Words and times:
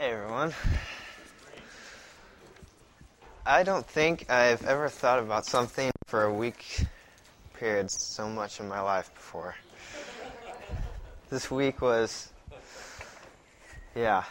Hey 0.00 0.12
everyone. 0.12 0.54
I 3.44 3.62
don't 3.64 3.86
think 3.86 4.30
I've 4.30 4.64
ever 4.64 4.88
thought 4.88 5.18
about 5.18 5.44
something 5.44 5.90
for 6.06 6.24
a 6.24 6.32
week 6.32 6.86
period 7.52 7.90
so 7.90 8.26
much 8.26 8.60
in 8.60 8.66
my 8.66 8.80
life 8.80 9.12
before. 9.12 9.56
This 11.28 11.50
week 11.50 11.82
was, 11.82 12.32
yeah, 13.94 14.24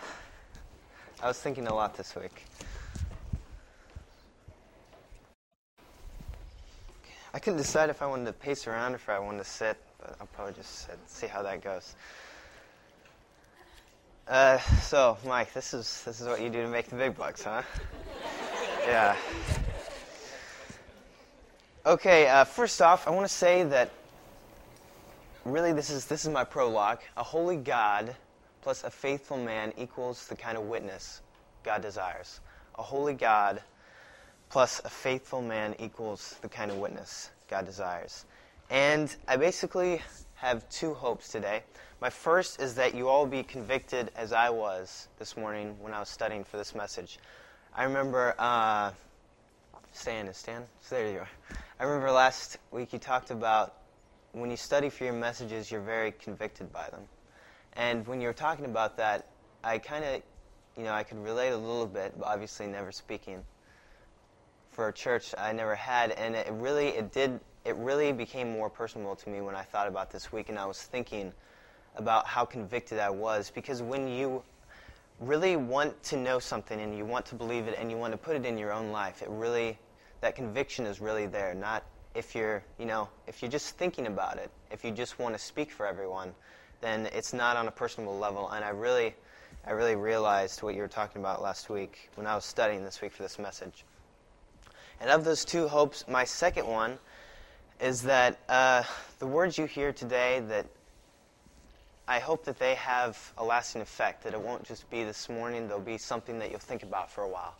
I 1.21 1.27
was 1.27 1.39
thinking 1.39 1.67
a 1.67 1.75
lot 1.75 1.95
this 1.95 2.15
week. 2.15 2.45
I 7.31 7.37
couldn't 7.37 7.57
decide 7.57 7.91
if 7.91 8.01
I 8.01 8.07
wanted 8.07 8.25
to 8.25 8.33
pace 8.33 8.65
around 8.65 8.93
or 8.93 8.95
if 8.95 9.07
I 9.07 9.19
wanted 9.19 9.43
to 9.43 9.49
sit, 9.51 9.77
but 9.99 10.15
I'll 10.19 10.25
probably 10.33 10.55
just 10.55 10.87
sit, 10.87 10.97
see 11.05 11.27
how 11.27 11.43
that 11.43 11.61
goes. 11.61 11.93
Uh, 14.29 14.59
so, 14.83 15.17
Mike, 15.25 15.51
this 15.55 15.73
is 15.73 16.03
this 16.03 16.21
is 16.21 16.27
what 16.27 16.39
you 16.39 16.51
do 16.51 16.61
to 16.61 16.67
make 16.67 16.87
the 16.87 16.95
big 16.95 17.17
bucks, 17.17 17.41
huh? 17.41 17.63
yeah. 18.85 19.15
Okay. 21.83 22.27
Uh, 22.27 22.43
first 22.43 22.79
off, 22.79 23.07
I 23.07 23.09
want 23.09 23.27
to 23.27 23.33
say 23.33 23.63
that 23.63 23.89
really 25.45 25.73
this 25.73 25.89
is 25.89 26.05
this 26.05 26.25
is 26.25 26.31
my 26.31 26.43
prologue. 26.43 26.99
A 27.17 27.23
holy 27.23 27.57
God 27.57 28.15
plus 28.61 28.83
a 28.83 28.91
faithful 28.91 29.37
man 29.37 29.73
equals 29.79 30.27
the 30.27 30.35
kind 30.35 30.59
of 30.59 30.65
witness 30.65 31.21
God 31.63 31.81
desires. 31.81 32.39
A 32.77 32.83
holy 32.83 33.15
God 33.15 33.63
plus 34.51 34.79
a 34.85 34.89
faithful 34.89 35.41
man 35.41 35.75
equals 35.79 36.35
the 36.43 36.49
kind 36.49 36.69
of 36.69 36.77
witness 36.77 37.31
God 37.49 37.65
desires. 37.65 38.25
And 38.69 39.15
I 39.27 39.37
basically 39.37 40.03
have 40.35 40.69
two 40.69 40.93
hopes 40.93 41.29
today. 41.29 41.63
My 42.01 42.09
first 42.09 42.61
is 42.61 42.75
that 42.75 42.95
you 42.95 43.09
all 43.09 43.25
be 43.25 43.43
convicted 43.43 44.09
as 44.15 44.31
I 44.31 44.49
was 44.49 45.09
this 45.17 45.35
morning 45.35 45.75
when 45.81 45.93
I 45.93 45.99
was 45.99 46.07
studying 46.07 46.45
for 46.45 46.55
this 46.55 46.73
message. 46.73 47.19
I 47.75 47.83
remember, 47.83 48.35
uh, 48.39 48.91
Stan, 49.91 50.27
is 50.27 50.37
Stan? 50.37 50.63
So 50.79 50.95
there 50.95 51.11
you 51.11 51.19
are. 51.19 51.29
I 51.77 51.83
remember 51.83 52.09
last 52.09 52.57
week 52.71 52.93
you 52.93 52.99
talked 52.99 53.31
about 53.31 53.73
when 54.31 54.49
you 54.49 54.55
study 54.55 54.89
for 54.89 55.03
your 55.03 55.13
messages, 55.13 55.69
you're 55.69 55.81
very 55.81 56.13
convicted 56.13 56.71
by 56.71 56.87
them. 56.89 57.01
And 57.73 58.07
when 58.07 58.21
you 58.21 58.27
were 58.27 58.33
talking 58.33 58.63
about 58.63 58.95
that, 58.95 59.27
I 59.61 59.77
kind 59.77 60.05
of, 60.05 60.21
you 60.77 60.85
know, 60.85 60.93
I 60.93 61.03
could 61.03 61.21
relate 61.21 61.49
a 61.49 61.57
little 61.57 61.85
bit, 61.85 62.13
but 62.17 62.27
obviously 62.27 62.65
never 62.67 62.93
speaking 62.93 63.43
for 64.71 64.87
a 64.87 64.93
church 64.93 65.35
I 65.37 65.51
never 65.51 65.75
had, 65.75 66.11
and 66.11 66.33
it 66.33 66.47
really, 66.53 66.89
it 66.89 67.11
did, 67.11 67.41
it 67.65 67.75
really 67.75 68.13
became 68.13 68.53
more 68.53 68.69
personal 68.69 69.17
to 69.17 69.29
me 69.29 69.41
when 69.41 69.55
I 69.55 69.63
thought 69.63 69.89
about 69.89 70.11
this 70.11 70.31
week, 70.31 70.47
and 70.47 70.57
I 70.57 70.65
was 70.65 70.81
thinking 70.81 71.33
about 71.95 72.25
how 72.25 72.45
convicted 72.45 72.99
I 72.99 73.09
was 73.09 73.51
because 73.51 73.81
when 73.81 74.07
you 74.07 74.43
really 75.19 75.55
want 75.55 76.01
to 76.03 76.17
know 76.17 76.39
something 76.39 76.79
and 76.79 76.95
you 76.97 77.05
want 77.05 77.25
to 77.27 77.35
believe 77.35 77.67
it 77.67 77.75
and 77.77 77.91
you 77.91 77.97
want 77.97 78.13
to 78.13 78.17
put 78.17 78.35
it 78.35 78.45
in 78.45 78.57
your 78.57 78.71
own 78.71 78.91
life, 78.91 79.21
it 79.21 79.29
really 79.29 79.77
that 80.21 80.35
conviction 80.35 80.85
is 80.85 80.99
really 80.99 81.27
there. 81.27 81.53
Not 81.53 81.83
if 82.15 82.35
you're, 82.35 82.63
you 82.77 82.85
know, 82.85 83.09
if 83.27 83.41
you're 83.41 83.51
just 83.51 83.77
thinking 83.77 84.07
about 84.07 84.37
it, 84.37 84.49
if 84.71 84.83
you 84.83 84.91
just 84.91 85.19
want 85.19 85.35
to 85.35 85.39
speak 85.39 85.71
for 85.71 85.85
everyone, 85.85 86.33
then 86.81 87.07
it's 87.13 87.33
not 87.33 87.57
on 87.57 87.67
a 87.67 87.71
personal 87.71 88.17
level. 88.17 88.49
And 88.49 88.63
I 88.63 88.69
really, 88.69 89.15
I 89.65 89.71
really 89.71 89.95
realized 89.95 90.63
what 90.63 90.75
you 90.75 90.81
were 90.81 90.87
talking 90.87 91.21
about 91.21 91.41
last 91.41 91.69
week 91.69 92.09
when 92.15 92.27
I 92.27 92.35
was 92.35 92.45
studying 92.45 92.83
this 92.83 93.01
week 93.01 93.11
for 93.11 93.23
this 93.23 93.39
message. 93.39 93.85
And 95.01 95.09
of 95.09 95.23
those 95.23 95.45
two 95.45 95.67
hopes, 95.67 96.05
my 96.07 96.25
second 96.25 96.67
one 96.67 96.97
is 97.79 98.01
that 98.03 98.37
uh, 98.49 98.83
the 99.19 99.27
words 99.27 99.57
you 99.57 99.65
hear 99.65 99.93
today 99.93 100.41
that 100.49 100.65
I 102.09 102.17
hope 102.17 102.45
that 102.45 102.57
they 102.57 102.73
have 102.73 103.33
a 103.37 103.43
lasting 103.43 103.83
effect, 103.83 104.23
that 104.23 104.33
it 104.33 104.41
won't 104.41 104.63
just 104.63 104.89
be 104.89 105.03
this 105.03 105.29
morning, 105.29 105.67
there'll 105.67 105.79
be 105.79 105.99
something 105.99 106.39
that 106.39 106.49
you'll 106.49 106.59
think 106.59 106.81
about 106.81 107.11
for 107.11 107.23
a 107.23 107.29
while. 107.29 107.53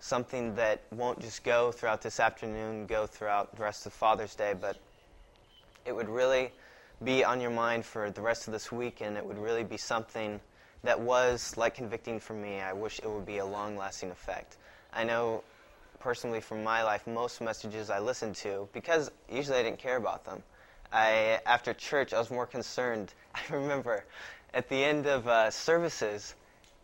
Something 0.00 0.54
that 0.56 0.82
won't 0.92 1.18
just 1.18 1.42
go 1.44 1.72
throughout 1.72 2.02
this 2.02 2.20
afternoon, 2.20 2.84
go 2.84 3.06
throughout 3.06 3.56
the 3.56 3.62
rest 3.62 3.86
of 3.86 3.94
Father's 3.94 4.34
Day, 4.34 4.52
but 4.60 4.76
it 5.86 5.96
would 5.96 6.10
really 6.10 6.52
be 7.02 7.24
on 7.24 7.40
your 7.40 7.50
mind 7.50 7.86
for 7.86 8.10
the 8.10 8.20
rest 8.20 8.46
of 8.46 8.52
this 8.52 8.70
week, 8.70 9.00
and 9.00 9.16
it 9.16 9.24
would 9.24 9.38
really 9.38 9.64
be 9.64 9.78
something 9.78 10.40
that 10.84 11.00
was 11.00 11.56
like 11.56 11.74
convicting 11.74 12.20
for 12.20 12.34
me. 12.34 12.60
I 12.60 12.74
wish 12.74 12.98
it 12.98 13.10
would 13.10 13.24
be 13.24 13.38
a 13.38 13.46
long 13.46 13.78
lasting 13.78 14.10
effect. 14.10 14.58
I 14.92 15.04
know 15.04 15.42
personally 16.00 16.42
from 16.42 16.62
my 16.62 16.82
life, 16.82 17.06
most 17.06 17.40
messages 17.40 17.88
I 17.88 18.00
listened 18.00 18.36
to, 18.36 18.68
because 18.74 19.10
usually 19.32 19.56
I 19.56 19.62
didn't 19.62 19.78
care 19.78 19.96
about 19.96 20.26
them 20.26 20.42
I, 20.92 21.40
after 21.46 21.74
church, 21.74 22.12
I 22.12 22.18
was 22.18 22.30
more 22.30 22.46
concerned. 22.46 23.12
I 23.34 23.40
remember 23.50 24.04
at 24.54 24.68
the 24.68 24.82
end 24.82 25.06
of 25.06 25.28
uh, 25.28 25.50
services, 25.50 26.34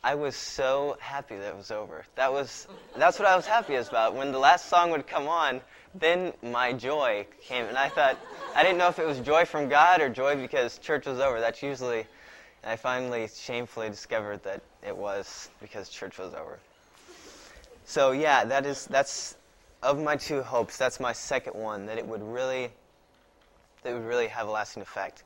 I 0.05 0.17
was 0.17 0.37
so 0.37 0.97
happy 1.01 1.37
that 1.37 1.49
it 1.49 1.57
was 1.57 1.71
over. 1.71 2.05
That 2.17 2.33
was 2.33 2.67
that's 2.97 3.19
what 3.19 3.27
I 3.29 3.37
was 3.37 3.47
happiest 3.47 3.91
about. 3.91 4.15
When 4.15 4.33
the 4.33 4.39
last 4.39 4.67
song 4.67 4.91
would 4.91 5.07
come 5.07 5.29
on, 5.29 5.61
then 5.95 6.33
my 6.43 6.73
joy 6.73 7.27
came, 7.41 7.65
and 7.67 7.79
I 7.79 7.89
thought 7.89 8.19
I 8.55 8.63
didn't 8.63 8.79
know 8.79 8.89
if 8.89 8.99
it 8.99 9.07
was 9.07 9.21
joy 9.21 9.45
from 9.45 9.69
God 9.69 10.01
or 10.01 10.09
joy 10.09 10.37
because 10.37 10.79
church 10.79 11.07
was 11.07 11.21
over. 11.21 11.41
That's 11.41 11.63
usually. 11.63 12.07
I 12.65 12.77
finally 12.77 13.29
shamefully 13.35 13.91
discovered 13.91 14.45
that 14.45 14.63
it 14.87 14.97
was 14.97 15.49
because 15.61 15.89
church 15.89 16.19
was 16.19 16.33
over. 16.33 16.61
So 17.85 18.13
yeah, 18.13 18.45
that 18.45 18.67
is 18.67 18.87
that's 18.87 19.37
of 19.83 20.01
my 20.01 20.17
two 20.17 20.43
hopes. 20.43 20.77
That's 20.77 21.01
my 21.01 21.13
second 21.13 21.55
one 21.55 21.87
that 21.87 21.99
it 21.99 22.07
would 22.07 22.23
really 22.23 22.71
that 23.83 23.93
would 23.93 24.05
really 24.05 24.29
have 24.29 24.49
a 24.49 24.51
lasting 24.51 24.83
effect. 24.83 25.25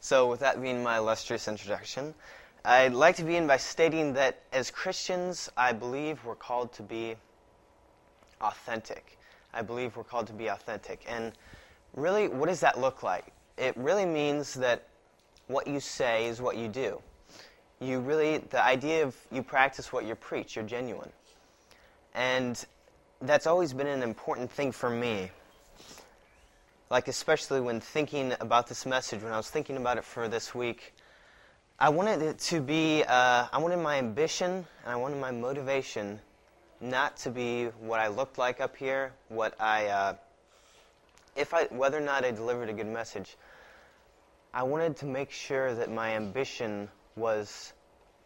So, 0.00 0.28
with 0.28 0.40
that 0.40 0.62
being 0.62 0.82
my 0.82 0.98
illustrious 0.98 1.48
introduction, 1.48 2.14
I'd 2.64 2.92
like 2.92 3.16
to 3.16 3.24
begin 3.24 3.46
by 3.46 3.56
stating 3.56 4.12
that 4.14 4.42
as 4.52 4.70
Christians, 4.70 5.50
I 5.56 5.72
believe 5.72 6.24
we're 6.24 6.34
called 6.34 6.72
to 6.74 6.82
be 6.82 7.16
authentic. 8.40 9.18
I 9.52 9.62
believe 9.62 9.96
we're 9.96 10.04
called 10.04 10.26
to 10.28 10.32
be 10.32 10.48
authentic. 10.48 11.04
And 11.08 11.32
really, 11.94 12.28
what 12.28 12.48
does 12.48 12.60
that 12.60 12.80
look 12.80 13.02
like? 13.02 13.32
It 13.56 13.76
really 13.76 14.06
means 14.06 14.54
that 14.54 14.86
what 15.46 15.66
you 15.66 15.80
say 15.80 16.26
is 16.26 16.40
what 16.40 16.56
you 16.56 16.68
do. 16.68 17.00
You 17.80 18.00
really, 18.00 18.38
the 18.38 18.64
idea 18.64 19.04
of 19.04 19.16
you 19.32 19.42
practice 19.42 19.92
what 19.92 20.04
you 20.04 20.14
preach, 20.14 20.56
you're 20.56 20.64
genuine. 20.64 21.10
And 22.14 22.64
that's 23.22 23.46
always 23.46 23.72
been 23.72 23.86
an 23.86 24.02
important 24.02 24.50
thing 24.50 24.72
for 24.72 24.90
me 24.90 25.30
like 26.90 27.08
especially 27.08 27.60
when 27.60 27.80
thinking 27.80 28.34
about 28.40 28.66
this 28.66 28.86
message, 28.86 29.22
when 29.22 29.32
I 29.32 29.36
was 29.36 29.50
thinking 29.50 29.76
about 29.76 29.98
it 29.98 30.04
for 30.04 30.28
this 30.28 30.54
week, 30.54 30.94
I 31.78 31.90
wanted 31.90 32.22
it 32.22 32.38
to 32.40 32.60
be, 32.60 33.04
uh, 33.04 33.46
I 33.52 33.58
wanted 33.58 33.78
my 33.78 33.98
ambition 33.98 34.50
and 34.50 34.66
I 34.86 34.96
wanted 34.96 35.20
my 35.20 35.30
motivation 35.30 36.20
not 36.80 37.16
to 37.18 37.30
be 37.30 37.66
what 37.80 38.00
I 38.00 38.08
looked 38.08 38.38
like 38.38 38.60
up 38.60 38.76
here, 38.76 39.12
what 39.28 39.60
I, 39.60 39.86
uh, 39.86 40.14
if 41.36 41.54
I, 41.54 41.64
whether 41.66 41.98
or 41.98 42.02
not 42.02 42.24
I 42.24 42.30
delivered 42.30 42.68
a 42.68 42.72
good 42.72 42.86
message. 42.86 43.36
I 44.54 44.62
wanted 44.62 44.96
to 44.98 45.06
make 45.06 45.30
sure 45.30 45.74
that 45.74 45.90
my 45.90 46.16
ambition 46.16 46.88
was 47.16 47.72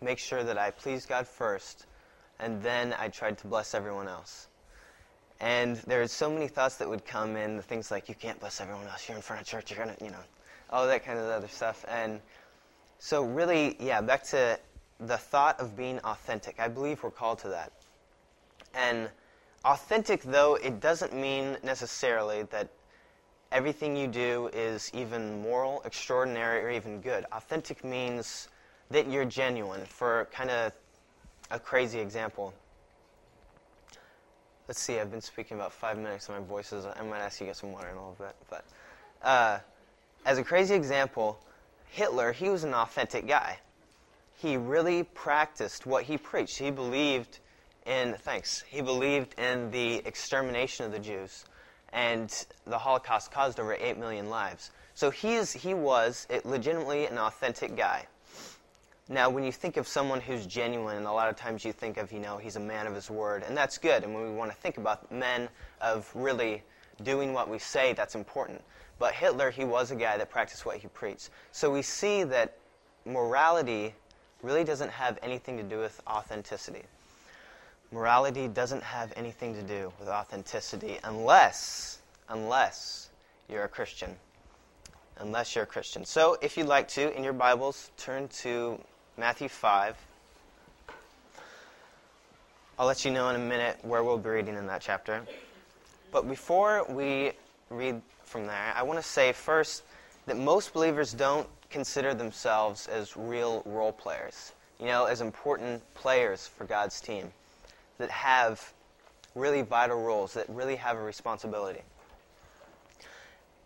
make 0.00 0.18
sure 0.18 0.42
that 0.42 0.58
I 0.58 0.70
pleased 0.70 1.08
God 1.08 1.26
first, 1.26 1.86
and 2.38 2.62
then 2.62 2.94
I 2.98 3.08
tried 3.08 3.38
to 3.38 3.46
bless 3.46 3.74
everyone 3.74 4.08
else. 4.08 4.48
And 5.40 5.76
there's 5.78 6.12
so 6.12 6.30
many 6.30 6.46
thoughts 6.46 6.76
that 6.76 6.88
would 6.88 7.04
come 7.04 7.36
in, 7.36 7.56
the 7.56 7.62
things 7.62 7.90
like, 7.90 8.08
you 8.08 8.14
can't 8.14 8.38
bless 8.38 8.60
everyone 8.60 8.86
else, 8.86 9.08
you're 9.08 9.16
in 9.16 9.22
front 9.22 9.42
of 9.42 9.48
church, 9.48 9.70
you're 9.70 9.84
going 9.84 9.96
to, 9.96 10.04
you 10.04 10.10
know, 10.10 10.20
all 10.70 10.86
that 10.86 11.04
kind 11.04 11.18
of 11.18 11.26
other 11.26 11.48
stuff. 11.48 11.84
And 11.88 12.20
so, 12.98 13.24
really, 13.24 13.76
yeah, 13.80 14.00
back 14.00 14.22
to 14.24 14.58
the 15.00 15.18
thought 15.18 15.58
of 15.58 15.76
being 15.76 15.98
authentic. 16.00 16.60
I 16.60 16.68
believe 16.68 17.02
we're 17.02 17.10
called 17.10 17.40
to 17.40 17.48
that. 17.48 17.72
And 18.74 19.10
authentic, 19.64 20.22
though, 20.22 20.54
it 20.54 20.80
doesn't 20.80 21.12
mean 21.12 21.56
necessarily 21.62 22.44
that 22.44 22.68
everything 23.50 23.96
you 23.96 24.06
do 24.06 24.48
is 24.52 24.90
even 24.94 25.42
moral, 25.42 25.82
extraordinary, 25.84 26.64
or 26.64 26.70
even 26.70 27.00
good. 27.00 27.26
Authentic 27.32 27.84
means 27.84 28.48
that 28.90 29.10
you're 29.10 29.24
genuine. 29.24 29.84
For 29.84 30.28
kind 30.32 30.50
of 30.50 30.72
a 31.50 31.58
crazy 31.58 31.98
example, 32.00 32.54
let's 34.72 34.80
see, 34.80 34.98
I've 34.98 35.10
been 35.10 35.20
speaking 35.20 35.58
about 35.58 35.70
five 35.70 35.98
minutes 35.98 36.30
and 36.30 36.38
my 36.38 36.42
voice 36.42 36.72
is, 36.72 36.86
I 36.86 37.02
might 37.02 37.18
ask 37.18 37.38
you 37.38 37.44
to 37.44 37.50
get 37.50 37.56
some 37.58 37.72
water 37.72 37.88
and 37.88 37.98
all 37.98 38.12
of 38.12 38.18
that. 38.20 38.34
But 38.48 38.64
uh, 39.22 39.58
as 40.24 40.38
a 40.38 40.42
crazy 40.42 40.74
example, 40.74 41.38
Hitler, 41.90 42.32
he 42.32 42.48
was 42.48 42.64
an 42.64 42.72
authentic 42.72 43.28
guy. 43.28 43.58
He 44.38 44.56
really 44.56 45.02
practiced 45.02 45.84
what 45.84 46.04
he 46.04 46.16
preached. 46.16 46.56
He 46.56 46.70
believed 46.70 47.40
in, 47.84 48.14
thanks, 48.20 48.64
he 48.66 48.80
believed 48.80 49.38
in 49.38 49.70
the 49.72 49.96
extermination 50.06 50.86
of 50.86 50.92
the 50.92 51.00
Jews. 51.00 51.44
And 51.92 52.34
the 52.66 52.78
Holocaust 52.78 53.30
caused 53.30 53.60
over 53.60 53.74
8 53.74 53.98
million 53.98 54.30
lives. 54.30 54.70
So 54.94 55.10
he, 55.10 55.34
is, 55.34 55.52
he 55.52 55.74
was 55.74 56.26
legitimately 56.46 57.04
an 57.04 57.18
authentic 57.18 57.76
guy. 57.76 58.06
Now, 59.08 59.28
when 59.30 59.42
you 59.42 59.52
think 59.52 59.76
of 59.76 59.88
someone 59.88 60.20
who's 60.20 60.46
genuine, 60.46 61.04
a 61.04 61.12
lot 61.12 61.28
of 61.28 61.36
times 61.36 61.64
you 61.64 61.72
think 61.72 61.96
of, 61.96 62.12
you 62.12 62.20
know, 62.20 62.38
he's 62.38 62.56
a 62.56 62.60
man 62.60 62.86
of 62.86 62.94
his 62.94 63.10
word, 63.10 63.42
and 63.46 63.56
that's 63.56 63.76
good. 63.76 64.04
And 64.04 64.14
when 64.14 64.22
we 64.22 64.30
want 64.30 64.50
to 64.52 64.56
think 64.56 64.78
about 64.78 65.10
men 65.10 65.48
of 65.80 66.10
really 66.14 66.62
doing 67.02 67.32
what 67.32 67.48
we 67.48 67.58
say, 67.58 67.92
that's 67.94 68.14
important. 68.14 68.62
But 68.98 69.14
Hitler, 69.14 69.50
he 69.50 69.64
was 69.64 69.90
a 69.90 69.96
guy 69.96 70.16
that 70.16 70.30
practiced 70.30 70.64
what 70.64 70.76
he 70.76 70.86
preached. 70.88 71.30
So 71.50 71.70
we 71.70 71.82
see 71.82 72.22
that 72.24 72.56
morality 73.04 73.94
really 74.42 74.62
doesn't 74.62 74.90
have 74.90 75.18
anything 75.22 75.56
to 75.56 75.64
do 75.64 75.78
with 75.78 76.00
authenticity. 76.06 76.82
Morality 77.90 78.46
doesn't 78.46 78.82
have 78.82 79.12
anything 79.16 79.54
to 79.54 79.62
do 79.62 79.92
with 79.98 80.08
authenticity 80.08 80.98
unless, 81.02 81.98
unless 82.28 83.10
you're 83.48 83.64
a 83.64 83.68
Christian. 83.68 84.14
Unless 85.18 85.54
you're 85.54 85.64
a 85.64 85.66
Christian. 85.66 86.04
So, 86.04 86.38
if 86.40 86.56
you'd 86.56 86.66
like 86.66 86.88
to, 86.88 87.14
in 87.14 87.22
your 87.22 87.34
Bibles, 87.34 87.90
turn 87.96 88.28
to 88.28 88.80
Matthew 89.18 89.48
5. 89.48 89.94
I'll 92.78 92.86
let 92.86 93.04
you 93.04 93.10
know 93.10 93.28
in 93.28 93.36
a 93.36 93.38
minute 93.38 93.78
where 93.82 94.02
we'll 94.02 94.16
be 94.16 94.30
reading 94.30 94.54
in 94.54 94.66
that 94.68 94.80
chapter. 94.80 95.22
But 96.10 96.26
before 96.26 96.86
we 96.88 97.32
read 97.68 98.00
from 98.24 98.46
there, 98.46 98.72
I 98.74 98.82
want 98.82 98.98
to 98.98 99.06
say 99.06 99.32
first 99.32 99.82
that 100.24 100.38
most 100.38 100.72
believers 100.72 101.12
don't 101.12 101.46
consider 101.68 102.14
themselves 102.14 102.86
as 102.86 103.14
real 103.14 103.62
role 103.66 103.92
players, 103.92 104.52
you 104.80 104.86
know, 104.86 105.04
as 105.04 105.20
important 105.20 105.82
players 105.92 106.46
for 106.46 106.64
God's 106.64 106.98
team 106.98 107.30
that 107.98 108.10
have 108.10 108.72
really 109.34 109.60
vital 109.60 110.02
roles, 110.02 110.32
that 110.34 110.48
really 110.48 110.76
have 110.76 110.96
a 110.96 111.02
responsibility. 111.02 111.82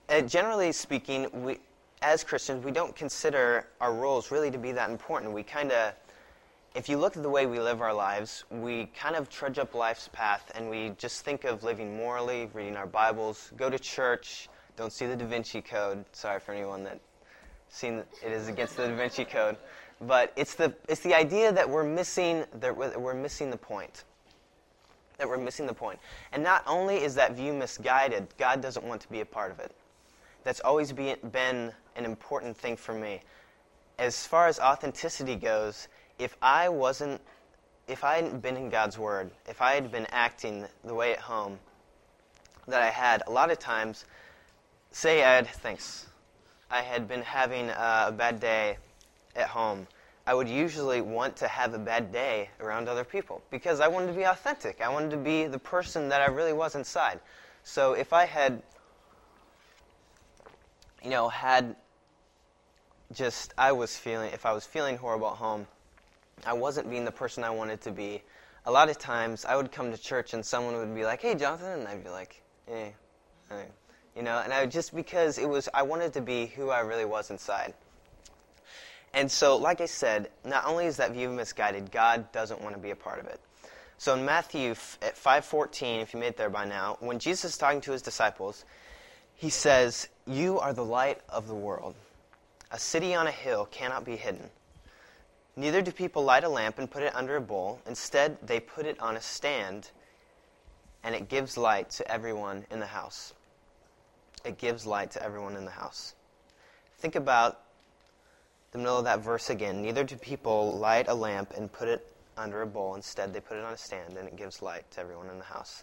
And 0.08 0.28
generally 0.28 0.72
speaking, 0.72 1.28
we, 1.32 1.58
as 2.06 2.22
Christians, 2.22 2.64
we 2.64 2.70
don't 2.70 2.94
consider 2.94 3.66
our 3.80 3.92
roles 3.92 4.30
really 4.30 4.48
to 4.52 4.58
be 4.58 4.70
that 4.70 4.90
important. 4.90 5.32
We 5.32 5.42
kind 5.42 5.72
of, 5.72 5.92
if 6.76 6.88
you 6.88 6.98
look 6.98 7.16
at 7.16 7.24
the 7.24 7.28
way 7.28 7.46
we 7.46 7.58
live 7.58 7.82
our 7.82 7.92
lives, 7.92 8.44
we 8.48 8.86
kind 8.96 9.16
of 9.16 9.28
trudge 9.28 9.58
up 9.58 9.74
life's 9.74 10.08
path 10.12 10.52
and 10.54 10.70
we 10.70 10.92
just 10.98 11.24
think 11.24 11.42
of 11.42 11.64
living 11.64 11.96
morally, 11.96 12.48
reading 12.54 12.76
our 12.76 12.86
Bibles, 12.86 13.50
go 13.56 13.68
to 13.68 13.76
church, 13.76 14.48
don't 14.76 14.92
see 14.92 15.06
the 15.06 15.16
Da 15.16 15.26
Vinci 15.26 15.60
Code. 15.60 16.04
Sorry 16.12 16.38
for 16.38 16.52
anyone 16.52 16.84
that 16.84 17.00
seen 17.70 18.04
it 18.24 18.30
is 18.30 18.46
against 18.46 18.76
the 18.76 18.86
Da 18.86 18.94
Vinci 18.94 19.24
Code, 19.24 19.56
but 20.00 20.32
it's 20.36 20.54
the 20.54 20.72
it's 20.88 21.00
the 21.00 21.12
idea 21.12 21.50
that 21.50 21.68
we're 21.68 21.82
missing 21.82 22.44
that 22.60 22.76
we're 22.76 23.14
missing 23.14 23.50
the 23.50 23.56
point. 23.56 24.04
That 25.18 25.28
we're 25.28 25.38
missing 25.38 25.66
the 25.66 25.74
point. 25.74 25.98
And 26.30 26.44
not 26.44 26.62
only 26.68 27.02
is 27.02 27.16
that 27.16 27.34
view 27.34 27.52
misguided, 27.52 28.28
God 28.38 28.60
doesn't 28.60 28.86
want 28.86 29.00
to 29.00 29.08
be 29.08 29.22
a 29.22 29.26
part 29.26 29.50
of 29.50 29.58
it. 29.58 29.74
That's 30.46 30.60
always 30.60 30.92
be, 30.92 31.12
been 31.32 31.72
an 31.96 32.04
important 32.04 32.56
thing 32.56 32.76
for 32.76 32.94
me. 32.94 33.20
As 33.98 34.24
far 34.24 34.46
as 34.46 34.60
authenticity 34.60 35.34
goes, 35.34 35.88
if 36.20 36.36
I 36.40 36.68
wasn't 36.68 37.20
if 37.88 38.04
I 38.04 38.14
hadn't 38.14 38.42
been 38.42 38.56
in 38.56 38.70
God's 38.70 38.96
Word, 38.96 39.32
if 39.48 39.60
I 39.60 39.72
had 39.72 39.90
been 39.90 40.06
acting 40.10 40.66
the 40.84 40.94
way 40.94 41.12
at 41.12 41.18
home 41.18 41.58
that 42.68 42.80
I 42.80 42.90
had, 42.90 43.24
a 43.26 43.30
lot 43.32 43.50
of 43.50 43.58
times 43.58 44.04
say 44.92 45.24
I 45.24 45.34
had, 45.34 45.48
thanks, 45.48 46.06
I 46.70 46.82
had 46.82 47.08
been 47.08 47.22
having 47.22 47.70
a 47.70 48.14
bad 48.16 48.38
day 48.38 48.78
at 49.34 49.48
home, 49.48 49.88
I 50.28 50.34
would 50.34 50.48
usually 50.48 51.00
want 51.00 51.36
to 51.38 51.48
have 51.48 51.74
a 51.74 51.78
bad 51.78 52.12
day 52.12 52.50
around 52.60 52.88
other 52.88 53.04
people 53.04 53.42
because 53.50 53.80
I 53.80 53.88
wanted 53.88 54.08
to 54.08 54.12
be 54.12 54.24
authentic. 54.24 54.80
I 54.80 54.88
wanted 54.88 55.10
to 55.10 55.16
be 55.16 55.46
the 55.46 55.58
person 55.58 56.08
that 56.10 56.20
I 56.20 56.26
really 56.26 56.52
was 56.52 56.76
inside. 56.76 57.18
So 57.64 57.94
if 57.94 58.12
I 58.12 58.26
had, 58.26 58.62
you 61.06 61.12
know, 61.12 61.28
had 61.28 61.76
just, 63.12 63.54
I 63.56 63.70
was 63.70 63.96
feeling, 63.96 64.32
if 64.32 64.44
I 64.44 64.52
was 64.52 64.66
feeling 64.66 64.96
horrible 64.96 65.28
at 65.28 65.36
home, 65.36 65.68
I 66.44 66.52
wasn't 66.52 66.90
being 66.90 67.04
the 67.04 67.12
person 67.12 67.44
I 67.44 67.50
wanted 67.50 67.80
to 67.82 67.92
be. 67.92 68.22
A 68.64 68.72
lot 68.72 68.90
of 68.90 68.98
times 68.98 69.44
I 69.44 69.54
would 69.54 69.70
come 69.70 69.92
to 69.92 69.96
church 69.96 70.34
and 70.34 70.44
someone 70.44 70.74
would 70.74 70.92
be 70.96 71.04
like, 71.04 71.22
hey, 71.22 71.36
Jonathan, 71.36 71.78
and 71.78 71.86
I'd 71.86 72.02
be 72.02 72.10
like, 72.10 72.42
hey, 72.66 72.96
hey 73.48 73.66
you 74.16 74.22
know, 74.22 74.40
and 74.42 74.52
I 74.52 74.66
just 74.66 74.96
because 74.96 75.38
it 75.38 75.48
was 75.48 75.68
I 75.72 75.82
wanted 75.82 76.14
to 76.14 76.20
be 76.20 76.46
who 76.46 76.70
I 76.70 76.80
really 76.80 77.04
was 77.04 77.30
inside. 77.30 77.74
And 79.14 79.30
so, 79.30 79.56
like 79.56 79.80
I 79.80 79.86
said, 79.86 80.30
not 80.44 80.66
only 80.66 80.86
is 80.86 80.96
that 80.96 81.12
view 81.12 81.30
misguided, 81.30 81.92
God 81.92 82.32
doesn't 82.32 82.60
want 82.60 82.74
to 82.74 82.80
be 82.80 82.90
a 82.90 82.96
part 82.96 83.20
of 83.20 83.26
it. 83.26 83.40
So 83.98 84.14
in 84.14 84.24
Matthew 84.24 84.72
at 85.02 85.16
5:14, 85.16 86.02
if 86.02 86.12
you 86.12 86.18
made 86.20 86.28
it 86.28 86.36
there 86.36 86.50
by 86.50 86.64
now, 86.64 86.96
when 87.00 87.18
Jesus 87.18 87.52
is 87.52 87.58
talking 87.58 87.80
to 87.82 87.92
his 87.92 88.02
disciples, 88.02 88.64
he 89.36 89.50
says, 89.50 90.08
"You 90.26 90.58
are 90.58 90.72
the 90.72 90.84
light 90.84 91.20
of 91.28 91.46
the 91.46 91.54
world. 91.54 91.94
A 92.70 92.78
city 92.78 93.14
on 93.14 93.26
a 93.26 93.32
hill 93.32 93.66
cannot 93.66 94.04
be 94.04 94.16
hidden. 94.16 94.50
Neither 95.54 95.82
do 95.82 95.92
people 95.92 96.24
light 96.24 96.44
a 96.44 96.48
lamp 96.48 96.78
and 96.78 96.90
put 96.90 97.02
it 97.02 97.14
under 97.14 97.36
a 97.36 97.40
bowl. 97.40 97.80
Instead, 97.86 98.38
they 98.42 98.58
put 98.58 98.86
it 98.86 98.98
on 99.00 99.16
a 99.16 99.20
stand, 99.20 99.90
and 101.02 101.14
it 101.14 101.28
gives 101.28 101.56
light 101.56 101.90
to 101.90 102.10
everyone 102.10 102.66
in 102.70 102.80
the 102.80 102.86
house." 102.86 103.32
it 104.46 104.58
gives 104.58 104.86
light 104.86 105.10
to 105.10 105.22
everyone 105.22 105.56
in 105.56 105.64
the 105.64 105.70
house. 105.70 106.14
Think 106.98 107.16
about 107.16 107.60
the 108.72 108.78
middle 108.78 108.98
of 108.98 109.04
that 109.04 109.20
verse 109.20 109.50
again. 109.50 109.82
Neither 109.82 110.04
do 110.04 110.16
people 110.16 110.72
light 110.78 111.08
a 111.08 111.14
lamp 111.14 111.52
and 111.56 111.70
put 111.70 111.88
it 111.88 112.06
under 112.36 112.62
a 112.62 112.66
bowl. 112.66 112.94
Instead, 112.94 113.34
they 113.34 113.40
put 113.40 113.56
it 113.56 113.64
on 113.64 113.72
a 113.72 113.76
stand, 113.76 114.16
and 114.16 114.28
it 114.28 114.36
gives 114.36 114.62
light 114.62 114.88
to 114.92 115.00
everyone 115.00 115.28
in 115.28 115.38
the 115.38 115.44
house. 115.44 115.82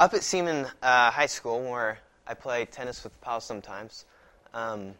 Up 0.00 0.14
at 0.14 0.22
Seaman 0.22 0.66
uh, 0.82 1.10
High 1.10 1.26
School, 1.26 1.62
where 1.62 1.98
I 2.26 2.34
play 2.34 2.64
tennis 2.64 3.04
with 3.04 3.18
pals 3.20 3.44
sometimes, 3.44 4.04
um, 4.54 4.94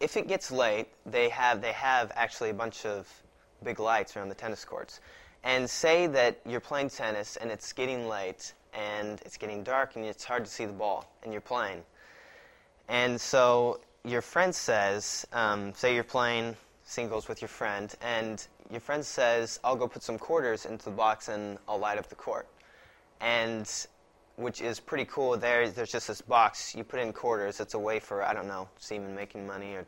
if 0.00 0.16
it 0.16 0.28
gets 0.28 0.50
late, 0.50 0.88
they 1.06 1.28
have 1.28 1.60
they 1.60 1.72
have 1.72 2.12
actually 2.14 2.50
a 2.50 2.54
bunch 2.54 2.86
of 2.86 3.08
big 3.64 3.80
lights 3.80 4.16
around 4.16 4.28
the 4.28 4.34
tennis 4.34 4.64
courts. 4.64 5.00
And 5.44 5.68
say 5.68 6.06
that 6.08 6.40
you're 6.46 6.60
playing 6.60 6.90
tennis 6.90 7.36
and 7.36 7.50
it's 7.50 7.72
getting 7.72 8.08
late, 8.08 8.52
and 8.72 9.20
it's 9.24 9.36
getting 9.36 9.62
dark 9.62 9.96
and 9.96 10.04
it's 10.04 10.24
hard 10.24 10.44
to 10.44 10.50
see 10.50 10.66
the 10.66 10.72
ball 10.72 11.10
and 11.22 11.32
you're 11.32 11.40
playing. 11.40 11.82
And 12.88 13.20
so 13.20 13.80
your 14.04 14.22
friend 14.22 14.54
says, 14.54 15.26
um, 15.32 15.74
say 15.74 15.94
you're 15.94 16.04
playing 16.04 16.56
singles 16.84 17.28
with 17.28 17.42
your 17.42 17.48
friend, 17.48 17.94
and 18.00 18.46
your 18.70 18.80
friend 18.80 19.04
says, 19.04 19.60
I'll 19.62 19.76
go 19.76 19.86
put 19.88 20.02
some 20.02 20.18
quarters 20.18 20.64
into 20.64 20.86
the 20.86 20.90
box 20.90 21.28
and 21.28 21.58
I'll 21.68 21.78
light 21.78 21.98
up 21.98 22.08
the 22.08 22.14
court. 22.14 22.48
And 23.20 23.70
which 24.38 24.62
is 24.62 24.78
pretty 24.78 25.04
cool. 25.06 25.36
There, 25.36 25.68
there's 25.68 25.90
just 25.90 26.06
this 26.06 26.20
box. 26.20 26.74
You 26.74 26.84
put 26.84 27.00
in 27.00 27.12
quarters. 27.12 27.58
It's 27.58 27.74
a 27.74 27.78
way 27.78 27.98
for 27.98 28.22
I 28.22 28.32
don't 28.32 28.46
know, 28.46 28.68
Seaman 28.78 29.14
making 29.14 29.46
money 29.46 29.74
or 29.74 29.84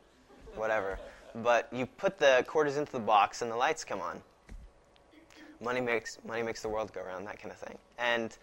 whatever. 0.56 0.98
But 1.36 1.68
you 1.72 1.86
put 1.86 2.18
the 2.18 2.44
quarters 2.48 2.76
into 2.76 2.90
the 2.90 2.98
box 2.98 3.42
and 3.42 3.50
the 3.50 3.56
lights 3.56 3.84
come 3.84 4.00
on. 4.00 4.20
Money 5.62 5.80
makes 5.80 6.18
money 6.26 6.42
makes 6.42 6.62
the 6.62 6.68
world 6.68 6.92
go 6.92 7.00
around. 7.00 7.24
That 7.26 7.38
kind 7.38 7.52
of 7.52 7.58
thing. 7.58 7.78
And 7.98 8.36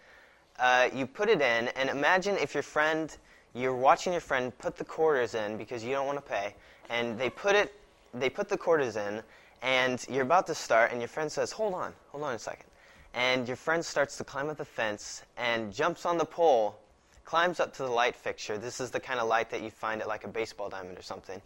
uh, 0.58 0.88
you 0.94 1.06
put 1.06 1.28
it 1.28 1.40
in, 1.42 1.68
and 1.68 1.90
imagine 1.90 2.36
if 2.38 2.54
your 2.54 2.62
friend, 2.62 3.16
you're 3.54 3.76
watching 3.76 4.12
your 4.12 4.20
friend 4.20 4.56
put 4.58 4.76
the 4.76 4.84
quarters 4.84 5.34
in 5.34 5.56
because 5.56 5.84
you 5.84 5.92
don't 5.92 6.06
want 6.06 6.18
to 6.18 6.30
pay, 6.30 6.54
and 6.88 7.18
they 7.18 7.30
put 7.30 7.54
it, 7.54 7.74
they 8.14 8.28
put 8.28 8.48
the 8.48 8.56
quarters 8.56 8.96
in, 8.96 9.22
and 9.62 10.04
you're 10.08 10.22
about 10.22 10.46
to 10.46 10.54
start, 10.54 10.90
and 10.90 11.00
your 11.00 11.08
friend 11.08 11.30
says, 11.30 11.52
"Hold 11.52 11.74
on, 11.74 11.92
hold 12.08 12.24
on 12.24 12.34
a 12.34 12.38
second. 12.38 12.66
And 13.14 13.46
your 13.46 13.56
friend 13.56 13.84
starts 13.84 14.16
to 14.18 14.24
climb 14.24 14.48
up 14.48 14.56
the 14.56 14.64
fence 14.64 15.22
and 15.36 15.72
jumps 15.72 16.06
on 16.06 16.18
the 16.18 16.24
pole, 16.24 16.78
climbs 17.24 17.60
up 17.60 17.74
to 17.74 17.82
the 17.82 17.90
light 17.90 18.16
fixture. 18.16 18.58
This 18.58 18.80
is 18.80 18.90
the 18.90 19.00
kind 19.00 19.20
of 19.20 19.28
light 19.28 19.50
that 19.50 19.62
you 19.62 19.70
find 19.70 20.00
at 20.00 20.08
like 20.08 20.24
a 20.24 20.28
baseball 20.28 20.68
diamond 20.68 20.98
or 20.98 21.02
something, 21.02 21.40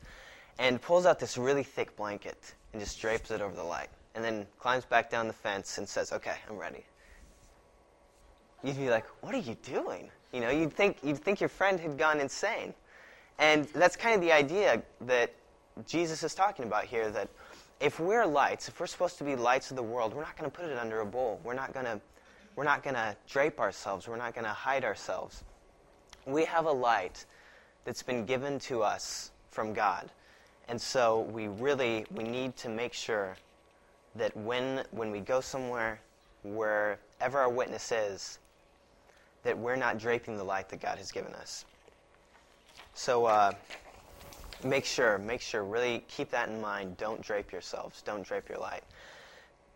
and 0.59 0.81
pulls 0.81 1.07
out 1.07 1.19
this 1.19 1.39
really 1.39 1.63
thick 1.63 1.97
blanket 1.97 2.55
and 2.73 2.81
just 2.81 3.01
drapes 3.01 3.31
it 3.31 3.41
over 3.41 3.55
the 3.55 3.65
light, 3.65 3.91
and 4.15 4.25
then 4.25 4.47
climbs 4.59 4.85
back 4.85 5.11
down 5.11 5.27
the 5.27 5.33
fence 5.33 5.79
and 5.79 5.89
says, 5.89 6.13
"Okay, 6.13 6.37
I'm 6.49 6.57
ready." 6.57 6.85
you'd 8.63 8.77
be 8.77 8.91
like, 8.91 9.07
"What 9.23 9.35
are 9.35 9.39
you 9.39 9.57
doing?" 9.57 10.11
You 10.33 10.41
know, 10.41 10.51
you'd 10.51 10.73
think 10.73 10.99
you'd 11.03 11.19
think 11.19 11.41
your 11.41 11.49
friend 11.49 11.79
had 11.81 11.99
gone 11.99 12.21
insane, 12.21 12.75
and 13.39 13.67
that's 13.67 13.97
kind 13.97 14.15
of 14.15 14.21
the 14.21 14.33
idea 14.33 14.83
that 15.03 15.35
Jesus 15.87 16.23
is 16.23 16.35
talking 16.35 16.65
about 16.65 16.85
here. 16.85 17.11
That 17.11 17.29
if 17.83 17.99
we're 17.99 18.25
lights, 18.25 18.69
if 18.69 18.79
we're 18.79 18.87
supposed 18.87 19.19
to 19.19 19.25
be 19.25 19.35
lights 19.35 19.71
of 19.71 19.77
the 19.77 19.83
world, 19.83 20.15
we're 20.15 20.23
not 20.23 20.39
going 20.39 20.49
to 20.49 20.57
put 20.57 20.71
it 20.71 20.79
under 20.79 21.01
a 21.01 21.07
bowl. 21.07 21.41
We're 21.43 21.55
not 21.55 21.75
going 21.75 21.87
to 21.87 22.01
we're 22.55 22.65
not 22.65 22.83
going 22.83 22.95
to 22.95 23.17
drape 23.29 23.59
ourselves. 23.59 24.07
We're 24.07 24.17
not 24.17 24.35
going 24.35 24.45
to 24.45 24.51
hide 24.51 24.85
ourselves. 24.85 25.43
We 26.27 26.45
have 26.45 26.67
a 26.67 26.73
light 26.73 27.25
that's 27.85 28.03
been 28.03 28.25
given 28.25 28.59
to 28.61 28.83
us 28.83 29.31
from 29.51 29.73
God. 29.73 30.11
And 30.69 30.81
so 30.81 31.23
we 31.23 31.49
really 31.49 32.07
we 32.13 32.23
need 32.23 32.57
to 32.59 32.69
make 32.69 32.93
sure 32.93 33.37
that 34.15 34.37
when 34.37 34.85
when 34.93 35.11
we 35.11 35.19
go 35.19 35.41
somewhere 35.41 36.01
wherever 36.45 37.39
our 37.39 37.51
witness 37.51 37.91
is 37.91 38.39
that 39.43 39.59
we're 39.59 39.77
not 39.77 39.99
draping 39.99 40.37
the 40.37 40.45
light 40.45 40.69
that 40.69 40.81
God 40.81 40.99
has 40.99 41.11
given 41.11 41.35
us. 41.35 41.65
So 42.95 43.25
uh, 43.25 43.53
make 44.65 44.85
sure, 44.85 45.19
make 45.19 45.41
sure, 45.41 45.65
really 45.65 46.05
keep 46.09 46.31
that 46.31 46.49
in 46.49 46.61
mind. 46.61 46.97
Don't 46.97 47.21
drape 47.21 47.53
yourselves. 47.53 48.03
Don't 48.03 48.23
drape 48.23 48.49
your 48.49 48.59
light. 48.59 48.85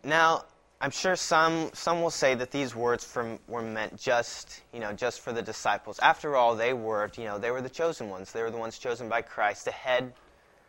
Now, 0.05 0.45
I'm 0.81 0.91
sure 0.91 1.17
some 1.17 1.71
some 1.73 2.03
will 2.03 2.11
say 2.11 2.35
that 2.35 2.51
these 2.51 2.77
words 2.77 3.05
from, 3.05 3.39
were 3.49 3.63
meant 3.63 3.99
just 3.99 4.63
you 4.73 4.81
know 4.81 4.93
just 4.93 5.21
for 5.21 5.33
the 5.33 5.43
disciples. 5.43 5.99
After 6.01 6.37
all, 6.37 6.55
they 6.55 6.75
were 6.75 7.11
you 7.17 7.25
know 7.25 7.39
they 7.39 7.51
were 7.51 7.63
the 7.63 7.71
chosen 7.71 8.11
ones. 8.11 8.33
They 8.33 8.43
were 8.43 8.51
the 8.51 8.59
ones 8.59 8.79
chosen 8.79 9.09
by 9.09 9.23
Christ 9.23 9.65
to 9.65 9.71
head 9.71 10.13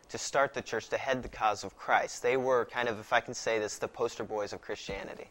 to 0.08 0.18
start 0.18 0.54
the 0.54 0.62
church, 0.62 0.88
to 0.88 0.98
head 0.98 1.22
the 1.22 1.28
cause 1.28 1.64
of 1.64 1.76
Christ. 1.76 2.22
They 2.22 2.36
were 2.36 2.64
kind 2.64 2.88
of, 2.88 2.98
if 2.98 3.12
I 3.12 3.20
can 3.20 3.34
say 3.34 3.58
this, 3.58 3.78
the 3.78 3.88
poster 3.88 4.24
boys 4.24 4.52
of 4.52 4.60
Christianity, 4.60 5.28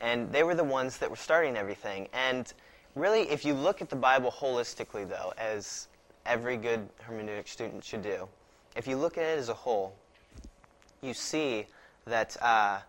and 0.00 0.32
they 0.32 0.42
were 0.42 0.54
the 0.54 0.64
ones 0.64 0.98
that 0.98 1.10
were 1.10 1.16
starting 1.16 1.56
everything. 1.56 2.08
And 2.12 2.52
really, 2.94 3.22
if 3.22 3.44
you 3.44 3.54
look 3.54 3.82
at 3.82 3.90
the 3.90 3.96
Bible 3.96 4.30
holistically, 4.30 5.08
though, 5.08 5.32
as 5.36 5.88
every 6.26 6.56
good 6.56 6.88
hermeneutic 7.08 7.48
student 7.48 7.84
should 7.84 8.02
do, 8.02 8.28
if 8.76 8.86
you 8.86 8.96
look 8.96 9.18
at 9.18 9.24
it 9.24 9.38
as 9.38 9.48
a 9.48 9.54
whole, 9.54 9.94
you 11.02 11.14
see 11.14 11.66
that 12.06 12.36
uh, 12.42 12.80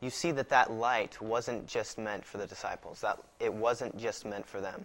you 0.00 0.10
see 0.10 0.30
that 0.32 0.48
that 0.50 0.70
light 0.70 1.20
wasn't 1.20 1.66
just 1.66 1.98
meant 1.98 2.24
for 2.24 2.38
the 2.38 2.46
disciples. 2.46 3.00
That 3.00 3.18
it 3.40 3.52
wasn't 3.52 3.98
just 3.98 4.24
meant 4.24 4.46
for 4.46 4.60
them. 4.60 4.84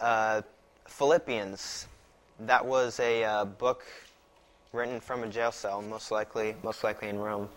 Uh, 0.00 0.42
Philippians, 0.86 1.86
that 2.40 2.64
was 2.64 3.00
a 3.00 3.24
uh, 3.24 3.44
book 3.44 3.84
written 4.72 5.00
from 5.00 5.24
a 5.24 5.28
jail 5.28 5.50
cell, 5.50 5.82
most 5.82 6.10
likely, 6.10 6.54
most 6.62 6.84
likely 6.84 7.08
in 7.08 7.18
Rome. 7.18 7.48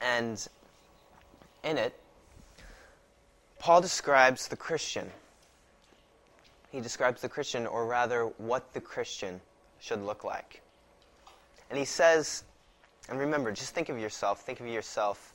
And 0.00 0.44
in 1.62 1.76
it, 1.76 1.94
Paul 3.58 3.80
describes 3.82 4.48
the 4.48 4.56
Christian. 4.56 5.10
He 6.70 6.80
describes 6.80 7.20
the 7.20 7.28
Christian, 7.28 7.66
or 7.66 7.86
rather, 7.86 8.24
what 8.38 8.72
the 8.72 8.80
Christian 8.80 9.40
should 9.80 10.02
look 10.02 10.24
like. 10.24 10.62
And 11.68 11.78
he 11.78 11.84
says, 11.84 12.44
and 13.08 13.18
remember, 13.18 13.50
just 13.52 13.74
think 13.74 13.88
of 13.88 13.98
yourself, 13.98 14.42
think 14.42 14.60
of 14.60 14.66
yourself 14.66 15.34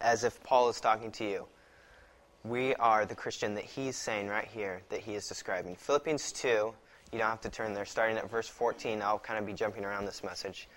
as 0.00 0.24
if 0.24 0.42
Paul 0.42 0.68
is 0.68 0.80
talking 0.80 1.10
to 1.12 1.24
you. 1.24 1.46
We 2.44 2.74
are 2.74 3.06
the 3.06 3.14
Christian 3.14 3.54
that 3.54 3.64
he's 3.64 3.96
saying 3.96 4.28
right 4.28 4.46
here 4.46 4.82
that 4.90 5.00
he 5.00 5.14
is 5.14 5.26
describing. 5.26 5.76
Philippians 5.76 6.32
2, 6.32 6.48
you 6.48 6.74
don't 7.18 7.28
have 7.28 7.40
to 7.40 7.48
turn 7.48 7.72
there, 7.72 7.86
starting 7.86 8.18
at 8.18 8.28
verse 8.28 8.48
14. 8.48 9.00
I'll 9.00 9.18
kind 9.18 9.38
of 9.38 9.46
be 9.46 9.54
jumping 9.54 9.84
around 9.84 10.04
this 10.04 10.22
message. 10.22 10.68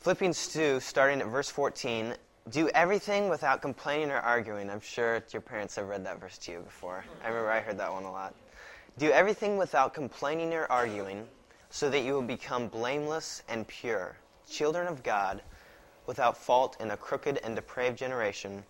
Philippians 0.00 0.48
2, 0.48 0.80
starting 0.80 1.22
at 1.22 1.28
verse 1.28 1.48
14, 1.48 2.14
do 2.50 2.68
everything 2.70 3.28
without 3.28 3.60
complaining 3.60 4.10
or 4.10 4.18
arguing. 4.18 4.70
I'm 4.70 4.80
sure 4.80 5.22
your 5.32 5.42
parents 5.42 5.76
have 5.76 5.88
read 5.88 6.04
that 6.06 6.20
verse 6.20 6.38
to 6.38 6.52
you 6.52 6.58
before. 6.60 7.04
I 7.24 7.28
remember 7.28 7.50
I 7.50 7.60
heard 7.60 7.78
that 7.78 7.92
one 7.92 8.04
a 8.04 8.12
lot. 8.12 8.34
Do 8.98 9.10
everything 9.10 9.56
without 9.56 9.94
complaining 9.94 10.54
or 10.54 10.66
arguing, 10.70 11.26
so 11.70 11.90
that 11.90 12.04
you 12.04 12.14
will 12.14 12.22
become 12.22 12.68
blameless 12.68 13.42
and 13.48 13.66
pure, 13.66 14.16
children 14.48 14.86
of 14.86 15.02
God, 15.02 15.42
without 16.06 16.36
fault 16.36 16.76
in 16.80 16.92
a 16.92 16.96
crooked 16.96 17.38
and 17.42 17.56
depraved 17.56 17.98
generation, 17.98 18.62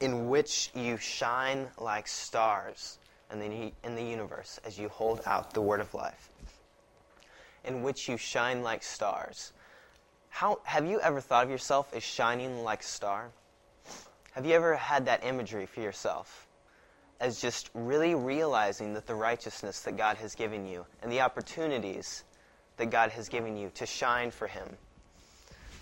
in 0.00 0.28
which 0.28 0.70
you 0.74 0.96
shine 0.96 1.66
like 1.78 2.06
stars 2.06 2.98
in 3.32 3.40
the, 3.40 3.72
in 3.82 3.96
the 3.96 4.02
universe 4.02 4.60
as 4.64 4.78
you 4.78 4.88
hold 4.88 5.20
out 5.26 5.52
the 5.52 5.60
word 5.60 5.80
of 5.80 5.92
life. 5.94 6.30
In 7.64 7.82
which 7.82 8.08
you 8.08 8.16
shine 8.16 8.62
like 8.62 8.84
stars. 8.84 9.52
How, 10.30 10.60
have 10.64 10.86
you 10.86 11.00
ever 11.00 11.20
thought 11.20 11.44
of 11.44 11.50
yourself 11.50 11.92
as 11.94 12.02
shining 12.02 12.62
like 12.62 12.80
a 12.82 12.86
star? 12.86 13.30
Have 14.32 14.46
you 14.46 14.54
ever 14.54 14.76
had 14.76 15.06
that 15.06 15.24
imagery 15.24 15.66
for 15.66 15.80
yourself? 15.80 16.46
As 17.20 17.40
just 17.40 17.70
really 17.74 18.14
realizing 18.14 18.94
that 18.94 19.06
the 19.06 19.14
righteousness 19.14 19.80
that 19.80 19.96
God 19.96 20.16
has 20.18 20.34
given 20.36 20.66
you 20.66 20.86
and 21.02 21.10
the 21.10 21.20
opportunities 21.20 22.22
that 22.76 22.90
God 22.90 23.10
has 23.10 23.28
given 23.28 23.56
you 23.56 23.70
to 23.74 23.86
shine 23.86 24.30
for 24.30 24.46
Him. 24.46 24.68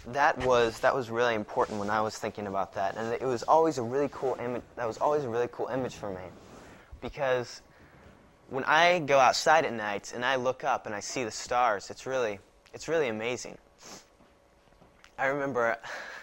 That 0.06 0.38
was 0.38 0.80
that 0.80 0.94
was 0.94 1.10
really 1.10 1.34
important 1.34 1.80
when 1.80 1.90
I 1.90 2.00
was 2.00 2.16
thinking 2.16 2.46
about 2.46 2.74
that, 2.74 2.96
and 2.96 3.12
it 3.12 3.26
was 3.26 3.42
always 3.42 3.76
a 3.76 3.82
really 3.82 4.08
cool 4.12 4.36
image. 4.40 4.62
That 4.76 4.86
was 4.86 4.98
always 4.98 5.24
a 5.24 5.28
really 5.28 5.48
cool 5.50 5.66
image 5.66 5.96
for 5.96 6.10
me, 6.10 6.22
because 7.00 7.60
when 8.48 8.62
I 8.64 9.00
go 9.00 9.18
outside 9.18 9.64
at 9.64 9.72
night 9.72 10.12
and 10.14 10.24
I 10.24 10.36
look 10.36 10.62
up 10.62 10.86
and 10.86 10.94
I 10.94 11.00
see 11.00 11.24
the 11.24 11.30
stars, 11.32 11.90
it's 11.90 12.06
really 12.06 12.38
it's 12.72 12.86
really 12.88 13.08
amazing. 13.08 13.58
I 15.18 15.26
remember 15.26 15.76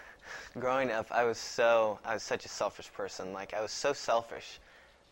growing 0.58 0.90
up, 0.90 1.06
I 1.10 1.24
was 1.24 1.38
so 1.38 1.98
I 2.04 2.14
was 2.14 2.22
such 2.22 2.44
a 2.44 2.48
selfish 2.48 2.92
person. 2.92 3.32
Like 3.32 3.52
I 3.54 3.60
was 3.60 3.72
so 3.72 3.92
selfish 3.92 4.60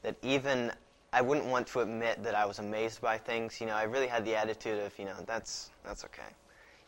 that 0.03 0.17
even 0.23 0.71
I 1.13 1.21
wouldn't 1.21 1.47
want 1.47 1.67
to 1.69 1.81
admit 1.81 2.23
that 2.23 2.35
I 2.35 2.47
was 2.47 2.59
amazed 2.59 3.01
by 3.01 3.19
things. 3.19 3.61
You 3.61 3.67
know, 3.67 3.75
I 3.75 3.83
really 3.83 4.07
had 4.07 4.25
the 4.25 4.37
attitude 4.37 4.79
of, 4.81 4.97
you 4.99 5.05
know, 5.05 5.17
that's 5.27 5.71
that's 5.85 6.05
okay. 6.05 6.31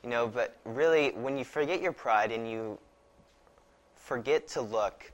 You 0.03 0.11
know, 0.11 0.27
but 0.29 0.57
really, 0.65 1.11
when 1.11 1.37
you 1.37 1.45
forget 1.45 1.81
your 1.81 1.93
pride 1.93 2.31
and 2.31 2.49
you 2.49 2.79
forget 3.97 4.47
to 4.49 4.61
look 4.61 5.11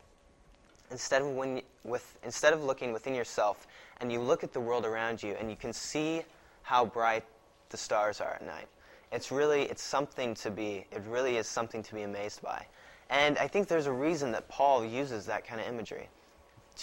instead 0.91 1.23
of 1.23 1.29
when 1.29 1.63
with 1.85 2.19
instead 2.25 2.53
of 2.53 2.63
looking 2.63 2.93
within 2.93 3.15
yourself 3.15 3.67
and 4.01 4.13
you 4.13 4.21
look 4.21 4.45
at 4.45 4.53
the 4.53 4.61
world 4.61 4.85
around 4.85 5.23
you 5.23 5.35
and 5.39 5.49
you 5.49 5.57
can 5.57 5.73
see 5.73 6.23
how 6.63 6.85
bright 6.85 7.25
the 7.71 7.77
stars 7.77 8.21
are 8.21 8.35
at 8.35 8.45
night 8.45 8.67
it's 9.13 9.31
really 9.33 9.63
it's 9.63 9.83
something 9.83 10.35
to 10.35 10.51
be 10.51 10.87
it 10.93 11.03
really 11.09 11.37
is 11.37 11.47
something 11.47 11.83
to 11.83 11.95
be 11.95 12.03
amazed 12.03 12.43
by. 12.43 12.67
And 13.09 13.39
I 13.39 13.49
think 13.49 13.67
there's 13.67 13.87
a 13.87 13.93
reason 13.93 14.33
that 14.33 14.49
Paul 14.49 14.85
uses 14.85 15.27
that 15.27 15.45
kind 15.47 15.61
of 15.61 15.67
imagery 15.67 16.09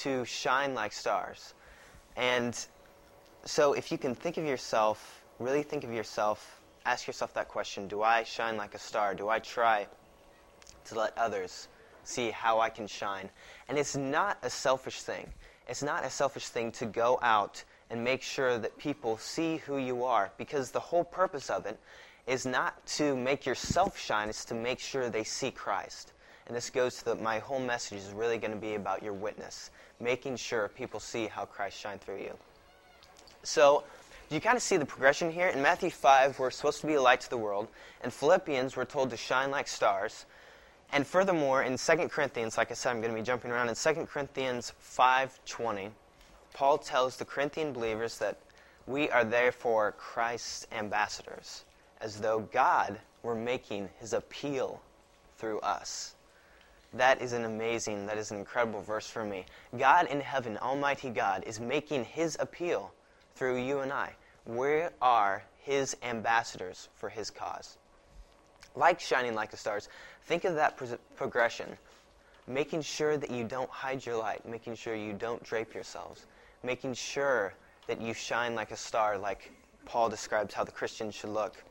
to 0.02 0.26
shine 0.26 0.74
like 0.74 0.92
stars. 0.92 1.54
And 2.18 2.58
so 3.46 3.74
if 3.74 3.92
you 3.92 3.98
can 3.98 4.14
think 4.14 4.36
of 4.38 4.44
yourself, 4.44 5.24
really 5.40 5.64
think 5.64 5.86
of 5.86 5.94
yourself, 5.94 6.62
ask 6.86 7.08
yourself 7.08 7.34
that 7.36 7.48
question, 7.48 7.88
do 7.88 8.04
I 8.04 8.24
shine 8.24 8.58
like 8.58 8.76
a 8.76 8.80
star? 8.80 9.16
Do 9.16 9.30
I 9.30 9.40
try 9.40 9.88
to 10.86 10.96
let 10.96 11.18
others 11.18 11.70
see 12.04 12.32
how 12.32 12.60
I 12.60 12.70
can 12.70 12.88
shine? 12.88 13.30
And 13.70 13.78
it's 13.78 13.96
not 13.96 14.38
a 14.44 14.50
selfish 14.50 15.02
thing. 15.02 15.32
It's 15.70 15.84
not 15.84 16.04
a 16.04 16.10
selfish 16.10 16.50
thing 16.50 16.72
to 16.74 16.86
go 16.86 17.20
out 17.22 17.64
and 17.90 18.04
make 18.04 18.22
sure 18.22 18.58
that 18.58 18.78
people 18.78 19.18
see 19.18 19.58
who 19.58 19.78
you 19.78 20.04
are 20.04 20.32
because 20.38 20.72
the 20.72 20.80
whole 20.80 21.04
purpose 21.04 21.50
of 21.50 21.66
it 21.66 21.80
is 22.28 22.46
not 22.46 22.86
to 22.86 23.16
make 23.16 23.46
yourself 23.46 23.98
shine, 23.98 24.28
it's 24.28 24.46
to 24.46 24.54
make 24.54 24.80
sure 24.80 25.10
they 25.10 25.24
see 25.24 25.50
Christ. 25.50 26.12
And 26.46 26.56
this 26.56 26.70
goes 26.70 26.98
to 27.00 27.06
the, 27.06 27.16
my 27.16 27.40
whole 27.40 27.60
message 27.60 28.00
is 28.00 28.12
really 28.12 28.38
going 28.38 28.52
to 28.52 28.58
be 28.58 28.76
about 28.76 29.02
your 29.02 29.14
witness, 29.14 29.72
making 30.00 30.36
sure 30.36 30.68
people 30.68 31.00
see 31.00 31.28
how 31.28 31.46
Christ 31.46 31.80
shine 31.80 32.00
through 32.00 32.20
you. 32.20 32.34
So, 33.44 33.84
you 34.30 34.42
kind 34.42 34.58
of 34.58 34.62
see 34.62 34.76
the 34.76 34.86
progression 34.86 35.32
here. 35.32 35.48
In 35.48 35.62
Matthew 35.62 35.90
5, 35.90 36.38
we're 36.38 36.52
supposed 36.52 36.82
to 36.82 36.88
be 36.88 36.96
a 36.96 37.02
light 37.02 37.22
to 37.22 37.30
the 37.30 37.38
world. 37.38 37.70
In 38.04 38.12
Philippians, 38.12 38.76
we're 38.76 38.84
told 38.84 39.10
to 39.12 39.18
shine 39.18 39.52
like 39.52 39.70
stars. 39.70 40.26
And 40.92 41.08
furthermore, 41.08 41.64
in 41.64 41.78
2 41.78 42.10
Corinthians, 42.10 42.58
like 42.58 42.70
I 42.70 42.74
said, 42.74 42.92
I'm 42.92 43.00
going 43.00 43.14
to 43.14 43.18
be 43.18 43.24
jumping 43.24 43.52
around. 43.52 43.70
In 43.70 43.76
2 43.76 44.06
Corinthians 44.06 44.74
5.20, 44.84 45.92
Paul 46.54 46.78
tells 46.78 47.16
the 47.16 47.24
Corinthian 47.24 47.72
believers 47.72 48.18
that 48.18 48.38
we 48.86 49.10
are 49.10 49.24
therefore 49.24 49.94
Christ's 49.94 50.68
ambassadors 50.74 51.64
as 52.02 52.20
though 52.20 52.40
God 52.52 53.00
were 53.24 53.36
making 53.36 53.90
his 54.00 54.14
appeal 54.14 54.82
through 55.38 55.60
us. 55.60 56.16
That 56.94 57.22
is 57.22 57.34
an 57.34 57.46
amazing, 57.46 58.06
that 58.06 58.18
is 58.18 58.32
an 58.32 58.38
incredible 58.38 58.82
verse 58.82 59.10
for 59.10 59.26
me. 59.26 59.46
God 59.78 60.08
in 60.08 60.22
heaven, 60.22 60.58
Almighty 60.58 61.10
God, 61.10 61.44
is 61.46 61.60
making 61.60 62.06
his 62.06 62.38
appeal 62.40 62.94
through 63.36 63.58
you 63.58 63.80
and 63.80 63.92
I. 63.92 64.14
We 64.46 64.84
are 65.02 65.44
his 65.62 65.98
ambassadors 66.02 66.88
for 66.96 67.10
his 67.10 67.30
cause. 67.30 67.78
Like 68.76 69.00
shining 69.00 69.36
like 69.36 69.52
the 69.52 69.58
stars, 69.58 69.90
think 70.26 70.46
of 70.46 70.56
that 70.56 70.78
pro- 70.78 70.98
progression. 71.16 71.78
Making 72.48 72.82
sure 72.82 73.18
that 73.18 73.30
you 73.30 73.44
don't 73.44 73.70
hide 73.70 74.06
your 74.06 74.16
light, 74.16 74.48
making 74.48 74.76
sure 74.76 74.96
you 74.96 75.12
don't 75.12 75.44
drape 75.44 75.74
yourselves, 75.74 76.26
making 76.64 76.94
sure 76.94 77.54
that 77.88 78.02
you 78.02 78.14
shine 78.14 78.56
like 78.56 78.72
a 78.72 78.78
star, 78.78 79.18
like 79.18 79.52
Paul 79.86 80.08
describes 80.10 80.54
how 80.54 80.64
the 80.64 80.72
Christian 80.72 81.12
should 81.12 81.32
look. 81.32 81.62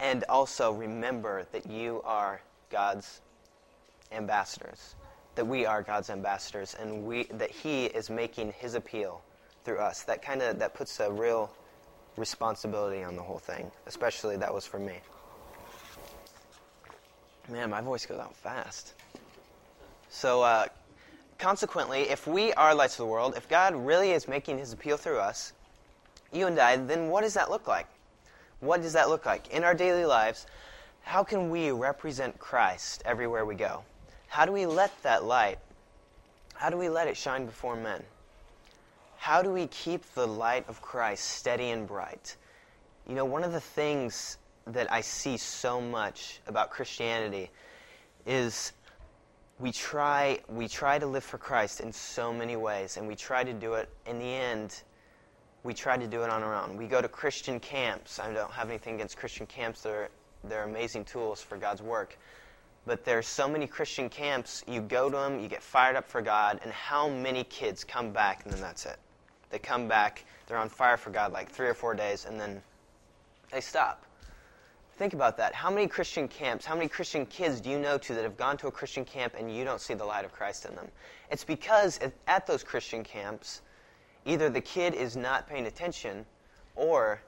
And 0.00 0.24
also 0.28 0.72
remember 0.72 1.46
that 1.52 1.66
you 1.66 2.02
are 2.04 2.40
God's 2.70 3.20
ambassadors, 4.12 4.96
that 5.34 5.46
we 5.46 5.66
are 5.66 5.82
God's 5.82 6.10
ambassadors, 6.10 6.76
and 6.78 7.04
we, 7.04 7.24
that 7.24 7.50
He 7.50 7.86
is 7.86 8.10
making 8.10 8.52
His 8.52 8.74
appeal 8.74 9.22
through 9.64 9.78
us. 9.78 10.02
That 10.02 10.22
kind 10.22 10.42
of 10.42 10.58
that 10.58 10.74
puts 10.74 10.98
a 11.00 11.10
real 11.10 11.50
responsibility 12.16 13.02
on 13.02 13.16
the 13.16 13.22
whole 13.22 13.38
thing. 13.38 13.70
Especially 13.86 14.36
that 14.36 14.52
was 14.52 14.66
for 14.66 14.78
me. 14.78 14.98
Man, 17.48 17.70
my 17.70 17.80
voice 17.80 18.06
goes 18.06 18.18
out 18.18 18.34
fast. 18.34 18.94
So, 20.08 20.42
uh, 20.42 20.66
consequently, 21.38 22.02
if 22.02 22.26
we 22.26 22.52
are 22.54 22.74
lights 22.74 22.94
of 22.94 22.98
the 22.98 23.06
world, 23.06 23.34
if 23.36 23.48
God 23.48 23.74
really 23.74 24.12
is 24.12 24.28
making 24.28 24.58
His 24.58 24.72
appeal 24.72 24.96
through 24.96 25.18
us, 25.18 25.52
you 26.32 26.46
and 26.46 26.58
I, 26.58 26.76
then 26.76 27.08
what 27.08 27.22
does 27.22 27.34
that 27.34 27.50
look 27.50 27.66
like? 27.66 27.86
What 28.64 28.80
does 28.80 28.94
that 28.94 29.08
look 29.08 29.26
like? 29.26 29.52
In 29.52 29.62
our 29.62 29.74
daily 29.74 30.06
lives, 30.06 30.46
how 31.02 31.22
can 31.22 31.50
we 31.50 31.70
represent 31.70 32.38
Christ 32.38 33.02
everywhere 33.04 33.44
we 33.44 33.54
go? 33.54 33.84
How 34.26 34.46
do 34.46 34.52
we 34.52 34.64
let 34.66 34.90
that 35.02 35.24
light, 35.24 35.58
how 36.54 36.70
do 36.70 36.78
we 36.78 36.88
let 36.88 37.06
it 37.06 37.16
shine 37.16 37.44
before 37.44 37.76
men? 37.76 38.02
How 39.18 39.42
do 39.42 39.50
we 39.50 39.66
keep 39.66 40.04
the 40.14 40.26
light 40.26 40.68
of 40.68 40.80
Christ 40.80 41.24
steady 41.24 41.70
and 41.70 41.86
bright? 41.86 42.36
You 43.06 43.14
know, 43.14 43.24
one 43.24 43.44
of 43.44 43.52
the 43.52 43.60
things 43.60 44.38
that 44.66 44.90
I 44.90 45.02
see 45.02 45.36
so 45.36 45.80
much 45.80 46.40
about 46.46 46.70
Christianity 46.70 47.50
is 48.26 48.72
we 49.58 49.72
try 49.72 50.40
we 50.48 50.68
try 50.68 50.98
to 50.98 51.06
live 51.06 51.22
for 51.22 51.38
Christ 51.38 51.80
in 51.80 51.92
so 51.92 52.32
many 52.32 52.56
ways 52.56 52.96
and 52.96 53.06
we 53.06 53.14
try 53.14 53.44
to 53.44 53.52
do 53.52 53.74
it 53.74 53.88
in 54.06 54.18
the 54.18 54.24
end 54.24 54.82
we 55.64 55.74
try 55.74 55.96
to 55.96 56.06
do 56.06 56.22
it 56.22 56.30
on 56.30 56.42
our 56.42 56.54
own. 56.54 56.76
We 56.76 56.86
go 56.86 57.00
to 57.02 57.08
Christian 57.08 57.58
camps. 57.58 58.18
I 58.18 58.32
don't 58.32 58.52
have 58.52 58.68
anything 58.68 58.96
against 58.96 59.16
Christian 59.16 59.46
camps. 59.46 59.80
They're, 59.80 60.10
they're 60.44 60.64
amazing 60.64 61.06
tools 61.06 61.40
for 61.40 61.56
God's 61.56 61.82
work. 61.82 62.16
But 62.86 63.04
there's 63.04 63.26
so 63.26 63.48
many 63.48 63.66
Christian 63.66 64.10
camps, 64.10 64.62
you 64.68 64.82
go 64.82 65.08
to 65.08 65.16
them, 65.16 65.40
you 65.40 65.48
get 65.48 65.62
fired 65.62 65.96
up 65.96 66.06
for 66.06 66.20
God, 66.20 66.60
and 66.62 66.70
how 66.70 67.08
many 67.08 67.44
kids 67.44 67.82
come 67.82 68.12
back 68.12 68.44
and 68.44 68.52
then 68.52 68.60
that's 68.60 68.84
it? 68.84 68.98
They 69.48 69.58
come 69.58 69.88
back, 69.88 70.26
they're 70.46 70.58
on 70.58 70.68
fire 70.68 70.98
for 70.98 71.08
God 71.08 71.32
like 71.32 71.50
three 71.50 71.66
or 71.66 71.72
four 71.72 71.94
days, 71.94 72.26
and 72.26 72.38
then 72.38 72.60
They 73.50 73.62
stop. 73.62 74.04
Think 74.96 75.14
about 75.14 75.38
that. 75.38 75.54
How 75.54 75.70
many 75.70 75.86
Christian 75.88 76.28
camps, 76.28 76.66
how 76.66 76.74
many 76.74 76.88
Christian 76.88 77.24
kids 77.24 77.60
do 77.60 77.70
you 77.70 77.78
know 77.78 77.96
to 77.98 78.14
that 78.14 78.22
have 78.22 78.36
gone 78.36 78.58
to 78.58 78.66
a 78.66 78.70
Christian 78.70 79.04
camp 79.04 79.34
and 79.38 79.54
you 79.54 79.64
don't 79.64 79.80
see 79.80 79.94
the 79.94 80.04
light 80.04 80.24
of 80.24 80.32
Christ 80.32 80.66
in 80.66 80.74
them? 80.74 80.88
It's 81.30 81.42
because 81.42 81.98
at 82.26 82.46
those 82.46 82.62
Christian 82.62 83.02
camps, 83.02 83.62
either 84.24 84.48
the 84.48 84.60
kid 84.60 84.94
is 84.94 85.16
not 85.16 85.48
paying 85.48 85.66
attention 85.66 86.24
or 86.76 87.20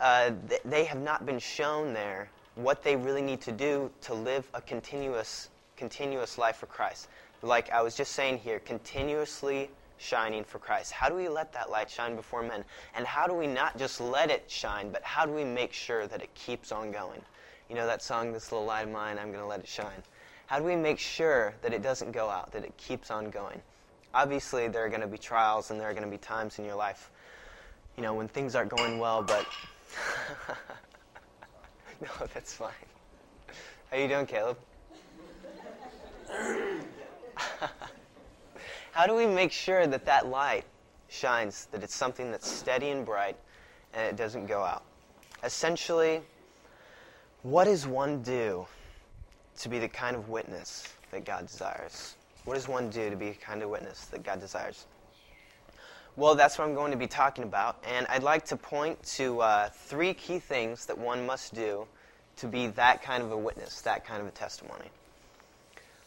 uh, 0.00 0.30
they 0.64 0.84
have 0.84 1.00
not 1.00 1.26
been 1.26 1.38
shown 1.38 1.92
there 1.92 2.30
what 2.54 2.82
they 2.82 2.96
really 2.96 3.22
need 3.22 3.40
to 3.40 3.52
do 3.52 3.90
to 4.02 4.14
live 4.14 4.48
a 4.54 4.60
continuous, 4.60 5.48
continuous 5.76 6.38
life 6.38 6.56
for 6.56 6.66
Christ. 6.66 7.08
Like 7.42 7.70
I 7.70 7.82
was 7.82 7.94
just 7.94 8.12
saying 8.12 8.38
here, 8.38 8.60
continuously 8.60 9.70
shining 10.02 10.44
for 10.44 10.58
Christ? 10.58 10.92
How 10.92 11.08
do 11.08 11.14
we 11.14 11.28
let 11.28 11.52
that 11.52 11.70
light 11.70 11.88
shine 11.88 12.16
before 12.16 12.42
men? 12.42 12.64
And 12.94 13.06
how 13.06 13.26
do 13.26 13.34
we 13.34 13.46
not 13.46 13.78
just 13.78 14.00
let 14.00 14.30
it 14.30 14.44
shine, 14.48 14.90
but 14.90 15.02
how 15.02 15.24
do 15.24 15.32
we 15.32 15.44
make 15.44 15.72
sure 15.72 16.06
that 16.08 16.20
it 16.22 16.34
keeps 16.34 16.72
on 16.72 16.90
going? 16.90 17.22
You 17.70 17.76
know 17.76 17.86
that 17.86 18.02
song, 18.02 18.32
This 18.32 18.52
Little 18.52 18.66
Light 18.66 18.86
of 18.86 18.92
Mine, 18.92 19.18
I'm 19.18 19.28
going 19.28 19.40
to 19.40 19.46
let 19.46 19.60
it 19.60 19.68
shine. 19.68 20.02
How 20.46 20.58
do 20.58 20.64
we 20.64 20.76
make 20.76 20.98
sure 20.98 21.54
that 21.62 21.72
it 21.72 21.82
doesn't 21.82 22.12
go 22.12 22.28
out, 22.28 22.52
that 22.52 22.64
it 22.64 22.76
keeps 22.76 23.10
on 23.10 23.30
going? 23.30 23.62
Obviously, 24.14 24.68
there 24.68 24.84
are 24.84 24.88
going 24.88 25.00
to 25.00 25.06
be 25.06 25.18
trials 25.18 25.70
and 25.70 25.80
there 25.80 25.88
are 25.88 25.94
going 25.94 26.04
to 26.04 26.10
be 26.10 26.18
times 26.18 26.58
in 26.58 26.64
your 26.64 26.74
life, 26.74 27.10
you 27.96 28.02
know, 28.02 28.14
when 28.14 28.28
things 28.28 28.54
aren't 28.54 28.70
going 28.70 28.98
well, 28.98 29.22
but. 29.22 29.46
no, 32.00 32.08
that's 32.34 32.52
fine. 32.52 32.70
How 33.90 33.96
you 33.96 34.08
doing, 34.08 34.26
Caleb? 34.26 34.58
How 38.92 39.06
do 39.06 39.14
we 39.14 39.26
make 39.26 39.52
sure 39.52 39.86
that 39.86 40.04
that 40.04 40.26
light 40.26 40.64
shines, 41.08 41.66
that 41.72 41.82
it's 41.82 41.94
something 41.94 42.30
that's 42.30 42.50
steady 42.50 42.90
and 42.90 43.06
bright 43.06 43.36
and 43.94 44.06
it 44.06 44.16
doesn't 44.16 44.46
go 44.46 44.62
out? 44.62 44.84
Essentially, 45.42 46.20
what 47.42 47.64
does 47.64 47.86
one 47.86 48.22
do 48.22 48.66
to 49.58 49.68
be 49.68 49.78
the 49.78 49.88
kind 49.88 50.14
of 50.14 50.28
witness 50.28 50.92
that 51.10 51.24
God 51.24 51.46
desires? 51.46 52.14
What 52.44 52.54
does 52.54 52.68
one 52.68 52.90
do 52.90 53.08
to 53.08 53.16
be 53.16 53.28
a 53.28 53.34
kind 53.34 53.62
of 53.62 53.70
witness 53.70 54.06
that 54.06 54.24
God 54.24 54.40
desires? 54.40 54.86
Well, 56.16 56.34
that's 56.34 56.58
what 56.58 56.68
I'm 56.68 56.74
going 56.74 56.90
to 56.90 56.98
be 56.98 57.06
talking 57.06 57.44
about, 57.44 57.82
and 57.88 58.06
I'd 58.08 58.22
like 58.22 58.44
to 58.46 58.56
point 58.56 59.02
to 59.14 59.40
uh, 59.40 59.68
three 59.70 60.12
key 60.12 60.38
things 60.38 60.84
that 60.86 60.98
one 60.98 61.24
must 61.24 61.54
do 61.54 61.86
to 62.36 62.48
be 62.48 62.66
that 62.68 63.02
kind 63.02 63.22
of 63.22 63.32
a 63.32 63.36
witness, 63.36 63.80
that 63.82 64.04
kind 64.04 64.20
of 64.20 64.28
a 64.28 64.30
testimony. 64.30 64.90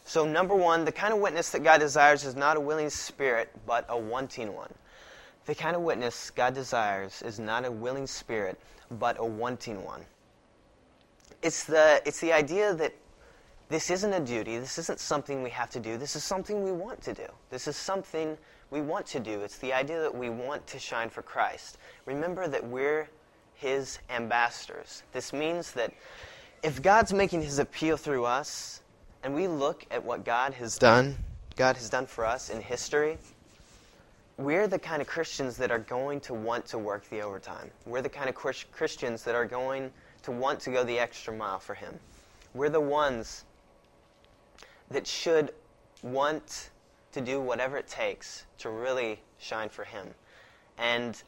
So, 0.04 0.24
number 0.24 0.54
one, 0.54 0.84
the 0.84 0.92
kind 0.92 1.12
of 1.12 1.18
witness 1.18 1.50
that 1.50 1.64
God 1.64 1.80
desires 1.80 2.24
is 2.24 2.36
not 2.36 2.56
a 2.56 2.60
willing 2.60 2.90
spirit, 2.90 3.50
but 3.66 3.84
a 3.88 3.98
wanting 3.98 4.54
one. 4.54 4.72
The 5.46 5.54
kind 5.56 5.74
of 5.74 5.82
witness 5.82 6.30
God 6.30 6.54
desires 6.54 7.22
is 7.22 7.40
not 7.40 7.64
a 7.64 7.70
willing 7.70 8.06
spirit, 8.06 8.60
but 8.92 9.16
a 9.18 9.24
wanting 9.24 9.82
one. 9.82 10.04
It's 11.42 11.64
the, 11.64 12.00
it's 12.06 12.20
the 12.20 12.32
idea 12.32 12.74
that 12.74 12.94
this 13.68 13.90
isn't 13.90 14.12
a 14.12 14.20
duty, 14.20 14.58
this 14.58 14.78
isn't 14.78 15.00
something 15.00 15.42
we 15.42 15.50
have 15.50 15.70
to 15.70 15.80
do, 15.80 15.96
this 15.96 16.14
is 16.14 16.22
something 16.22 16.62
we 16.62 16.72
want 16.72 17.02
to 17.02 17.12
do. 17.12 17.26
This 17.50 17.66
is 17.66 17.76
something 17.76 18.38
we 18.70 18.80
want 18.80 19.06
to 19.06 19.20
do. 19.20 19.40
It's 19.42 19.58
the 19.58 19.72
idea 19.72 20.00
that 20.00 20.14
we 20.14 20.30
want 20.30 20.66
to 20.68 20.78
shine 20.78 21.10
for 21.10 21.22
Christ. 21.22 21.78
Remember 22.04 22.46
that 22.46 22.64
we're 22.64 23.08
His 23.54 23.98
ambassadors. 24.10 25.02
This 25.12 25.32
means 25.32 25.72
that 25.72 25.92
if 26.62 26.80
God's 26.80 27.12
making 27.12 27.42
His 27.42 27.58
appeal 27.58 27.96
through 27.96 28.24
us, 28.24 28.82
and 29.22 29.34
we 29.34 29.48
look 29.48 29.84
at 29.90 30.04
what 30.04 30.24
God 30.24 30.54
has 30.54 30.78
done, 30.78 31.16
God 31.56 31.76
has 31.76 31.90
done 31.90 32.06
for 32.06 32.24
us 32.24 32.50
in 32.50 32.60
history, 32.60 33.18
we're 34.36 34.68
the 34.68 34.78
kind 34.78 35.00
of 35.02 35.08
Christians 35.08 35.56
that 35.56 35.72
are 35.72 35.78
going 35.80 36.20
to 36.20 36.34
want 36.34 36.66
to 36.66 36.78
work 36.78 37.08
the 37.08 37.22
overtime. 37.22 37.70
We're 37.86 38.02
the 38.02 38.08
kind 38.08 38.28
of 38.28 38.34
Christians 38.34 39.24
that 39.24 39.34
are 39.34 39.46
going 39.46 39.90
to 40.22 40.30
want 40.30 40.60
to 40.60 40.70
go 40.70 40.84
the 40.84 40.98
extra 40.98 41.34
mile 41.34 41.58
for 41.58 41.74
Him. 41.74 41.98
We're 42.54 42.68
the 42.68 42.80
ones 42.80 43.44
that 44.90 45.06
should 45.06 45.52
want 46.02 46.70
to 47.12 47.20
do 47.20 47.40
whatever 47.40 47.76
it 47.76 47.88
takes 47.88 48.44
to 48.58 48.70
really 48.70 49.20
shine 49.38 49.68
for 49.68 49.84
Him. 49.84 50.08
And 50.78 51.20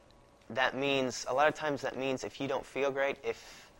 that 0.50 0.76
means, 0.76 1.26
a 1.28 1.34
lot 1.34 1.48
of 1.48 1.54
times, 1.54 1.82
that 1.82 1.98
means 1.98 2.24
if 2.24 2.40
you 2.40 2.48
don't 2.48 2.64
feel 2.64 2.90
great, 2.90 3.16
if 3.24 3.70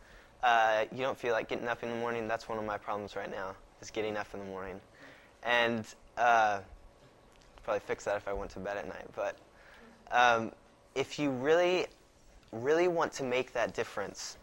uh, 0.43 0.85
you 0.91 0.99
don't 0.99 1.17
feel 1.17 1.33
like 1.33 1.47
getting 1.47 1.67
up 1.67 1.83
in 1.83 1.89
the 1.89 1.95
morning, 1.95 2.27
that's 2.27 2.47
one 2.47 2.57
of 2.57 2.65
my 2.65 2.77
problems 2.77 3.15
right 3.15 3.29
now 3.29 3.55
is 3.81 3.91
getting 3.91 4.17
up 4.17 4.27
in 4.33 4.39
the 4.39 4.45
morning. 4.45 4.79
And 5.43 5.85
uh, 6.17 6.59
probably 7.63 7.79
fix 7.81 8.05
that 8.05 8.17
if 8.17 8.27
I 8.27 8.33
went 8.33 8.51
to 8.51 8.59
bed 8.59 8.77
at 8.77 8.87
night. 8.87 9.07
But 9.15 9.37
um, 10.11 10.51
if 10.95 11.19
you 11.19 11.29
really, 11.29 11.85
really 12.51 12.87
want 12.87 13.13
to 13.13 13.23
make 13.23 13.53
that 13.53 13.73
difference, 13.73 14.37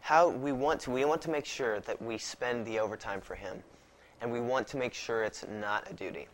how 0.00 0.28
we 0.28 0.52
want 0.52 0.80
to, 0.82 0.90
we 0.90 1.04
want 1.04 1.22
to 1.22 1.30
make 1.30 1.44
sure 1.44 1.80
that 1.80 2.00
we 2.00 2.16
spend 2.18 2.66
the 2.66 2.78
overtime 2.78 3.20
for 3.20 3.34
Him, 3.34 3.62
and 4.20 4.32
we 4.32 4.40
want 4.40 4.66
to 4.68 4.76
make 4.76 4.94
sure 4.94 5.24
it's 5.24 5.44
not 5.48 5.90
a 5.90 5.94
duty. 5.94 6.28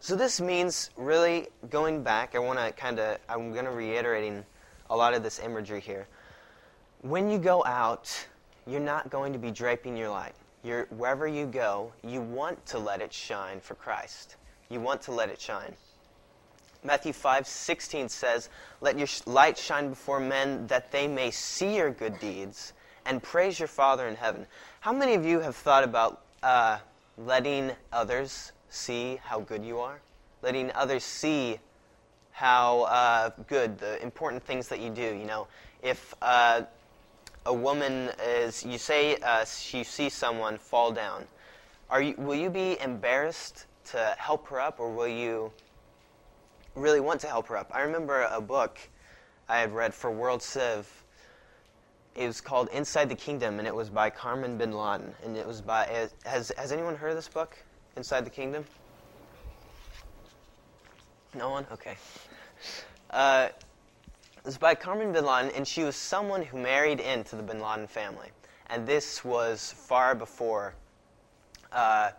So 0.00 0.14
this 0.16 0.40
means 0.40 0.90
really 0.96 1.48
going 1.70 2.02
back. 2.02 2.34
I 2.34 2.38
want 2.38 2.58
to 2.58 2.72
kind 2.72 2.98
of, 2.98 3.18
I'm 3.28 3.52
going 3.52 3.64
to 3.64 3.70
reiterating 3.70 4.44
a 4.90 4.96
lot 4.96 5.14
of 5.14 5.22
this 5.22 5.38
imagery 5.38 5.80
here. 5.80 6.06
When 7.00 7.30
you 7.30 7.38
go 7.38 7.64
out 7.64 8.26
you're 8.66 8.80
not 8.80 9.10
going 9.10 9.32
to 9.32 9.38
be 9.38 9.50
draping 9.50 9.96
your 9.96 10.08
light. 10.08 10.34
You're, 10.62 10.86
wherever 10.86 11.26
you 11.26 11.46
go, 11.46 11.92
you 12.02 12.22
want 12.22 12.64
to 12.66 12.78
let 12.78 13.02
it 13.02 13.12
shine 13.12 13.60
for 13.60 13.74
Christ. 13.74 14.36
You 14.70 14.80
want 14.80 15.02
to 15.02 15.12
let 15.12 15.28
it 15.28 15.40
shine. 15.40 15.74
Matthew 16.82 17.12
5:16 17.12 18.10
says, 18.10 18.50
"Let 18.80 18.98
your 18.98 19.08
light 19.26 19.56
shine 19.56 19.88
before 19.90 20.20
men 20.20 20.66
that 20.66 20.92
they 20.92 21.06
may 21.06 21.30
see 21.30 21.76
your 21.76 21.90
good 21.90 22.18
deeds 22.18 22.74
and 23.06 23.22
praise 23.22 23.58
your 23.58 23.68
Father 23.68 24.06
in 24.06 24.16
heaven." 24.16 24.46
How 24.80 24.92
many 24.92 25.14
of 25.14 25.24
you 25.24 25.40
have 25.40 25.56
thought 25.56 25.84
about 25.84 26.23
uh, 26.44 26.78
letting 27.18 27.72
others 27.92 28.52
see 28.68 29.18
how 29.24 29.40
good 29.40 29.64
you 29.64 29.80
are? 29.80 30.00
Letting 30.42 30.70
others 30.74 31.02
see 31.02 31.58
how 32.32 32.82
uh, 32.82 33.30
good 33.48 33.78
the 33.78 34.00
important 34.02 34.42
things 34.42 34.68
that 34.68 34.80
you 34.80 34.90
do. 34.90 35.02
You 35.02 35.24
know, 35.24 35.46
if 35.82 36.14
uh, 36.20 36.62
a 37.46 37.54
woman 37.54 38.10
is, 38.22 38.64
you 38.64 38.78
say 38.78 39.16
uh, 39.16 39.44
you 39.70 39.84
see 39.84 40.08
someone 40.08 40.58
fall 40.58 40.92
down, 40.92 41.24
are 41.88 42.02
you, 42.02 42.14
will 42.18 42.34
you 42.34 42.50
be 42.50 42.78
embarrassed 42.80 43.66
to 43.86 44.14
help 44.18 44.46
her 44.48 44.60
up, 44.60 44.80
or 44.80 44.92
will 44.92 45.08
you 45.08 45.52
really 46.74 47.00
want 47.00 47.20
to 47.20 47.26
help 47.26 47.46
her 47.46 47.56
up? 47.56 47.70
I 47.74 47.82
remember 47.82 48.28
a 48.30 48.40
book 48.40 48.78
I 49.48 49.58
had 49.58 49.74
read 49.74 49.94
for 49.94 50.10
World 50.10 50.42
Civ. 50.42 51.03
It 52.14 52.26
was 52.26 52.40
called 52.40 52.68
Inside 52.72 53.08
the 53.08 53.16
Kingdom, 53.16 53.58
and 53.58 53.66
it 53.66 53.74
was 53.74 53.90
by 53.90 54.10
Carmen 54.10 54.56
bin 54.56 54.72
Laden. 54.72 55.14
And 55.24 55.36
it 55.36 55.46
was 55.46 55.60
by 55.60 56.08
has 56.24 56.52
has 56.56 56.72
anyone 56.72 56.96
heard 56.96 57.10
of 57.10 57.16
this 57.16 57.28
book, 57.28 57.56
Inside 57.96 58.24
the 58.24 58.30
Kingdom? 58.30 58.64
No 61.34 61.50
one. 61.50 61.66
Okay. 61.72 61.96
Uh, 63.10 63.48
it 64.36 64.44
was 64.44 64.58
by 64.58 64.74
Carmen 64.74 65.12
bin 65.12 65.24
Laden, 65.24 65.50
and 65.56 65.66
she 65.66 65.82
was 65.82 65.96
someone 65.96 66.42
who 66.42 66.58
married 66.58 67.00
into 67.00 67.34
the 67.34 67.42
bin 67.42 67.60
Laden 67.60 67.86
family. 67.86 68.28
And 68.68 68.86
this 68.86 69.24
was 69.24 69.72
far 69.76 70.14
before 70.14 70.74
uh, 71.72 72.10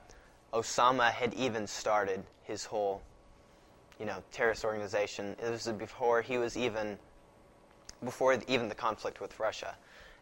Osama 0.53 1.12
had 1.12 1.34
even 1.34 1.67
started 1.67 2.23
his 2.43 2.65
whole, 2.65 3.01
you 3.99 4.05
know, 4.05 4.23
terrorist 4.31 4.63
organization. 4.63 5.36
It 5.41 5.49
was 5.49 5.67
before 5.67 6.21
he 6.21 6.38
was 6.38 6.55
even, 6.55 6.97
before 8.06 8.38
even 8.48 8.70
the 8.70 8.76
conflict 8.76 9.20
with 9.20 9.38
Russia. 9.39 9.76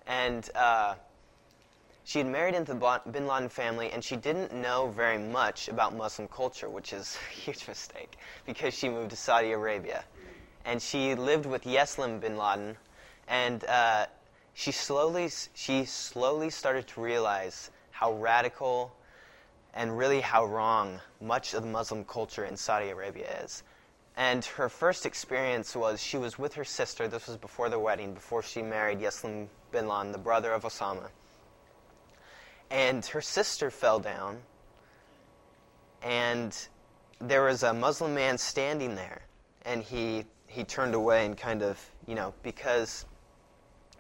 And 0.08 0.50
uh, 0.56 0.96
she 2.04 2.19
had 2.19 2.28
married 2.28 2.56
into 2.56 2.74
the 2.74 3.02
bin 3.12 3.28
Laden 3.28 3.50
family, 3.50 3.91
and 3.91 4.04
she 4.04 4.15
didn't 4.15 4.54
know 4.54 4.88
very 4.88 5.19
much 5.19 5.67
about 5.67 5.96
Muslim 5.96 6.28
culture, 6.28 6.69
which 6.69 6.93
is 6.93 7.17
a 7.30 7.34
huge 7.34 7.67
mistake, 7.67 8.17
because 8.46 8.74
she 8.74 8.89
moved 8.89 9.12
to 9.12 9.15
Saudi 9.15 9.52
Arabia 9.52 10.04
and 10.65 10.82
she 10.82 11.15
lived 11.15 11.46
with 11.46 11.63
Yeslam 11.63 12.19
bin 12.19 12.38
Laden, 12.38 12.78
and 13.28 13.63
uh, 13.65 14.06
she 14.54 14.72
slowly 14.72 15.30
she 15.54 15.86
slowly 15.86 16.50
started 16.50 16.88
to 16.88 17.02
realize 17.02 17.72
how 17.91 18.13
radical 18.13 18.93
and 19.74 19.98
really 19.98 20.22
how 20.22 20.46
wrong 20.46 21.00
much 21.19 21.54
of 21.54 21.63
the 21.63 21.69
Muslim 21.69 22.06
culture 22.06 22.46
in 22.46 22.56
Saudi 22.56 22.89
Arabia 22.89 23.28
is. 23.43 23.63
And 24.15 24.45
her 24.45 24.69
first 24.69 25.06
experience 25.06 25.76
was 25.76 26.02
she 26.02 26.17
was 26.17 26.38
with 26.38 26.54
her 26.54 26.63
sister. 26.63 27.08
This 27.08 27.28
was 27.28 27.38
before 27.38 27.69
the 27.69 27.80
wedding, 27.80 28.13
before 28.13 28.43
she 28.43 28.62
married 28.62 28.99
Yeslam 28.99 29.47
bin 29.71 29.88
Laden, 29.88 30.12
the 30.12 30.19
brother 30.19 30.52
of 30.52 30.63
Osama. 30.63 31.10
And 32.69 33.06
her 33.08 33.21
sister 33.21 33.71
fell 33.71 33.99
down, 33.99 34.39
and 36.02 36.56
there 37.19 37.43
was 37.43 37.63
a 37.63 37.73
Muslim 37.73 38.13
man 38.13 38.38
standing 38.38 38.95
there, 38.95 39.21
and 39.65 39.82
he 39.82 40.26
he 40.47 40.63
turned 40.63 40.93
away 40.93 41.26
and 41.26 41.36
kind 41.36 41.63
of, 41.63 41.80
you 42.06 42.13
know, 42.13 42.34
because 42.43 43.06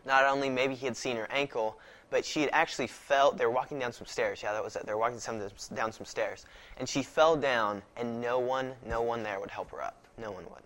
not 0.05 0.25
only 0.25 0.49
maybe 0.49 0.75
he 0.75 0.85
had 0.85 0.95
seen 0.95 1.17
her 1.17 1.27
ankle, 1.31 1.79
but 2.11 2.23
she 2.23 2.41
had 2.41 2.51
actually 2.53 2.85
felt 2.85 3.37
They 3.39 3.45
were 3.45 3.51
walking 3.51 3.79
down 3.79 3.91
some 3.91 4.05
stairs. 4.05 4.43
Yeah, 4.43 4.53
that 4.53 4.63
was 4.63 4.75
it. 4.75 4.85
They 4.85 4.93
were 4.93 4.99
walking 4.99 5.19
some, 5.19 5.41
down 5.73 5.91
some 5.91 6.05
stairs, 6.05 6.45
and 6.77 6.87
she 6.87 7.01
fell 7.01 7.35
down, 7.35 7.81
and 7.97 8.21
no 8.21 8.37
one, 8.37 8.73
no 8.85 9.01
one 9.01 9.23
there 9.23 9.39
would 9.39 9.49
help 9.49 9.71
her 9.71 9.81
up. 9.81 10.02
No 10.17 10.31
one 10.31 10.43
would. 10.45 10.63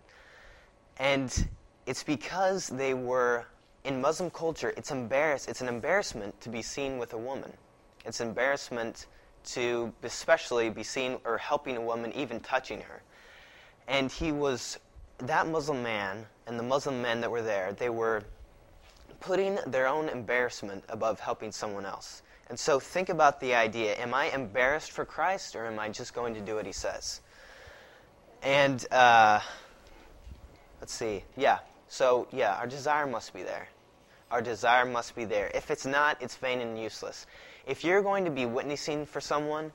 And 0.98 1.48
it's 1.86 2.02
because 2.02 2.68
they 2.68 2.94
were 2.94 3.46
in 3.84 4.00
Muslim 4.00 4.30
culture. 4.30 4.74
It's 4.76 4.90
embarrass. 4.90 5.48
It's 5.48 5.60
an 5.60 5.68
embarrassment 5.68 6.38
to 6.42 6.48
be 6.48 6.62
seen 6.62 6.98
with 6.98 7.12
a 7.14 7.18
woman. 7.18 7.52
It's 8.04 8.20
embarrassment 8.20 9.06
to 9.44 9.92
especially 10.02 10.68
be 10.70 10.82
seen 10.82 11.18
or 11.24 11.38
helping 11.38 11.76
a 11.76 11.80
woman, 11.80 12.12
even 12.12 12.40
touching 12.40 12.80
her. 12.82 13.02
And 13.86 14.12
he 14.12 14.32
was 14.32 14.78
that 15.18 15.48
Muslim 15.48 15.82
man 15.82 16.26
and 16.46 16.58
the 16.58 16.62
Muslim 16.62 17.00
men 17.02 17.20
that 17.20 17.30
were 17.30 17.42
there. 17.42 17.72
They 17.72 17.88
were 17.88 18.22
putting 19.20 19.58
their 19.66 19.88
own 19.88 20.08
embarrassment 20.08 20.84
above 20.88 21.18
helping 21.20 21.50
someone 21.50 21.84
else. 21.84 22.22
And 22.50 22.58
so 22.58 22.78
think 22.80 23.08
about 23.08 23.40
the 23.40 23.54
idea 23.54 23.94
am 23.96 24.14
I 24.14 24.30
embarrassed 24.30 24.92
for 24.92 25.04
Christ 25.04 25.56
or 25.56 25.66
am 25.66 25.78
I 25.78 25.88
just 25.88 26.14
going 26.14 26.34
to 26.34 26.40
do 26.40 26.54
what 26.54 26.66
he 26.66 26.72
says? 26.72 27.20
And 28.42 28.84
uh, 28.92 29.40
let's 30.80 30.92
see. 30.92 31.24
Yeah. 31.36 31.58
So, 31.88 32.28
yeah, 32.32 32.54
our 32.54 32.66
desire 32.66 33.06
must 33.06 33.32
be 33.32 33.42
there. 33.42 33.68
Our 34.30 34.42
desire 34.42 34.84
must 34.84 35.16
be 35.16 35.24
there. 35.24 35.50
If 35.54 35.70
it's 35.70 35.86
not, 35.86 36.20
it's 36.20 36.36
vain 36.36 36.60
and 36.60 36.78
useless. 36.78 37.26
If 37.66 37.82
you're 37.82 38.02
going 38.02 38.24
to 38.26 38.30
be 38.30 38.46
witnessing 38.46 39.06
for 39.06 39.20
someone, 39.20 39.72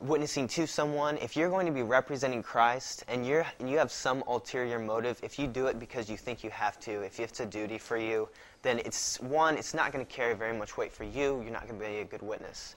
witnessing 0.00 0.48
to 0.48 0.66
someone, 0.66 1.16
if 1.18 1.36
you're 1.36 1.48
going 1.48 1.66
to 1.66 1.72
be 1.72 1.82
representing 1.82 2.42
Christ 2.42 3.04
and 3.08 3.26
you're 3.26 3.46
and 3.58 3.68
you 3.68 3.78
have 3.78 3.90
some 3.90 4.22
ulterior 4.26 4.78
motive, 4.78 5.20
if 5.22 5.38
you 5.38 5.46
do 5.46 5.66
it 5.66 5.78
because 5.78 6.10
you 6.10 6.16
think 6.16 6.44
you 6.44 6.50
have 6.50 6.78
to, 6.80 7.02
if 7.02 7.18
it's 7.18 7.40
a 7.40 7.46
duty 7.46 7.78
for 7.78 7.96
you, 7.96 8.28
then 8.62 8.78
it's 8.78 9.20
one, 9.20 9.56
it's 9.56 9.74
not 9.74 9.92
going 9.92 10.04
to 10.04 10.10
carry 10.10 10.34
very 10.34 10.56
much 10.56 10.76
weight 10.76 10.92
for 10.92 11.04
you. 11.04 11.40
You're 11.42 11.52
not 11.52 11.66
going 11.66 11.80
to 11.80 11.86
be 11.86 11.98
a 11.98 12.04
good 12.04 12.22
witness. 12.22 12.76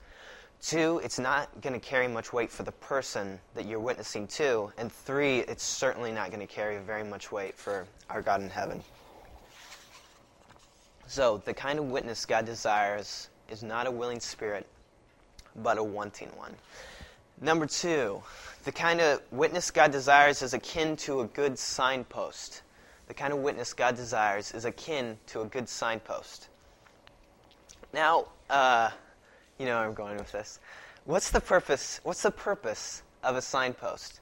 Two, 0.64 0.98
it's 1.04 1.18
not 1.18 1.60
going 1.60 1.74
to 1.74 1.78
carry 1.78 2.08
much 2.08 2.32
weight 2.32 2.50
for 2.50 2.62
the 2.62 2.72
person 2.72 3.38
that 3.54 3.66
you're 3.66 3.78
witnessing 3.78 4.26
to. 4.28 4.72
And 4.78 4.90
three, 4.90 5.40
it's 5.40 5.62
certainly 5.62 6.10
not 6.10 6.30
going 6.30 6.40
to 6.40 6.46
carry 6.46 6.78
very 6.78 7.04
much 7.04 7.30
weight 7.30 7.54
for 7.54 7.86
our 8.08 8.22
God 8.22 8.40
in 8.40 8.48
heaven. 8.48 8.82
So, 11.06 11.42
the 11.44 11.52
kind 11.52 11.78
of 11.78 11.90
witness 11.90 12.24
God 12.24 12.46
desires 12.46 13.28
is 13.50 13.62
not 13.62 13.86
a 13.86 13.90
willing 13.90 14.20
spirit, 14.20 14.66
but 15.54 15.76
a 15.76 15.84
wanting 15.84 16.30
one. 16.34 16.54
Number 17.42 17.66
two, 17.66 18.22
the 18.64 18.72
kind 18.72 19.02
of 19.02 19.20
witness 19.30 19.70
God 19.70 19.92
desires 19.92 20.40
is 20.40 20.54
akin 20.54 20.96
to 20.96 21.20
a 21.20 21.26
good 21.26 21.58
signpost. 21.58 22.62
The 23.06 23.12
kind 23.12 23.34
of 23.34 23.40
witness 23.40 23.74
God 23.74 23.96
desires 23.96 24.52
is 24.52 24.64
akin 24.64 25.18
to 25.26 25.42
a 25.42 25.44
good 25.44 25.68
signpost. 25.68 26.48
Now, 27.92 28.28
uh, 28.48 28.92
you 29.58 29.66
know 29.66 29.76
where 29.76 29.86
I'm 29.86 29.94
going 29.94 30.16
with 30.16 30.32
this. 30.32 30.58
What's 31.04 31.30
the 31.30 31.40
purpose? 31.40 32.00
What's 32.02 32.22
the 32.22 32.30
purpose 32.30 33.02
of 33.22 33.36
a 33.36 33.42
signpost? 33.42 34.20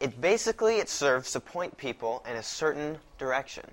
It 0.00 0.20
basically 0.20 0.78
it 0.78 0.88
serves 0.88 1.32
to 1.32 1.40
point 1.40 1.76
people 1.76 2.24
in 2.28 2.36
a 2.36 2.42
certain 2.42 2.98
direction. 3.18 3.64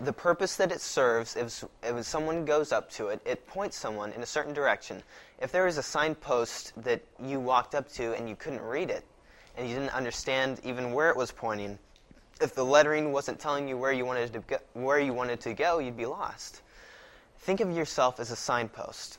The 0.00 0.12
purpose 0.12 0.56
that 0.56 0.72
it 0.72 0.80
serves, 0.80 1.36
if, 1.36 1.64
if 1.82 2.04
someone 2.04 2.44
goes 2.44 2.72
up 2.72 2.90
to 2.92 3.08
it, 3.08 3.20
it 3.24 3.46
points 3.46 3.76
someone 3.76 4.12
in 4.12 4.22
a 4.22 4.26
certain 4.26 4.52
direction. 4.52 5.02
If 5.40 5.52
there 5.52 5.66
is 5.66 5.78
a 5.78 5.82
signpost 5.82 6.72
that 6.82 7.02
you 7.22 7.38
walked 7.38 7.74
up 7.74 7.88
to 7.92 8.14
and 8.14 8.28
you 8.28 8.34
couldn't 8.34 8.62
read 8.62 8.90
it, 8.90 9.04
and 9.56 9.68
you 9.68 9.74
didn't 9.74 9.94
understand 9.94 10.60
even 10.64 10.92
where 10.92 11.10
it 11.10 11.16
was 11.16 11.30
pointing, 11.30 11.78
if 12.40 12.54
the 12.54 12.64
lettering 12.64 13.12
wasn't 13.12 13.38
telling 13.38 13.68
you 13.68 13.76
where 13.76 13.92
you 13.92 14.04
wanted 14.04 14.32
to 14.32 14.40
go, 14.40 14.56
where 14.72 14.98
you 14.98 15.12
wanted 15.12 15.40
to 15.42 15.54
go, 15.54 15.78
you'd 15.78 15.96
be 15.96 16.06
lost. 16.06 16.62
Think 17.38 17.60
of 17.60 17.70
yourself 17.70 18.18
as 18.18 18.30
a 18.30 18.36
signpost. 18.36 19.18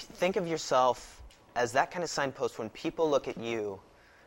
Think 0.00 0.36
of 0.36 0.46
yourself 0.46 1.22
as 1.54 1.72
that 1.72 1.90
kind 1.90 2.02
of 2.02 2.10
signpost 2.10 2.58
when 2.58 2.70
people 2.70 3.10
look 3.10 3.28
at 3.28 3.38
you, 3.38 3.80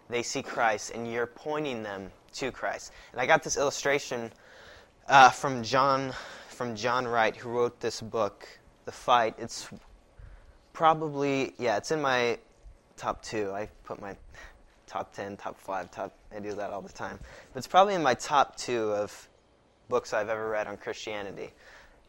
they 0.10 0.24
see 0.24 0.44
Christ 0.44 0.92
and 0.94 1.12
you're 1.12 1.28
pointing 1.28 1.84
them 1.84 2.12
to 2.34 2.52
Christ. 2.52 2.92
And 3.12 3.22
I 3.22 3.26
got 3.26 3.44
this 3.44 3.58
illustration 3.58 4.32
uh, 5.08 5.30
from 5.30 5.64
John 5.64 6.14
from 6.50 6.76
John 6.76 7.08
Wright, 7.08 7.36
who 7.36 7.50
wrote 7.50 7.80
this 7.80 8.00
book, 8.00 8.48
The 8.86 8.92
Fight. 8.92 9.36
It's 9.40 9.68
probably 10.72 11.54
yeah, 11.58 11.78
it's 11.78 11.92
in 11.92 12.02
my 12.02 12.38
top 12.96 13.24
two. 13.24 13.52
I 13.52 13.70
put 13.84 14.00
my 14.02 14.16
top 14.88 15.14
ten, 15.14 15.38
top 15.38 15.60
five, 15.60 15.90
top. 15.92 16.14
I 16.36 16.40
do 16.40 16.54
that 16.54 16.70
all 16.72 16.82
the 16.82 16.94
time. 16.94 17.20
But 17.54 17.58
it's 17.58 17.68
probably 17.68 17.96
in 17.96 18.04
my 18.04 18.14
top 18.14 18.56
two 18.56 18.92
of 18.92 19.30
books 19.90 20.14
I've 20.14 20.30
ever 20.30 20.50
read 20.50 20.68
on 20.68 20.78
Christianity. 20.78 21.52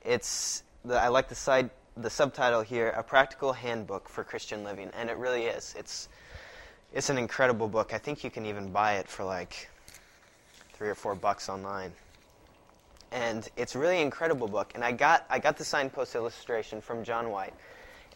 It's 0.04 0.62
the, 0.84 1.00
I 1.00 1.08
like 1.08 1.28
the 1.28 1.34
side 1.34 1.70
the 1.96 2.10
subtitle 2.10 2.62
here, 2.62 2.90
A 2.96 3.02
Practical 3.02 3.52
Handbook 3.52 4.08
for 4.08 4.24
Christian 4.24 4.64
Living, 4.64 4.90
and 4.94 5.10
it 5.10 5.16
really 5.16 5.44
is. 5.44 5.74
It's 5.78 6.08
it's 6.92 7.10
an 7.10 7.18
incredible 7.18 7.68
book. 7.68 7.92
I 7.92 7.98
think 7.98 8.22
you 8.22 8.30
can 8.30 8.46
even 8.46 8.70
buy 8.70 8.94
it 8.94 9.08
for 9.08 9.24
like 9.24 9.68
three 10.74 10.88
or 10.88 10.94
four 10.94 11.14
bucks 11.14 11.48
online 11.48 11.92
and 13.14 13.48
it's 13.56 13.76
really 13.76 14.00
incredible 14.00 14.48
book. 14.48 14.72
And 14.74 14.84
I 14.84 14.92
got 14.92 15.24
I 15.30 15.38
got 15.38 15.56
the 15.56 15.64
signpost 15.64 16.14
illustration 16.14 16.80
from 16.80 17.04
John 17.04 17.30
White, 17.30 17.54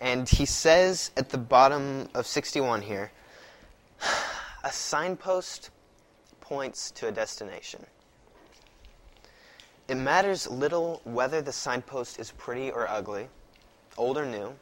and 0.00 0.28
he 0.28 0.44
says 0.44 1.12
at 1.16 1.30
the 1.30 1.38
bottom 1.38 2.08
of 2.14 2.26
61 2.26 2.82
here, 2.82 3.12
a 4.64 4.72
signpost 4.72 5.70
points 6.40 6.90
to 6.92 7.06
a 7.08 7.12
destination. 7.12 7.86
It 9.86 9.96
matters 9.96 10.50
little 10.50 11.00
whether 11.04 11.40
the 11.40 11.52
signpost 11.52 12.18
is 12.18 12.32
pretty 12.32 12.70
or 12.70 12.88
ugly, 12.88 13.28
old 13.98 14.16
or 14.16 14.24
new. 14.24 14.54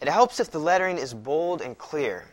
It 0.00 0.08
helps 0.08 0.38
if 0.38 0.50
the 0.50 0.58
lettering 0.58 0.98
is 0.98 1.14
bold 1.14 1.62
and 1.62 1.76
clear. 1.76 2.24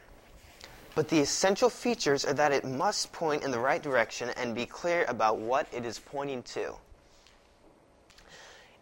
But 0.95 1.08
the 1.08 1.19
essential 1.19 1.69
features 1.69 2.25
are 2.25 2.34
that 2.34 2.51
it 2.51 2.65
must 2.65 3.12
point 3.13 3.43
in 3.43 3.51
the 3.51 3.60
right 3.60 3.82
direction 3.82 4.29
and 4.36 4.53
be 4.53 4.65
clear 4.65 5.05
about 5.08 5.38
what 5.38 5.67
it 5.71 5.86
is 5.86 5.99
pointing 5.99 6.43
to. 6.43 6.75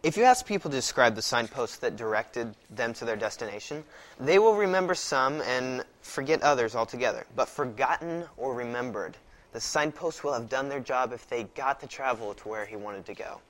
If 0.02 0.16
you 0.16 0.22
ask 0.22 0.46
people 0.46 0.70
to 0.70 0.76
describe 0.76 1.16
the 1.16 1.22
signposts 1.22 1.78
that 1.78 1.96
directed 1.96 2.54
them 2.70 2.94
to 2.94 3.04
their 3.04 3.16
destination, 3.16 3.82
they 4.20 4.38
will 4.38 4.54
remember 4.54 4.94
some 4.94 5.40
and 5.42 5.84
forget 6.02 6.40
others 6.42 6.76
altogether. 6.76 7.26
But 7.34 7.48
forgotten 7.48 8.24
or 8.36 8.54
remembered, 8.54 9.16
the 9.52 9.60
signposts 9.60 10.22
will 10.22 10.32
have 10.32 10.48
done 10.48 10.68
their 10.68 10.80
job 10.80 11.12
if 11.12 11.28
they 11.28 11.44
got 11.44 11.80
to 11.80 11.88
travel 11.88 12.32
to 12.34 12.48
where 12.48 12.64
he 12.64 12.76
wanted 12.76 13.06
to 13.06 13.14
go. 13.14 13.40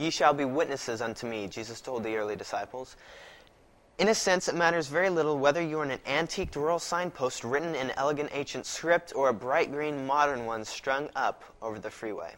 Ye 0.00 0.08
shall 0.08 0.32
be 0.32 0.46
witnesses 0.46 1.02
unto 1.02 1.26
me, 1.26 1.46
Jesus 1.46 1.82
told 1.82 2.04
the 2.04 2.16
early 2.16 2.34
disciples. 2.34 2.96
In 3.98 4.08
a 4.08 4.14
sense, 4.14 4.48
it 4.48 4.54
matters 4.54 4.86
very 4.86 5.10
little 5.10 5.36
whether 5.36 5.60
you 5.60 5.78
are 5.78 5.84
an 5.84 6.00
antique 6.06 6.56
rural 6.56 6.78
signpost 6.78 7.44
written 7.44 7.74
in 7.74 7.90
elegant 7.98 8.30
ancient 8.32 8.64
script 8.64 9.12
or 9.14 9.28
a 9.28 9.34
bright 9.34 9.70
green 9.70 10.06
modern 10.06 10.46
one 10.46 10.64
strung 10.64 11.10
up 11.14 11.44
over 11.60 11.78
the 11.78 11.90
freeway. 11.90 12.32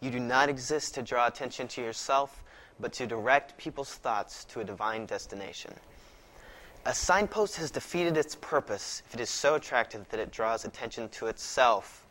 You 0.00 0.10
do 0.10 0.20
not 0.20 0.50
exist 0.50 0.94
to 0.96 1.02
draw 1.02 1.26
attention 1.26 1.68
to 1.68 1.80
yourself, 1.80 2.42
but 2.78 2.92
to 2.92 3.06
direct 3.06 3.56
people's 3.56 3.94
thoughts 3.94 4.44
to 4.44 4.60
a 4.60 4.64
divine 4.64 5.06
destination. 5.06 5.72
A 6.84 6.92
signpost 6.92 7.56
has 7.56 7.70
defeated 7.70 8.18
its 8.18 8.34
purpose 8.34 9.02
if 9.06 9.14
it 9.14 9.20
is 9.20 9.30
so 9.30 9.54
attractive 9.54 10.06
that 10.10 10.20
it 10.20 10.30
draws 10.30 10.66
attention 10.66 11.08
to 11.08 11.28
itself 11.28 12.06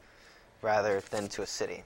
rather 0.63 0.99
than 1.11 1.27
to 1.27 1.43
a 1.43 1.47
city. 1.47 1.83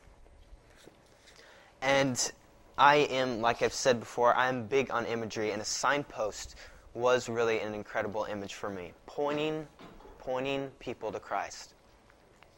And 1.84 2.32
I 2.78 2.96
am, 2.96 3.42
like 3.42 3.62
I've 3.62 3.74
said 3.74 4.00
before, 4.00 4.34
I 4.34 4.48
am 4.48 4.68
big 4.68 4.90
on 4.90 5.06
imagery, 5.06 5.52
and 5.52 5.62
a 5.62 5.66
signpost 5.66 6.56
was 6.94 7.28
really 7.28 7.60
an 7.60 7.74
incredible 7.74 8.24
image 8.24 8.54
for 8.54 8.70
me, 8.70 8.94
pointing, 9.06 9.68
pointing 10.18 10.72
people 10.80 11.12
to 11.12 11.20
Christ. 11.20 11.74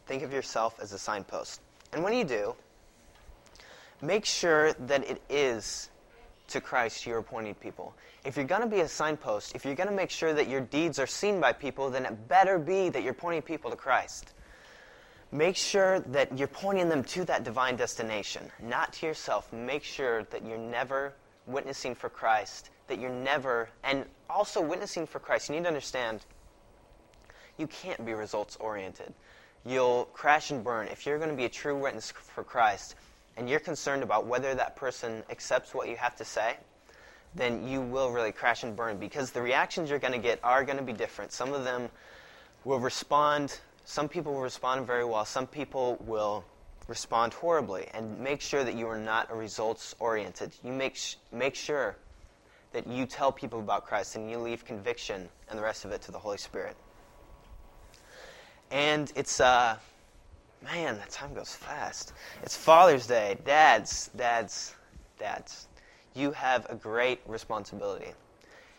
Think 0.06 0.22
of 0.22 0.32
yourself 0.32 0.80
as 0.80 0.94
a 0.94 1.00
signpost. 1.00 1.62
And 1.92 2.04
when 2.04 2.14
you 2.14 2.24
do, 2.24 2.56
make 4.00 4.26
sure 4.26 4.74
that 4.74 5.10
it 5.10 5.24
is 5.28 5.90
to 6.50 6.62
Christ 6.62 7.08
you're 7.08 7.24
pointing 7.24 7.56
people. 7.56 7.96
If 8.26 8.38
you're 8.38 8.46
going 8.46 8.62
to 8.62 8.68
be 8.68 8.82
a 8.82 8.88
signpost, 8.88 9.56
if 9.56 9.66
you're 9.66 9.74
going 9.74 9.90
to 9.90 9.96
make 9.96 10.12
sure 10.12 10.34
that 10.34 10.48
your 10.48 10.62
deeds 10.62 11.00
are 11.00 11.08
seen 11.08 11.40
by 11.40 11.52
people, 11.52 11.90
then 11.90 12.06
it 12.06 12.28
better 12.28 12.60
be 12.60 12.90
that 12.90 13.02
you're 13.02 13.16
pointing 13.16 13.42
people 13.42 13.72
to 13.72 13.78
Christ. 13.78 14.36
Make 15.36 15.58
sure 15.58 16.00
that 16.00 16.38
you're 16.38 16.48
pointing 16.48 16.88
them 16.88 17.04
to 17.04 17.26
that 17.26 17.43
divine 17.43 17.76
destination, 17.76 18.50
not 18.63 18.93
to 18.93 19.06
yourself. 19.06 19.52
Make 19.52 19.84
sure 19.84 20.24
that 20.24 20.45
you're 20.45 20.58
never 20.58 21.13
witnessing 21.45 21.93
for 21.93 22.08
Christ, 22.08 22.69
that 22.88 23.02
you're 23.02 23.10
never, 23.10 23.67
and 23.84 24.06
also 24.30 24.62
witnessing 24.62 25.06
for 25.06 25.19
Christ. 25.19 25.50
You 25.50 25.56
need 25.56 25.63
to 25.63 25.67
understand 25.67 26.21
you 27.58 27.67
can't 27.67 28.06
be 28.06 28.13
results 28.13 28.56
oriented. 28.62 29.13
You'll 29.65 30.06
crash 30.13 30.52
and 30.52 30.63
burn. 30.63 30.88
If 30.88 31.06
you're 31.06 31.17
going 31.17 31.32
to 31.32 31.36
be 31.36 31.43
a 31.43 31.50
true 31.50 31.78
witness 31.78 32.12
for 32.12 32.45
Christ, 32.45 32.95
and 33.36 33.50
you're 33.50 33.60
concerned 33.60 34.04
about 34.04 34.28
whether 34.28 34.56
that 34.56 34.78
person 34.78 35.21
accepts 35.30 35.74
what 35.74 35.89
you 35.89 35.98
have 35.98 36.15
to 36.15 36.24
say, 36.24 36.56
then 37.34 37.67
you 37.67 37.82
will 37.82 38.10
really 38.10 38.32
crash 38.32 38.63
and 38.63 38.74
burn 38.74 39.00
because 39.00 39.32
the 39.32 39.41
reactions 39.41 39.89
you're 39.89 40.00
going 40.00 40.13
to 40.13 40.17
get 40.17 40.39
are 40.45 40.63
going 40.63 40.78
to 40.78 40.84
be 40.84 40.93
different. 40.93 41.34
Some 41.34 41.52
of 41.52 41.65
them 41.65 41.89
will 42.63 42.80
respond, 42.80 43.60
some 43.86 44.10
people 44.10 44.34
will 44.34 44.41
respond 44.41 44.86
very 44.86 45.06
well, 45.06 45.26
some 45.26 45.48
people 45.48 45.98
will 46.02 46.43
respond 46.88 47.34
horribly. 47.34 47.88
And 47.93 48.19
make 48.19 48.41
sure 48.41 48.63
that 48.63 48.76
you 48.76 48.88
are 48.88 49.00
not 49.00 49.32
a 49.32 49.36
results 49.36 49.95
oriented. 50.00 50.52
You 50.63 50.74
make, 50.74 50.95
sh- 50.95 51.15
make 51.32 51.56
sure 51.56 51.95
that 52.74 52.86
you 52.86 53.06
tell 53.06 53.32
people 53.32 53.60
about 53.60 53.86
Christ 53.86 54.15
and 54.15 54.30
you 54.30 54.38
leave 54.38 54.65
conviction 54.65 55.30
and 55.50 55.58
the 55.58 55.63
rest 55.63 55.86
of 55.86 55.91
it 55.91 56.02
to 56.04 56.12
the 56.12 56.19
Holy 56.19 56.38
Spirit. 56.38 56.76
And 58.69 59.12
it's, 59.15 59.39
uh, 59.39 59.78
Man, 60.74 60.98
that 60.98 61.12
time 61.12 61.34
goes 61.34 61.54
fast. 61.54 62.13
It's 62.41 62.56
Father's 62.56 63.06
Day. 63.06 63.38
Dads, 63.45 64.10
dads, 64.15 64.74
dads. 65.19 65.67
You 66.15 66.32
have 66.32 66.65
a 66.69 66.76
great 66.76 67.19
responsibility. 67.28 68.12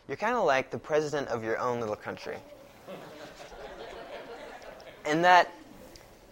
You're 0.09 0.17
kind 0.17 0.35
of 0.35 0.45
like 0.45 0.71
the 0.71 0.79
president 0.79 1.29
of 1.29 1.45
your 1.45 1.59
own 1.59 1.79
little 1.79 1.95
country. 1.97 2.39
And 5.07 5.25
that 5.25 5.53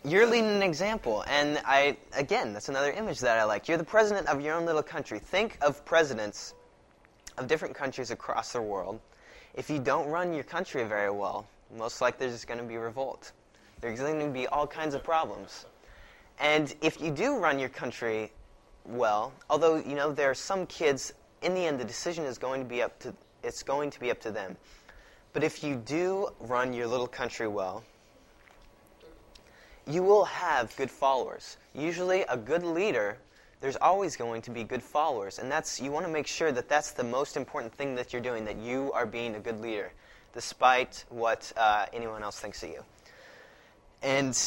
you're 0.04 0.26
leading 0.26 0.50
an 0.50 0.62
example. 0.62 1.24
And 1.26 1.60
I, 1.64 1.96
again, 2.12 2.52
that's 2.52 2.68
another 2.68 2.92
image 2.92 3.20
that 3.20 3.38
I 3.38 3.44
like. 3.44 3.68
You're 3.68 3.78
the 3.78 3.84
president 3.84 4.28
of 4.28 4.40
your 4.40 4.54
own 4.54 4.66
little 4.66 4.82
country. 4.82 5.18
Think 5.18 5.56
of 5.62 5.84
presidents 5.84 6.54
of 7.38 7.46
different 7.46 7.74
countries 7.74 8.10
across 8.10 8.52
the 8.52 8.60
world. 8.60 9.00
If 9.54 9.70
you 9.70 9.78
don't 9.78 10.08
run 10.08 10.32
your 10.32 10.44
country 10.44 10.84
very 10.84 11.10
well, 11.10 11.46
most 11.76 12.00
likely 12.00 12.26
there's 12.26 12.44
going 12.44 12.60
to 12.60 12.66
be 12.66 12.76
revolt. 12.76 13.32
There's 13.80 14.00
going 14.00 14.20
to 14.20 14.28
be 14.28 14.46
all 14.48 14.66
kinds 14.66 14.94
of 14.94 15.02
problems. 15.02 15.66
And 16.38 16.74
if 16.82 17.00
you 17.00 17.10
do 17.10 17.38
run 17.38 17.58
your 17.58 17.68
country 17.68 18.32
well, 18.84 19.32
although 19.48 19.76
you 19.76 19.94
know 19.94 20.12
there 20.12 20.30
are 20.30 20.34
some 20.34 20.66
kids, 20.66 21.14
in 21.42 21.54
the 21.54 21.64
end 21.64 21.78
the 21.78 21.84
decision 21.84 22.24
is 22.24 22.38
going 22.38 22.60
to 22.60 22.68
be 22.68 22.82
up 22.82 22.98
to 23.00 23.14
it's 23.42 23.62
going 23.62 23.90
to 23.90 24.00
be 24.00 24.10
up 24.10 24.20
to 24.20 24.30
them. 24.30 24.56
But 25.32 25.44
if 25.44 25.62
you 25.62 25.76
do 25.76 26.28
run 26.40 26.72
your 26.72 26.86
little 26.86 27.06
country 27.06 27.46
well, 27.46 27.84
you 29.86 30.02
will 30.02 30.24
have 30.24 30.74
good 30.76 30.90
followers. 30.90 31.56
Usually, 31.74 32.22
a 32.22 32.36
good 32.36 32.62
leader, 32.62 33.18
there's 33.60 33.76
always 33.76 34.16
going 34.16 34.42
to 34.42 34.50
be 34.50 34.64
good 34.64 34.82
followers. 34.82 35.38
And 35.38 35.50
that's, 35.50 35.80
you 35.80 35.90
want 35.90 36.06
to 36.06 36.12
make 36.12 36.26
sure 36.26 36.52
that 36.52 36.68
that's 36.68 36.92
the 36.92 37.04
most 37.04 37.36
important 37.36 37.72
thing 37.72 37.94
that 37.96 38.12
you're 38.12 38.22
doing, 38.22 38.44
that 38.44 38.56
you 38.56 38.92
are 38.92 39.06
being 39.06 39.34
a 39.34 39.40
good 39.40 39.60
leader, 39.60 39.92
despite 40.32 41.04
what 41.08 41.52
uh, 41.56 41.86
anyone 41.92 42.22
else 42.22 42.40
thinks 42.40 42.62
of 42.62 42.70
you. 42.70 42.84
And, 44.02 44.38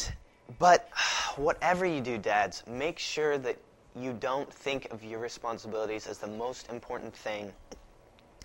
but 0.58 0.88
whatever 1.36 1.86
you 1.86 2.00
do, 2.00 2.18
dads, 2.18 2.62
make 2.66 2.98
sure 2.98 3.38
that 3.38 3.56
you 3.96 4.12
don't 4.12 4.52
think 4.52 4.90
of 4.92 5.02
your 5.02 5.18
responsibilities 5.18 6.06
as 6.06 6.18
the 6.18 6.26
most 6.26 6.70
important 6.70 7.14
thing 7.14 7.52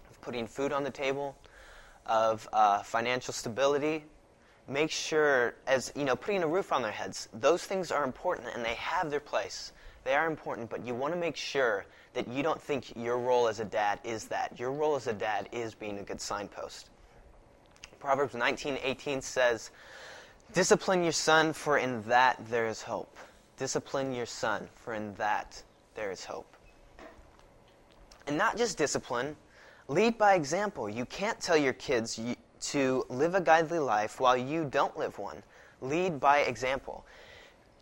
of 0.09 0.21
putting 0.21 0.47
food 0.47 0.71
on 0.71 0.83
the 0.83 0.89
table, 0.89 1.35
of 2.05 2.47
uh, 2.53 2.81
financial 2.83 3.33
stability, 3.33 4.03
make 4.67 4.91
sure, 4.91 5.55
as 5.67 5.91
you 5.95 6.05
know, 6.05 6.15
putting 6.15 6.43
a 6.43 6.47
roof 6.47 6.71
on 6.71 6.81
their 6.81 6.91
heads, 6.91 7.29
those 7.33 7.63
things 7.63 7.91
are 7.91 8.03
important 8.03 8.49
and 8.53 8.63
they 8.63 8.75
have 8.75 9.09
their 9.09 9.19
place. 9.19 9.73
They 10.03 10.15
are 10.15 10.27
important, 10.27 10.69
but 10.69 10.85
you 10.85 10.93
want 10.95 11.13
to 11.13 11.19
make 11.19 11.35
sure 11.35 11.85
that 12.13 12.27
you 12.27 12.43
don't 12.43 12.61
think 12.61 12.95
your 12.95 13.17
role 13.17 13.47
as 13.47 13.59
a 13.59 13.65
dad 13.65 13.99
is 14.03 14.25
that. 14.25 14.59
Your 14.59 14.71
role 14.71 14.95
as 14.95 15.07
a 15.07 15.13
dad 15.13 15.49
is 15.51 15.73
being 15.73 15.97
a 15.99 16.03
good 16.03 16.21
signpost. 16.21 16.89
Proverbs 17.99 18.35
19:18 18.35 19.21
says, 19.21 19.71
"Discipline 20.51 21.03
your 21.03 21.13
son, 21.13 21.53
for 21.53 21.77
in 21.77 22.03
that 22.03 22.37
there 22.47 22.67
is 22.67 22.81
hope." 22.81 23.17
Discipline 23.57 24.13
your 24.13 24.25
son, 24.25 24.69
for 24.75 24.93
in 24.93 25.15
that 25.15 25.63
there 25.95 26.11
is 26.11 26.25
hope. 26.25 26.57
And 28.27 28.37
not 28.37 28.57
just 28.57 28.77
discipline, 28.77 29.37
lead 29.87 30.17
by 30.17 30.33
example. 30.33 30.89
You 30.89 31.05
can't 31.05 31.39
tell 31.39 31.57
your 31.57 31.73
kids 31.73 32.19
to 32.63 33.05
live 33.09 33.35
a 33.35 33.41
godly 33.41 33.79
life 33.79 34.19
while 34.19 34.37
you 34.37 34.65
don't 34.65 34.97
live 34.97 35.19
one. 35.19 35.43
Lead 35.81 36.19
by 36.19 36.39
example. 36.39 37.05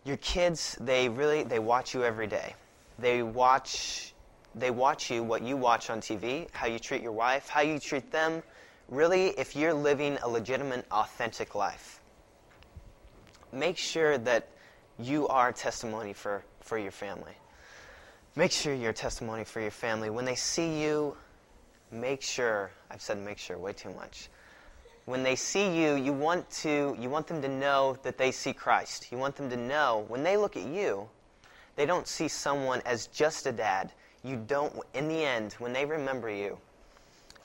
Your 0.04 0.16
kids, 0.16 0.76
they 0.80 1.08
really 1.08 1.44
they 1.44 1.60
watch 1.60 1.94
you 1.94 2.02
every 2.02 2.26
day. 2.26 2.54
They 2.98 3.22
watch 3.22 4.12
they 4.54 4.70
watch 4.70 5.10
you 5.10 5.22
what 5.22 5.42
you 5.42 5.56
watch 5.56 5.88
on 5.88 6.00
TV, 6.00 6.48
how 6.52 6.66
you 6.66 6.78
treat 6.78 7.02
your 7.02 7.12
wife, 7.12 7.48
how 7.48 7.60
you 7.62 7.78
treat 7.78 8.10
them. 8.10 8.42
Really, 8.88 9.28
if 9.28 9.56
you're 9.56 9.72
living 9.72 10.18
a 10.22 10.28
legitimate, 10.28 10.84
authentic 10.90 11.54
life. 11.54 12.00
Make 13.50 13.78
sure 13.78 14.18
that 14.18 14.48
you 14.98 15.26
are 15.28 15.52
testimony 15.52 16.12
for, 16.12 16.44
for 16.60 16.76
your 16.76 16.90
family. 16.90 17.32
Make 18.36 18.50
sure 18.50 18.74
you're 18.74 18.92
testimony 18.92 19.44
for 19.44 19.60
your 19.60 19.70
family. 19.70 20.10
When 20.10 20.26
they 20.26 20.34
see 20.34 20.82
you, 20.82 21.16
make 21.90 22.20
sure, 22.20 22.70
I've 22.90 23.00
said 23.00 23.18
make 23.18 23.38
sure 23.38 23.56
way 23.56 23.72
too 23.72 23.94
much 23.94 24.28
when 25.04 25.22
they 25.22 25.36
see 25.36 25.80
you, 25.80 25.94
you 25.94 26.12
want 26.12 26.48
to 26.50 26.96
you 26.98 27.10
want 27.10 27.26
them 27.26 27.42
to 27.42 27.48
know 27.48 27.96
that 28.02 28.18
they 28.18 28.30
see 28.30 28.52
Christ. 28.52 29.10
You 29.10 29.18
want 29.18 29.36
them 29.36 29.50
to 29.50 29.56
know 29.56 30.04
when 30.08 30.22
they 30.22 30.36
look 30.36 30.56
at 30.56 30.64
you, 30.64 31.08
they 31.76 31.86
don't 31.86 32.06
see 32.06 32.28
someone 32.28 32.82
as 32.84 33.06
just 33.08 33.46
a 33.46 33.52
dad. 33.52 33.92
You 34.22 34.36
don't 34.36 34.74
in 34.94 35.08
the 35.08 35.24
end 35.24 35.54
when 35.54 35.72
they 35.72 35.84
remember 35.84 36.30
you 36.30 36.58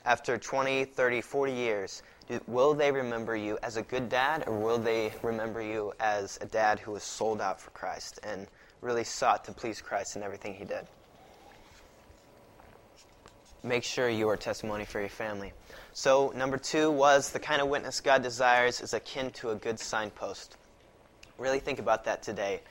after 0.04 0.38
20, 0.38 0.86
30, 0.86 1.20
40 1.20 1.52
years, 1.52 2.02
will 2.46 2.72
they 2.72 2.90
remember 2.90 3.36
you 3.36 3.58
as 3.62 3.76
a 3.76 3.82
good 3.82 4.08
dad 4.08 4.44
or 4.46 4.56
will 4.56 4.78
they 4.78 5.12
remember 5.22 5.60
you 5.60 5.92
as 6.00 6.38
a 6.40 6.46
dad 6.46 6.78
who 6.78 6.92
was 6.92 7.02
sold 7.02 7.40
out 7.40 7.60
for 7.60 7.70
Christ 7.70 8.20
and 8.22 8.46
really 8.80 9.04
sought 9.04 9.44
to 9.44 9.52
please 9.52 9.82
Christ 9.82 10.16
in 10.16 10.22
everything 10.22 10.54
he 10.54 10.64
did? 10.64 10.86
Make 13.68 13.84
sure 13.84 14.08
you 14.08 14.30
are 14.30 14.36
testimony 14.38 14.86
for 14.86 14.98
your 14.98 15.10
family. 15.10 15.52
So, 15.92 16.32
number 16.34 16.56
two 16.56 16.90
was 16.90 17.32
the 17.32 17.38
kind 17.38 17.60
of 17.60 17.68
witness 17.68 18.00
God 18.00 18.22
desires 18.22 18.80
is 18.80 18.94
akin 18.94 19.30
to 19.32 19.50
a 19.50 19.54
good 19.54 19.78
signpost. 19.78 20.56
Really 21.36 21.60
think 21.60 21.78
about 21.78 22.06
that 22.06 22.22
today. 22.22 22.62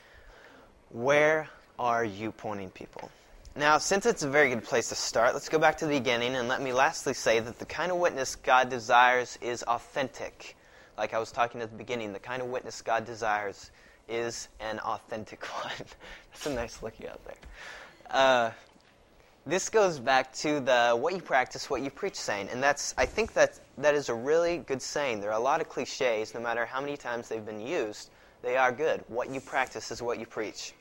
Where 0.89 1.49
are 1.77 2.03
you 2.03 2.31
pointing 2.31 2.71
people? 2.71 3.11
Now, 3.55 3.77
since 3.77 4.07
it's 4.07 4.23
a 4.23 4.27
very 4.27 4.49
good 4.49 4.63
place 4.63 4.89
to 4.89 4.95
start, 4.95 5.35
let's 5.35 5.49
go 5.49 5.59
back 5.59 5.77
to 5.77 5.85
the 5.85 5.91
beginning 5.91 6.35
and 6.35 6.47
let 6.47 6.63
me 6.63 6.73
lastly 6.73 7.13
say 7.13 7.39
that 7.41 7.59
the 7.59 7.65
kind 7.65 7.91
of 7.91 7.99
witness 7.99 8.35
God 8.35 8.71
desires 8.71 9.37
is 9.39 9.61
authentic. 9.61 10.57
Like 10.97 11.13
I 11.13 11.19
was 11.19 11.31
talking 11.31 11.61
at 11.61 11.69
the 11.69 11.77
beginning, 11.77 12.11
the 12.11 12.17
kind 12.17 12.41
of 12.41 12.47
witness 12.47 12.81
God 12.81 13.05
desires 13.05 13.69
is 14.09 14.47
an 14.59 14.79
authentic 14.79 15.45
one. 15.63 15.73
That's 16.31 16.47
a 16.47 16.55
nice 16.55 16.81
looking 16.81 17.07
out 17.07 17.23
there. 17.23 17.35
Uh, 18.09 18.51
this 19.47 19.69
goes 19.69 19.97
back 19.97 20.33
to 20.33 20.59
the 20.59 20.91
what 20.99 21.13
you 21.13 21.21
practice, 21.21 21.69
what 21.69 21.81
you 21.81 21.89
preach 21.89 22.15
saying. 22.15 22.49
And 22.51 22.61
that's, 22.61 22.93
I 22.97 23.05
think 23.05 23.33
that 23.33 23.59
that 23.77 23.95
is 23.95 24.09
a 24.09 24.13
really 24.13 24.57
good 24.57 24.81
saying. 24.81 25.21
There 25.21 25.31
are 25.31 25.39
a 25.39 25.43
lot 25.43 25.61
of 25.61 25.69
cliches, 25.69 26.33
no 26.33 26.41
matter 26.41 26.65
how 26.65 26.81
many 26.81 26.97
times 26.97 27.29
they've 27.29 27.45
been 27.45 27.65
used, 27.65 28.09
they 28.41 28.57
are 28.57 28.71
good. 28.71 29.03
What 29.07 29.29
you 29.29 29.39
practice 29.39 29.89
is 29.89 30.01
what 30.01 30.19
you 30.19 30.25
preach. 30.25 30.73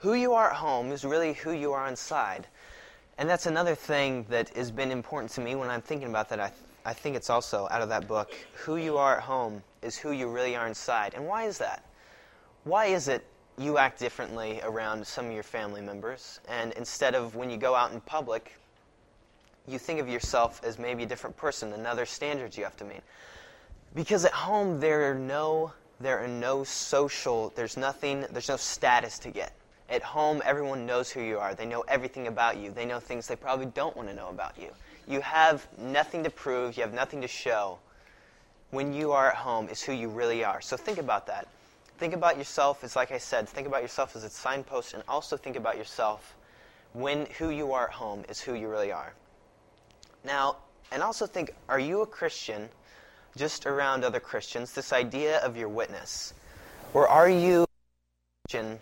Who 0.00 0.14
you 0.14 0.34
are 0.34 0.50
at 0.50 0.56
home 0.56 0.92
is 0.92 1.04
really 1.04 1.32
who 1.32 1.52
you 1.52 1.72
are 1.72 1.88
inside. 1.88 2.46
And 3.16 3.28
that's 3.28 3.46
another 3.46 3.74
thing 3.74 4.26
that 4.28 4.50
has 4.50 4.70
been 4.70 4.90
important 4.90 5.32
to 5.32 5.40
me 5.40 5.54
when 5.54 5.70
I'm 5.70 5.82
thinking 5.82 6.08
about 6.08 6.28
that. 6.30 6.40
I, 6.40 6.48
th- 6.48 6.60
I 6.84 6.92
think 6.92 7.16
it's 7.16 7.30
also 7.30 7.66
out 7.70 7.80
of 7.80 7.88
that 7.88 8.08
book. 8.08 8.32
Who 8.64 8.76
you 8.76 8.98
are 8.98 9.16
at 9.16 9.22
home 9.22 9.62
is 9.80 9.96
who 9.96 10.12
you 10.12 10.28
really 10.28 10.54
are 10.56 10.66
inside. 10.66 11.14
And 11.14 11.26
why 11.26 11.44
is 11.44 11.58
that? 11.58 11.84
Why 12.64 12.86
is 12.86 13.08
it 13.08 13.24
you 13.58 13.78
act 13.78 13.98
differently 13.98 14.60
around 14.62 15.06
some 15.06 15.26
of 15.26 15.32
your 15.32 15.42
family 15.42 15.80
members. 15.80 16.40
And 16.48 16.72
instead 16.72 17.14
of 17.14 17.34
when 17.34 17.50
you 17.50 17.56
go 17.56 17.74
out 17.74 17.92
in 17.92 18.00
public, 18.00 18.56
you 19.66 19.78
think 19.78 20.00
of 20.00 20.08
yourself 20.08 20.60
as 20.64 20.78
maybe 20.78 21.04
a 21.04 21.06
different 21.06 21.36
person, 21.36 21.72
another 21.72 22.06
standards 22.06 22.56
you 22.56 22.64
have 22.64 22.76
to 22.78 22.84
meet. 22.84 23.02
Because 23.94 24.24
at 24.24 24.32
home 24.32 24.80
there 24.80 25.10
are 25.10 25.14
no 25.14 25.72
there 26.00 26.18
are 26.18 26.28
no 26.28 26.64
social 26.64 27.52
there's 27.54 27.76
nothing 27.76 28.26
there's 28.30 28.48
no 28.48 28.56
status 28.56 29.18
to 29.20 29.30
get. 29.30 29.52
At 29.88 30.02
home 30.02 30.42
everyone 30.44 30.86
knows 30.86 31.10
who 31.10 31.20
you 31.20 31.38
are. 31.38 31.54
They 31.54 31.66
know 31.66 31.84
everything 31.86 32.26
about 32.26 32.56
you. 32.56 32.70
They 32.70 32.86
know 32.86 32.98
things 32.98 33.26
they 33.26 33.36
probably 33.36 33.66
don't 33.66 33.96
want 33.96 34.08
to 34.08 34.14
know 34.14 34.30
about 34.30 34.58
you. 34.58 34.70
You 35.06 35.20
have 35.20 35.66
nothing 35.78 36.24
to 36.24 36.30
prove, 36.30 36.76
you 36.76 36.82
have 36.82 36.94
nothing 36.94 37.20
to 37.20 37.28
show. 37.28 37.78
When 38.70 38.94
you 38.94 39.12
are 39.12 39.28
at 39.28 39.36
home 39.36 39.68
is 39.68 39.82
who 39.82 39.92
you 39.92 40.08
really 40.08 40.42
are. 40.42 40.62
So 40.62 40.78
think 40.78 40.96
about 40.96 41.26
that. 41.26 41.46
Think 42.02 42.14
about 42.14 42.36
yourself 42.36 42.82
as, 42.82 42.96
like 42.96 43.12
I 43.12 43.18
said, 43.18 43.48
think 43.48 43.68
about 43.68 43.80
yourself 43.80 44.16
as 44.16 44.24
a 44.24 44.28
signpost, 44.28 44.92
and 44.92 45.04
also 45.06 45.36
think 45.36 45.54
about 45.54 45.76
yourself 45.76 46.34
when 46.94 47.26
who 47.38 47.50
you 47.50 47.74
are 47.74 47.86
at 47.86 47.92
home 47.92 48.24
is 48.28 48.40
who 48.40 48.54
you 48.54 48.68
really 48.68 48.90
are. 48.90 49.14
Now, 50.24 50.56
and 50.90 51.00
also 51.00 51.26
think, 51.26 51.54
are 51.68 51.78
you 51.78 52.00
a 52.00 52.06
Christian 52.06 52.68
just 53.36 53.66
around 53.66 54.02
other 54.02 54.18
Christians? 54.18 54.72
This 54.72 54.92
idea 54.92 55.38
of 55.42 55.56
your 55.56 55.68
witness. 55.68 56.34
Or 56.92 57.06
are 57.06 57.28
you 57.28 57.62
a 57.62 57.66
Christian 58.48 58.80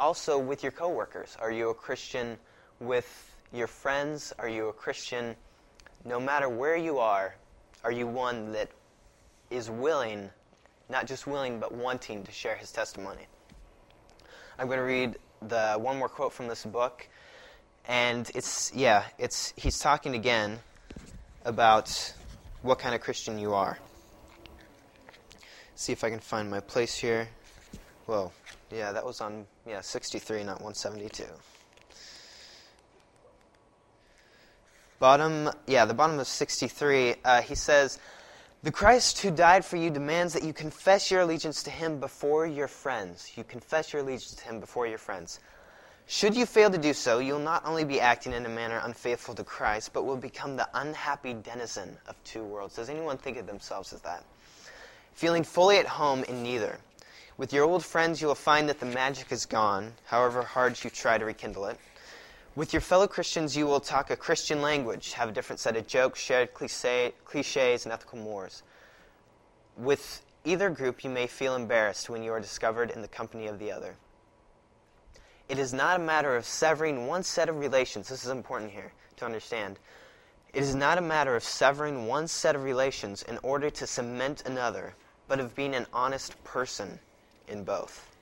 also 0.00 0.36
with 0.36 0.64
your 0.64 0.72
coworkers? 0.72 1.36
Are 1.40 1.52
you 1.52 1.70
a 1.70 1.74
Christian 1.74 2.36
with 2.80 3.32
your 3.52 3.68
friends? 3.68 4.34
Are 4.40 4.48
you 4.48 4.70
a 4.70 4.72
Christian 4.72 5.36
no 6.04 6.18
matter 6.18 6.48
where 6.48 6.76
you 6.76 6.98
are? 6.98 7.36
Are 7.84 7.92
you 7.92 8.08
one 8.08 8.50
that 8.54 8.70
is 9.52 9.70
willing 9.70 10.30
not 10.88 11.06
just 11.06 11.26
willing, 11.26 11.58
but 11.58 11.72
wanting 11.72 12.22
to 12.24 12.32
share 12.32 12.54
his 12.54 12.70
testimony. 12.70 13.26
I'm 14.58 14.66
going 14.66 14.78
to 14.78 14.84
read 14.84 15.16
the 15.42 15.74
one 15.74 15.98
more 15.98 16.08
quote 16.08 16.32
from 16.32 16.48
this 16.48 16.64
book, 16.64 17.08
and 17.86 18.30
it's 18.34 18.72
yeah, 18.74 19.04
it's 19.18 19.52
he's 19.56 19.78
talking 19.78 20.14
again 20.14 20.58
about 21.44 22.14
what 22.62 22.78
kind 22.78 22.94
of 22.94 23.00
Christian 23.00 23.38
you 23.38 23.54
are. 23.54 23.78
See 25.74 25.92
if 25.92 26.04
I 26.04 26.10
can 26.10 26.20
find 26.20 26.50
my 26.50 26.60
place 26.60 26.96
here. 26.96 27.28
Whoa, 28.06 28.32
yeah, 28.72 28.92
that 28.92 29.04
was 29.04 29.20
on 29.20 29.46
yeah 29.66 29.80
63, 29.80 30.44
not 30.44 30.62
172. 30.62 31.24
Bottom, 34.98 35.50
yeah, 35.66 35.84
the 35.84 35.92
bottom 35.92 36.18
of 36.18 36.26
63. 36.26 37.16
Uh, 37.24 37.42
he 37.42 37.54
says. 37.54 37.98
The 38.66 38.72
Christ 38.72 39.20
who 39.20 39.30
died 39.30 39.64
for 39.64 39.76
you 39.76 39.90
demands 39.90 40.32
that 40.32 40.42
you 40.42 40.52
confess 40.52 41.08
your 41.08 41.20
allegiance 41.20 41.62
to 41.62 41.70
him 41.70 42.00
before 42.00 42.48
your 42.48 42.66
friends. 42.66 43.30
You 43.36 43.44
confess 43.44 43.92
your 43.92 44.02
allegiance 44.02 44.34
to 44.34 44.44
him 44.44 44.58
before 44.58 44.88
your 44.88 44.98
friends. 44.98 45.38
Should 46.08 46.34
you 46.34 46.46
fail 46.46 46.68
to 46.72 46.76
do 46.76 46.92
so, 46.92 47.20
you'll 47.20 47.38
not 47.38 47.64
only 47.64 47.84
be 47.84 48.00
acting 48.00 48.32
in 48.32 48.44
a 48.44 48.48
manner 48.48 48.82
unfaithful 48.82 49.36
to 49.36 49.44
Christ, 49.44 49.92
but 49.92 50.04
will 50.04 50.16
become 50.16 50.56
the 50.56 50.68
unhappy 50.74 51.32
denizen 51.32 51.96
of 52.08 52.16
two 52.24 52.42
worlds. 52.42 52.74
Does 52.74 52.90
anyone 52.90 53.18
think 53.18 53.36
of 53.36 53.46
themselves 53.46 53.92
as 53.92 54.00
that? 54.00 54.24
Feeling 55.14 55.44
fully 55.44 55.78
at 55.78 55.86
home 55.86 56.24
in 56.24 56.42
neither. 56.42 56.80
With 57.38 57.52
your 57.52 57.66
old 57.66 57.84
friends, 57.84 58.20
you 58.20 58.26
will 58.26 58.34
find 58.34 58.68
that 58.68 58.80
the 58.80 58.86
magic 58.86 59.30
is 59.30 59.46
gone, 59.46 59.92
however 60.06 60.42
hard 60.42 60.82
you 60.82 60.90
try 60.90 61.18
to 61.18 61.24
rekindle 61.24 61.66
it. 61.66 61.78
With 62.56 62.72
your 62.72 62.80
fellow 62.80 63.06
Christians, 63.06 63.54
you 63.54 63.66
will 63.66 63.80
talk 63.80 64.10
a 64.10 64.16
Christian 64.16 64.62
language, 64.62 65.12
have 65.12 65.28
a 65.28 65.32
different 65.32 65.60
set 65.60 65.76
of 65.76 65.86
jokes, 65.86 66.18
shared 66.18 66.54
cliches, 66.54 67.84
and 67.84 67.92
ethical 67.92 68.18
mores. 68.18 68.62
With 69.76 70.22
either 70.42 70.70
group, 70.70 71.04
you 71.04 71.10
may 71.10 71.26
feel 71.26 71.54
embarrassed 71.54 72.08
when 72.08 72.22
you 72.22 72.32
are 72.32 72.40
discovered 72.40 72.90
in 72.90 73.02
the 73.02 73.08
company 73.08 73.46
of 73.46 73.58
the 73.58 73.70
other. 73.70 73.96
It 75.50 75.58
is 75.58 75.74
not 75.74 76.00
a 76.00 76.02
matter 76.02 76.34
of 76.34 76.46
severing 76.46 77.06
one 77.06 77.22
set 77.22 77.50
of 77.50 77.58
relations. 77.58 78.08
This 78.08 78.24
is 78.24 78.30
important 78.30 78.72
here 78.72 78.90
to 79.18 79.26
understand. 79.26 79.78
It 80.54 80.62
is 80.62 80.74
not 80.74 80.96
a 80.96 81.02
matter 81.02 81.36
of 81.36 81.44
severing 81.44 82.06
one 82.06 82.26
set 82.26 82.56
of 82.56 82.64
relations 82.64 83.22
in 83.22 83.36
order 83.42 83.68
to 83.68 83.86
cement 83.86 84.44
another, 84.46 84.94
but 85.28 85.40
of 85.40 85.54
being 85.54 85.74
an 85.74 85.84
honest 85.92 86.42
person 86.42 87.00
in 87.48 87.64
both. 87.64 88.15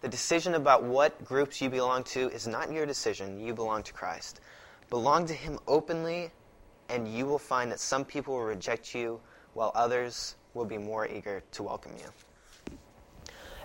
The 0.00 0.08
decision 0.08 0.54
about 0.54 0.82
what 0.82 1.24
groups 1.24 1.60
you 1.60 1.68
belong 1.68 2.04
to 2.04 2.30
is 2.30 2.46
not 2.46 2.72
your 2.72 2.86
decision. 2.86 3.38
You 3.38 3.52
belong 3.52 3.82
to 3.82 3.92
Christ. 3.92 4.40
Belong 4.88 5.26
to 5.26 5.34
Him 5.34 5.58
openly, 5.68 6.30
and 6.88 7.06
you 7.06 7.26
will 7.26 7.38
find 7.38 7.70
that 7.70 7.80
some 7.80 8.06
people 8.06 8.34
will 8.34 8.44
reject 8.44 8.94
you, 8.94 9.20
while 9.52 9.72
others 9.74 10.36
will 10.54 10.64
be 10.64 10.78
more 10.78 11.06
eager 11.06 11.42
to 11.52 11.62
welcome 11.62 11.92
you. 11.98 12.76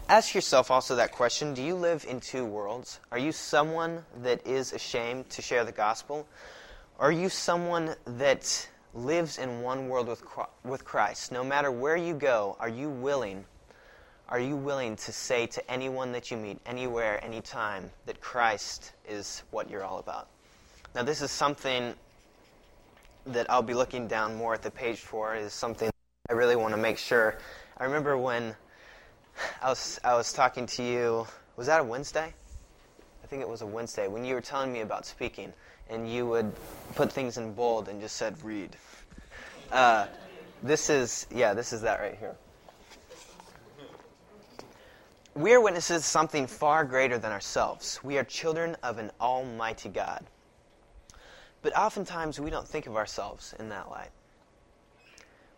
Ask 0.10 0.36
yourself 0.36 0.70
also 0.70 0.98
that 0.98 1.14
question 1.14 1.54
Do 1.54 1.64
you 1.64 1.74
live 1.74 2.06
in 2.08 2.20
two 2.20 2.46
worlds? 2.46 3.00
Are 3.14 3.18
you 3.18 3.32
someone 3.32 4.04
that 4.22 4.46
is 4.46 4.74
ashamed 4.74 5.30
to 5.32 5.42
share 5.42 5.64
the 5.64 5.72
gospel? 5.72 6.28
Are 7.00 7.14
you 7.14 7.30
someone 7.30 7.96
that 8.06 8.70
lives 8.94 9.38
in 9.38 9.62
one 9.62 9.88
world 9.88 10.08
with, 10.08 10.22
with 10.66 10.84
Christ? 10.84 11.32
No 11.32 11.46
matter 11.46 11.72
where 11.72 11.96
you 11.96 12.14
go, 12.14 12.58
are 12.60 12.70
you 12.70 12.90
willing? 12.90 13.46
Are 14.28 14.40
you 14.40 14.56
willing 14.56 14.96
to 14.96 15.12
say 15.12 15.46
to 15.48 15.72
anyone 15.72 16.12
that 16.14 16.32
you 16.32 16.38
meet, 16.38 16.58
anywhere, 16.66 17.24
anytime, 17.24 17.92
that 18.08 18.22
Christ 18.22 18.92
is 19.08 19.44
what 19.52 19.70
you're 19.70 19.84
all 19.84 20.00
about? 20.00 20.30
Now, 20.96 21.04
this 21.04 21.22
is 21.22 21.30
something 21.30 21.94
that 23.28 23.50
I'll 23.52 23.62
be 23.62 23.76
looking 23.76 24.08
down 24.08 24.36
more 24.36 24.56
at 24.56 24.64
the 24.64 24.72
page 24.72 25.00
for, 25.00 25.36
is 25.36 25.54
something 25.54 25.92
I 26.28 26.34
really 26.34 26.56
want 26.56 26.74
to 26.74 26.80
make 26.80 26.98
sure. 26.98 27.38
I 27.78 27.84
remember 27.84 28.18
when 28.18 28.56
I 29.62 29.70
was 29.70 30.00
I 30.04 30.16
was 30.16 30.34
talking 30.34 30.66
to 30.68 30.84
you. 30.84 31.28
Was 31.56 31.68
that 31.68 31.82
a 31.82 31.84
Wednesday? 31.84 32.34
I 33.24 33.28
think 33.28 33.44
it 33.44 33.50
was 33.50 33.62
a 33.62 33.66
Wednesday 33.66 34.08
when 34.08 34.26
you 34.26 34.34
were 34.34 34.42
telling 34.42 34.74
me 34.74 34.82
about 34.82 35.06
speaking, 35.06 35.54
and 35.90 36.10
you 36.10 36.26
would 36.26 36.52
put 36.96 37.12
things 37.12 37.38
in 37.38 37.54
bold 37.54 37.90
and 37.90 38.02
just 38.02 38.16
said 38.16 38.42
read. 38.44 38.76
Uh, 39.72 40.08
this 40.64 40.90
is 40.90 41.28
yeah, 41.30 41.54
this 41.54 41.74
is 41.74 41.82
that 41.82 42.00
right 42.00 42.16
here. 42.18 42.36
We 45.36 45.54
are 45.54 45.62
witnesses 45.62 46.02
to 46.02 46.08
something 46.08 46.48
far 46.48 46.86
greater 46.86 47.18
than 47.18 47.32
ourselves. 47.32 48.00
We 48.04 48.18
are 48.18 48.24
children 48.24 48.76
of 48.84 48.98
an 48.98 49.12
almighty 49.22 49.90
God. 49.90 50.26
But 51.62 51.78
oftentimes 51.78 52.40
we 52.40 52.50
don't 52.50 52.68
think 52.68 52.88
of 52.88 52.96
ourselves 52.96 53.54
in 53.60 53.70
that 53.70 53.90
light 53.90 54.12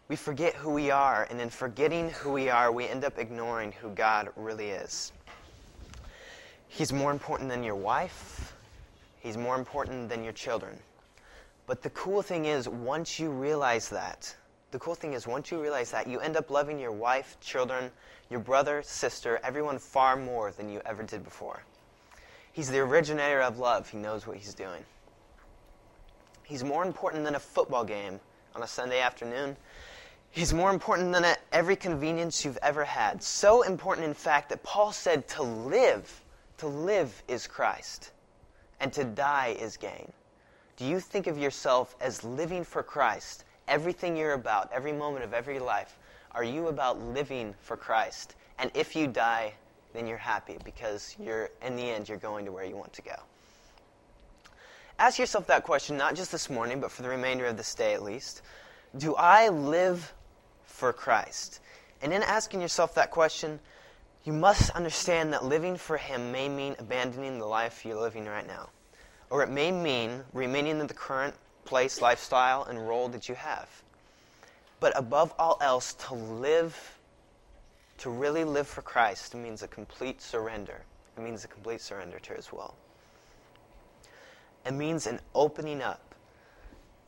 we 0.07 0.15
forget 0.15 0.53
who 0.55 0.71
we 0.71 0.89
are, 0.89 1.27
and 1.29 1.41
in 1.41 1.49
forgetting 1.49 2.09
who 2.11 2.31
we 2.31 2.49
are, 2.49 2.71
we 2.71 2.87
end 2.87 3.03
up 3.03 3.19
ignoring 3.19 3.73
who 3.73 3.89
God 3.89 4.29
really 4.35 4.69
is. 4.69 5.11
He's 6.69 6.93
more 6.93 7.11
important 7.11 7.49
than 7.49 7.63
your 7.63 7.75
wife, 7.75 8.53
He's 9.19 9.37
more 9.37 9.57
important 9.57 10.09
than 10.09 10.23
your 10.23 10.33
children. 10.33 10.77
But 11.65 11.81
the 11.81 11.89
cool 11.89 12.21
thing 12.21 12.45
is, 12.45 12.69
once 12.69 13.19
you 13.19 13.29
realize 13.29 13.89
that, 13.89 14.33
the 14.71 14.79
cool 14.79 14.95
thing 14.95 15.13
is, 15.13 15.25
once 15.25 15.49
you 15.51 15.61
realize 15.61 15.91
that, 15.91 16.07
you 16.07 16.19
end 16.19 16.35
up 16.35 16.49
loving 16.49 16.79
your 16.79 16.91
wife, 16.91 17.37
children, 17.39 17.91
your 18.29 18.39
brother, 18.39 18.81
sister, 18.83 19.39
everyone 19.43 19.79
far 19.79 20.15
more 20.15 20.51
than 20.51 20.69
you 20.69 20.81
ever 20.85 21.03
did 21.03 21.23
before. 21.23 21.63
He's 22.51 22.69
the 22.69 22.79
originator 22.79 23.41
of 23.41 23.59
love. 23.59 23.89
He 23.89 23.97
knows 23.97 24.27
what 24.27 24.37
he's 24.37 24.53
doing. 24.53 24.83
He's 26.43 26.63
more 26.63 26.83
important 26.83 27.23
than 27.23 27.35
a 27.35 27.39
football 27.39 27.83
game 27.83 28.19
on 28.55 28.63
a 28.63 28.67
Sunday 28.67 28.99
afternoon. 28.99 29.55
He's 30.31 30.53
more 30.53 30.71
important 30.71 31.13
than 31.13 31.35
every 31.51 31.75
convenience 31.75 32.43
you've 32.43 32.59
ever 32.61 32.83
had. 32.83 33.23
So 33.23 33.61
important, 33.61 34.07
in 34.07 34.13
fact, 34.13 34.49
that 34.49 34.63
Paul 34.63 34.91
said 34.91 35.27
to 35.29 35.43
live, 35.43 36.21
to 36.57 36.67
live 36.67 37.23
is 37.27 37.47
Christ, 37.47 38.11
and 38.79 38.91
to 38.93 39.03
die 39.03 39.55
is 39.59 39.77
gain. 39.77 40.11
Do 40.75 40.85
you 40.85 40.99
think 40.99 41.27
of 41.27 41.37
yourself 41.37 41.95
as 42.01 42.23
living 42.23 42.63
for 42.63 42.83
Christ? 42.83 43.45
Everything 43.67 44.15
you're 44.15 44.33
about, 44.33 44.71
every 44.73 44.93
moment 44.93 45.23
of 45.23 45.33
every 45.33 45.59
life, 45.59 45.97
are 46.31 46.43
you 46.43 46.67
about 46.67 46.99
living 46.99 47.55
for 47.61 47.75
Christ? 47.75 48.35
And 48.59 48.71
if 48.73 48.95
you 48.95 49.07
die, 49.07 49.53
then 49.93 50.07
you're 50.07 50.17
happy 50.17 50.57
because 50.63 51.15
you're 51.19 51.49
in 51.65 51.75
the 51.75 51.83
end 51.83 52.07
you're 52.07 52.17
going 52.17 52.45
to 52.45 52.51
where 52.51 52.65
you 52.65 52.75
want 52.75 52.93
to 52.93 53.01
go. 53.01 53.15
Ask 54.99 55.19
yourself 55.19 55.47
that 55.47 55.63
question 55.63 55.97
not 55.97 56.15
just 56.15 56.31
this 56.31 56.49
morning, 56.49 56.79
but 56.79 56.91
for 56.91 57.03
the 57.03 57.09
remainder 57.09 57.45
of 57.45 57.57
this 57.57 57.73
day 57.75 57.93
at 57.93 58.03
least. 58.03 58.41
Do 58.97 59.15
I 59.15 59.49
live 59.49 60.13
for 60.63 60.91
Christ? 60.91 61.59
And 62.01 62.13
in 62.13 62.23
asking 62.23 62.61
yourself 62.61 62.95
that 62.95 63.11
question, 63.11 63.59
you 64.23 64.33
must 64.33 64.71
understand 64.71 65.33
that 65.33 65.45
living 65.45 65.77
for 65.77 65.97
Him 65.97 66.31
may 66.31 66.49
mean 66.49 66.75
abandoning 66.79 67.39
the 67.39 67.45
life 67.45 67.85
you're 67.85 67.99
living 67.99 68.25
right 68.25 68.45
now. 68.45 68.69
Or 69.29 69.43
it 69.43 69.49
may 69.49 69.71
mean 69.71 70.23
remaining 70.33 70.79
in 70.79 70.87
the 70.87 70.93
current 70.93 71.35
place, 71.67 72.01
lifestyle, 72.01 72.63
and 72.63 72.87
role 72.87 73.09
that 73.09 73.29
you 73.29 73.35
have. 73.35 73.69
But 74.79 74.97
above 74.97 75.33
all 75.37 75.57
else, 75.61 75.93
to 75.93 76.15
live, 76.15 76.97
to 77.99 78.09
really 78.09 78.43
live 78.43 78.67
for 78.67 78.81
Christ 78.81 79.35
means 79.35 79.61
a 79.61 79.67
complete 79.67 80.21
surrender. 80.21 80.81
It 81.17 81.21
means 81.21 81.43
a 81.43 81.47
complete 81.47 81.81
surrender 81.81 82.19
to 82.19 82.33
His 82.33 82.51
will. 82.51 82.73
It 84.65 84.73
means 84.73 85.07
an 85.07 85.19
opening 85.35 85.81
up, 85.81 86.15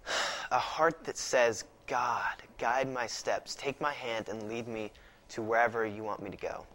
a 0.52 0.60
heart 0.60 1.04
that 1.06 1.18
says, 1.18 1.64
God, 1.88 2.44
guide 2.58 2.92
my 2.92 3.08
steps, 3.08 3.56
take 3.56 3.80
my 3.82 3.94
hand, 3.94 4.30
and 4.30 4.48
lead 4.48 4.68
me 4.68 4.92
to 5.30 5.42
wherever 5.42 5.86
you 5.86 6.04
want 6.04 6.22
me 6.22 6.30
to 6.30 6.38
go. 6.38 6.66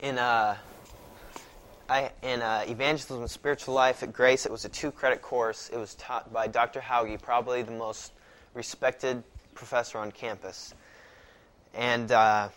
In, 0.00 0.18
uh, 0.18 0.56
I, 1.88 2.10
in 2.22 2.42
uh, 2.42 2.64
Evangelism 2.66 3.20
and 3.20 3.30
Spiritual 3.30 3.74
Life 3.74 4.02
at 4.02 4.12
Grace, 4.12 4.44
it 4.44 4.50
was 4.50 4.64
a 4.64 4.68
two 4.68 4.90
credit 4.90 5.22
course. 5.22 5.70
It 5.72 5.78
was 5.78 5.94
taught 5.94 6.32
by 6.32 6.48
Dr. 6.48 6.80
Hauge, 6.80 7.20
probably 7.22 7.62
the 7.62 7.72
most 7.72 8.12
respected 8.54 9.22
professor 9.54 9.98
on 9.98 10.10
campus. 10.10 10.74
And 11.74 12.10
uh, 12.10 12.48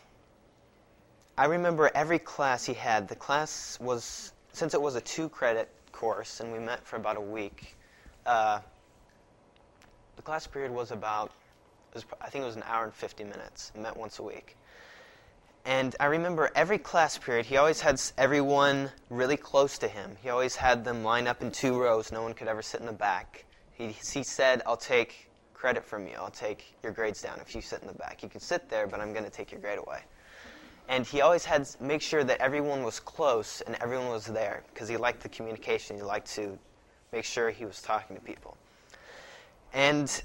I 1.37 1.45
remember 1.45 1.91
every 1.93 2.17
class 2.17 2.65
he 2.65 2.73
had. 2.73 3.07
The 3.07 3.15
class 3.15 3.77
was, 3.79 4.33
since 4.51 4.73
it 4.73 4.81
was 4.81 4.95
a 4.95 5.01
two 5.01 5.29
credit 5.29 5.69
course, 5.91 6.39
and 6.39 6.51
we 6.51 6.57
met 6.57 6.85
for 6.85 6.95
about 6.95 7.17
a 7.17 7.21
week, 7.21 7.75
uh, 8.25 8.59
the 10.15 10.21
class 10.23 10.47
period 10.47 10.71
was 10.71 10.89
about, 10.89 11.31
was, 11.93 12.03
I 12.19 12.29
think 12.29 12.43
it 12.43 12.47
was 12.47 12.55
an 12.55 12.63
hour 12.65 12.83
and 12.83 12.93
50 12.93 13.25
minutes. 13.25 13.71
met 13.75 13.95
once 13.95 14.17
a 14.17 14.23
week. 14.23 14.57
And 15.69 15.95
I 15.99 16.07
remember 16.07 16.49
every 16.55 16.79
class 16.79 17.19
period, 17.19 17.45
he 17.45 17.57
always 17.57 17.79
had 17.79 18.01
everyone 18.17 18.89
really 19.11 19.37
close 19.37 19.77
to 19.77 19.87
him. 19.87 20.17
He 20.19 20.29
always 20.29 20.55
had 20.55 20.83
them 20.83 21.03
line 21.03 21.27
up 21.27 21.43
in 21.43 21.51
two 21.51 21.79
rows. 21.79 22.11
No 22.11 22.23
one 22.23 22.33
could 22.33 22.47
ever 22.47 22.63
sit 22.63 22.79
in 22.79 22.87
the 22.87 22.91
back. 22.91 23.45
He, 23.73 23.89
he 23.89 24.23
said, 24.23 24.63
I'll 24.65 24.75
take 24.75 25.29
credit 25.53 25.85
from 25.85 26.07
you. 26.07 26.15
I'll 26.17 26.31
take 26.31 26.75
your 26.81 26.91
grades 26.91 27.21
down 27.21 27.39
if 27.39 27.53
you 27.53 27.61
sit 27.61 27.81
in 27.83 27.87
the 27.87 27.93
back. 27.93 28.23
You 28.23 28.29
can 28.29 28.39
sit 28.39 28.67
there, 28.67 28.87
but 28.87 28.99
I'm 28.99 29.13
going 29.13 29.25
to 29.25 29.29
take 29.29 29.51
your 29.51 29.61
grade 29.61 29.77
away. 29.77 29.99
And 30.87 31.05
he 31.05 31.21
always 31.21 31.45
had 31.45 31.65
to 31.65 31.83
make 31.83 32.01
sure 32.01 32.23
that 32.23 32.41
everyone 32.41 32.81
was 32.81 32.99
close 32.99 33.61
and 33.61 33.77
everyone 33.79 34.09
was 34.09 34.25
there 34.25 34.63
because 34.73 34.89
he 34.89 34.97
liked 34.97 35.21
the 35.21 35.29
communication. 35.29 35.97
He 35.97 36.01
liked 36.01 36.33
to 36.33 36.57
make 37.13 37.25
sure 37.25 37.51
he 37.51 37.65
was 37.65 37.79
talking 37.79 38.15
to 38.15 38.21
people. 38.23 38.57
And 39.71 40.23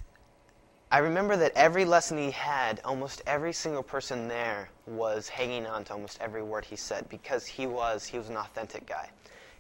I 0.94 0.98
remember 0.98 1.36
that 1.38 1.50
every 1.56 1.84
lesson 1.84 2.18
he 2.18 2.30
had, 2.30 2.80
almost 2.84 3.20
every 3.26 3.52
single 3.52 3.82
person 3.82 4.28
there 4.28 4.68
was 4.86 5.28
hanging 5.28 5.66
on 5.66 5.82
to 5.86 5.92
almost 5.92 6.20
every 6.20 6.44
word 6.44 6.64
he 6.64 6.76
said 6.76 7.08
because 7.08 7.44
he 7.44 7.66
was 7.66 8.04
he 8.04 8.16
was 8.16 8.28
an 8.28 8.36
authentic 8.36 8.86
guy. 8.86 9.10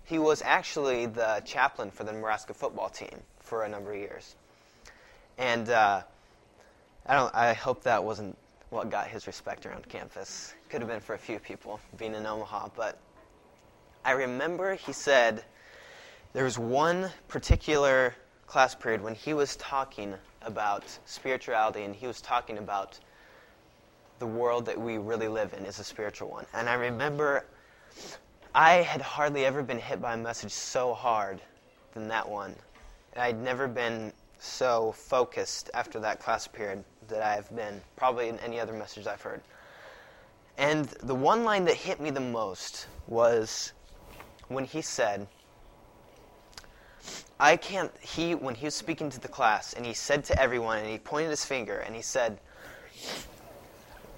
He 0.04 0.20
was 0.20 0.42
actually 0.42 1.06
the 1.06 1.42
chaplain 1.44 1.90
for 1.90 2.04
the 2.04 2.12
Nebraska 2.12 2.54
football 2.54 2.88
team 2.88 3.18
for 3.40 3.64
a 3.64 3.68
number 3.68 3.90
of 3.90 3.98
years, 3.98 4.36
and 5.36 5.68
uh, 5.70 6.02
I 7.04 7.14
don't. 7.16 7.34
I 7.34 7.52
hope 7.52 7.82
that 7.82 8.04
wasn't 8.04 8.38
what 8.70 8.88
got 8.88 9.08
his 9.08 9.26
respect 9.26 9.66
around 9.66 9.88
campus. 9.88 10.54
Could 10.68 10.82
have 10.82 10.88
been 10.88 11.00
for 11.00 11.14
a 11.14 11.18
few 11.18 11.40
people 11.40 11.80
being 11.98 12.14
in 12.14 12.26
Omaha, 12.26 12.68
but 12.76 12.96
I 14.04 14.12
remember 14.12 14.76
he 14.76 14.92
said 14.92 15.42
there 16.32 16.44
was 16.44 16.60
one 16.60 17.10
particular 17.26 18.14
class 18.46 18.76
period 18.76 19.02
when 19.02 19.16
he 19.16 19.34
was 19.34 19.56
talking 19.56 20.14
about 20.44 20.84
spirituality, 21.04 21.82
and 21.82 21.94
he 21.94 22.06
was 22.06 22.20
talking 22.20 22.58
about 22.58 22.98
the 24.18 24.26
world 24.26 24.66
that 24.66 24.80
we 24.80 24.98
really 24.98 25.28
live 25.28 25.54
in 25.54 25.64
is 25.64 25.78
a 25.78 25.84
spiritual 25.84 26.30
one. 26.30 26.46
And 26.54 26.68
I 26.68 26.74
remember 26.74 27.44
I 28.54 28.74
had 28.74 29.00
hardly 29.00 29.44
ever 29.44 29.62
been 29.62 29.78
hit 29.78 30.00
by 30.00 30.14
a 30.14 30.16
message 30.16 30.52
so 30.52 30.94
hard 30.94 31.40
than 31.92 32.08
that 32.08 32.28
one. 32.28 32.54
I'd 33.16 33.40
never 33.40 33.66
been 33.66 34.12
so 34.38 34.92
focused 34.92 35.70
after 35.74 35.98
that 36.00 36.20
class 36.20 36.46
period 36.46 36.84
that 37.08 37.22
I've 37.22 37.54
been, 37.54 37.80
probably 37.96 38.28
in 38.28 38.38
any 38.38 38.60
other 38.60 38.72
message 38.72 39.06
I've 39.06 39.22
heard. 39.22 39.40
And 40.58 40.86
the 41.02 41.14
one 41.14 41.44
line 41.44 41.64
that 41.64 41.74
hit 41.74 42.00
me 42.00 42.10
the 42.10 42.20
most 42.20 42.86
was 43.06 43.72
when 44.48 44.64
he 44.64 44.82
said, 44.82 45.26
I 47.38 47.56
can't, 47.56 47.90
he, 48.00 48.34
when 48.34 48.54
he 48.54 48.66
was 48.66 48.74
speaking 48.74 49.10
to 49.10 49.20
the 49.20 49.28
class, 49.28 49.72
and 49.72 49.84
he 49.84 49.92
said 49.92 50.24
to 50.26 50.40
everyone, 50.40 50.78
and 50.78 50.88
he 50.88 50.98
pointed 50.98 51.30
his 51.30 51.44
finger, 51.44 51.78
and 51.78 51.94
he 51.94 52.02
said, 52.02 52.38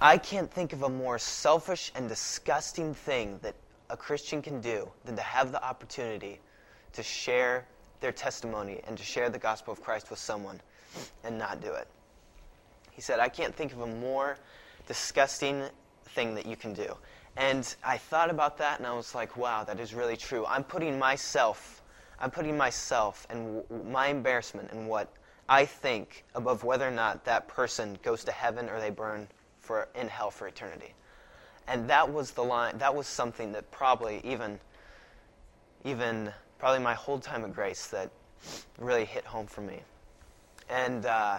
I 0.01 0.19
can't 0.19 0.51
think 0.51 0.73
of 0.73 0.83
a 0.83 0.89
more 0.89 1.19
selfish 1.19 1.91
and 1.95 2.09
disgusting 2.09 2.93
thing 2.93 3.39
that 3.43 3.55
a 3.89 3.97
Christian 3.97 4.43
can 4.43 4.61
do 4.61 4.91
than 5.05 5.17
to 5.17 5.23
have 5.23 5.53
the 5.53 5.65
opportunity 5.65 6.41
to 6.93 7.03
share 7.03 7.67
their 8.01 8.13
testimony 8.13 8.81
and 8.87 8.99
to 8.99 9.05
share 9.05 9.31
the 9.31 9.39
gospel 9.39 9.73
of 9.73 9.83
Christ 9.83 10.11
with 10.11 10.19
someone 10.19 10.61
and 11.25 11.39
not 11.39 11.63
do 11.63 11.73
it. 11.73 11.89
He 12.91 13.01
said, 13.01 13.21
I 13.21 13.29
can't 13.29 13.55
think 13.55 13.73
of 13.73 13.81
a 13.81 13.87
more 13.87 14.39
disgusting 14.87 15.65
thing 16.07 16.35
that 16.35 16.47
you 16.47 16.57
can 16.57 16.73
do. 16.73 16.95
And 17.37 17.75
I 17.85 17.99
thought 17.99 18.31
about 18.31 18.59
that 18.59 18.79
and 18.79 18.87
I 18.87 18.95
was 18.95 19.15
like, 19.15 19.37
wow, 19.37 19.65
that 19.65 19.81
is 19.81 19.95
really 19.95 20.17
true. 20.17 20.47
I'm 20.47 20.65
putting 20.65 20.99
myself, 20.99 21.83
I'm 22.21 22.31
putting 22.31 22.57
myself 22.57 23.27
and 23.31 23.63
my 23.89 24.09
embarrassment 24.09 24.71
and 24.73 24.89
what 24.89 25.13
I 25.49 25.65
think 25.65 26.25
above 26.35 26.65
whether 26.65 26.87
or 26.87 26.93
not 26.93 27.25
that 27.25 27.47
person 27.49 27.99
goes 28.03 28.25
to 28.25 28.33
heaven 28.33 28.69
or 28.69 28.81
they 28.81 28.91
burn 28.91 29.29
for 29.61 29.89
in 29.95 30.09
hell 30.09 30.31
for 30.31 30.49
eternity. 30.49 30.95
And 31.69 31.91
that 31.91 32.13
was 32.13 32.31
the 32.31 32.45
line 32.45 32.79
that 32.79 32.95
was 32.95 33.07
something 33.07 33.53
that 33.53 33.71
probably 33.71 34.21
even 34.25 34.59
even 35.85 36.33
probably 36.59 36.83
my 36.83 36.95
whole 36.95 37.19
time 37.19 37.45
of 37.45 37.55
grace 37.55 37.89
that 37.89 38.11
really 38.79 39.05
hit 39.05 39.25
home 39.25 39.47
for 39.47 39.61
me. 39.61 39.81
And 40.69 41.05
uh, 41.07 41.39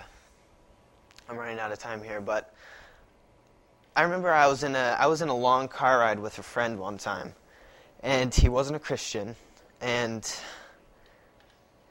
I'm 1.30 1.38
running 1.38 1.59
out 1.59 1.71
of 1.71 1.80
time 1.80 2.03
here, 2.03 2.21
but 2.21 2.53
I 3.95 4.03
remember 4.03 4.32
I 4.32 4.47
was 4.47 4.63
in 4.63 4.75
a 4.75 4.95
I 4.99 5.07
was 5.07 5.21
in 5.21 5.30
a 5.30 5.36
long 5.36 5.67
car 5.67 5.99
ride 5.99 6.19
with 6.19 6.38
a 6.38 6.43
friend 6.43 6.80
one 6.80 6.97
time, 6.97 7.34
and 8.01 8.34
he 8.34 8.47
wasn't 8.47 8.75
a 8.75 8.80
Christian, 8.80 9.36
and 9.82 10.23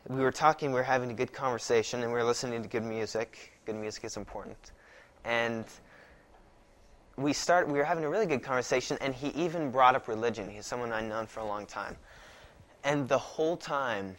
we 0.09 0.21
were 0.21 0.33
talking, 0.33 0.71
we 0.71 0.79
were 0.79 0.85
having 0.85 1.11
a 1.11 1.15
good 1.15 1.33
conversation, 1.33 2.03
and 2.03 2.13
we 2.13 2.19
were 2.19 2.25
listening 2.25 2.63
to 2.63 2.69
good 2.69 2.85
music. 2.85 3.53
Good 3.65 3.77
music 3.77 4.05
is 4.05 4.17
important, 4.17 4.73
and 5.25 5.65
we 7.17 7.33
start 7.33 7.67
we 7.67 7.79
were 7.79 7.85
having 7.85 8.05
a 8.05 8.09
really 8.09 8.27
good 8.27 8.43
conversation 8.43 8.99
and 9.01 9.15
he 9.15 9.29
even 9.29 9.71
brought 9.71 9.95
up 9.95 10.07
religion. 10.07 10.49
He's 10.49 10.67
someone 10.67 10.93
i've 10.93 11.05
known 11.05 11.27
for 11.27 11.41
a 11.41 11.47
long 11.47 11.67
time. 11.67 11.97
And 12.85 13.09
the 13.09 13.19
whole 13.19 13.57
time 13.57 14.17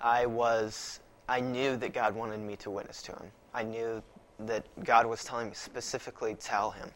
i 0.00 0.24
was 0.24 1.00
i 1.28 1.40
knew 1.40 1.76
that 1.76 1.92
god 1.92 2.14
wanted 2.14 2.40
me 2.40 2.56
to 2.56 2.70
witness 2.70 3.02
to 3.02 3.12
him. 3.12 3.30
I 3.52 3.64
knew 3.64 4.02
that 4.40 4.64
god 4.84 5.06
was 5.06 5.24
telling 5.24 5.48
me 5.48 5.54
specifically 5.54 6.34
tell 6.36 6.70
him. 6.70 6.90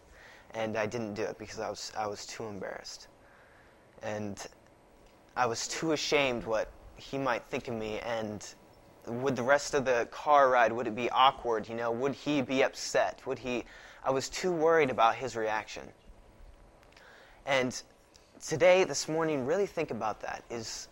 And 0.55 0.77
i 0.77 0.87
didn't 0.87 1.15
do 1.15 1.23
it 1.23 1.37
because 1.37 1.59
i 1.59 1.69
was 1.69 1.93
i 1.99 2.07
was 2.07 2.25
too 2.25 2.45
embarrassed. 2.45 3.09
And 4.03 4.41
i 5.37 5.47
was 5.47 5.67
too 5.67 5.93
ashamed 5.93 6.45
what 6.45 6.71
he 6.99 7.19
might 7.19 7.45
think 7.45 7.69
of 7.69 7.75
me 7.75 7.99
and 8.01 8.55
would 9.07 9.37
the 9.37 9.43
rest 9.43 9.73
of 9.73 9.85
the 9.85 10.07
car 10.11 10.51
ride 10.51 10.73
would 10.73 10.87
it 10.87 10.95
be 10.95 11.09
awkward 11.11 11.69
you 11.69 11.75
know 11.75 11.91
would 11.91 12.15
he 12.15 12.43
be 12.43 12.63
upset 12.63 13.21
would 13.27 13.39
he 13.39 13.65
I 14.05 14.11
was 14.11 14.29
too 14.29 14.53
worried 14.53 14.89
about 14.89 15.17
his 15.17 15.37
reaction. 15.37 15.83
And 17.45 17.81
today, 18.43 18.85
this 18.85 19.07
morning, 19.07 19.45
really 19.45 19.67
think 19.67 19.91
about 19.91 20.21
that. 20.21 20.45
Is 20.51 20.89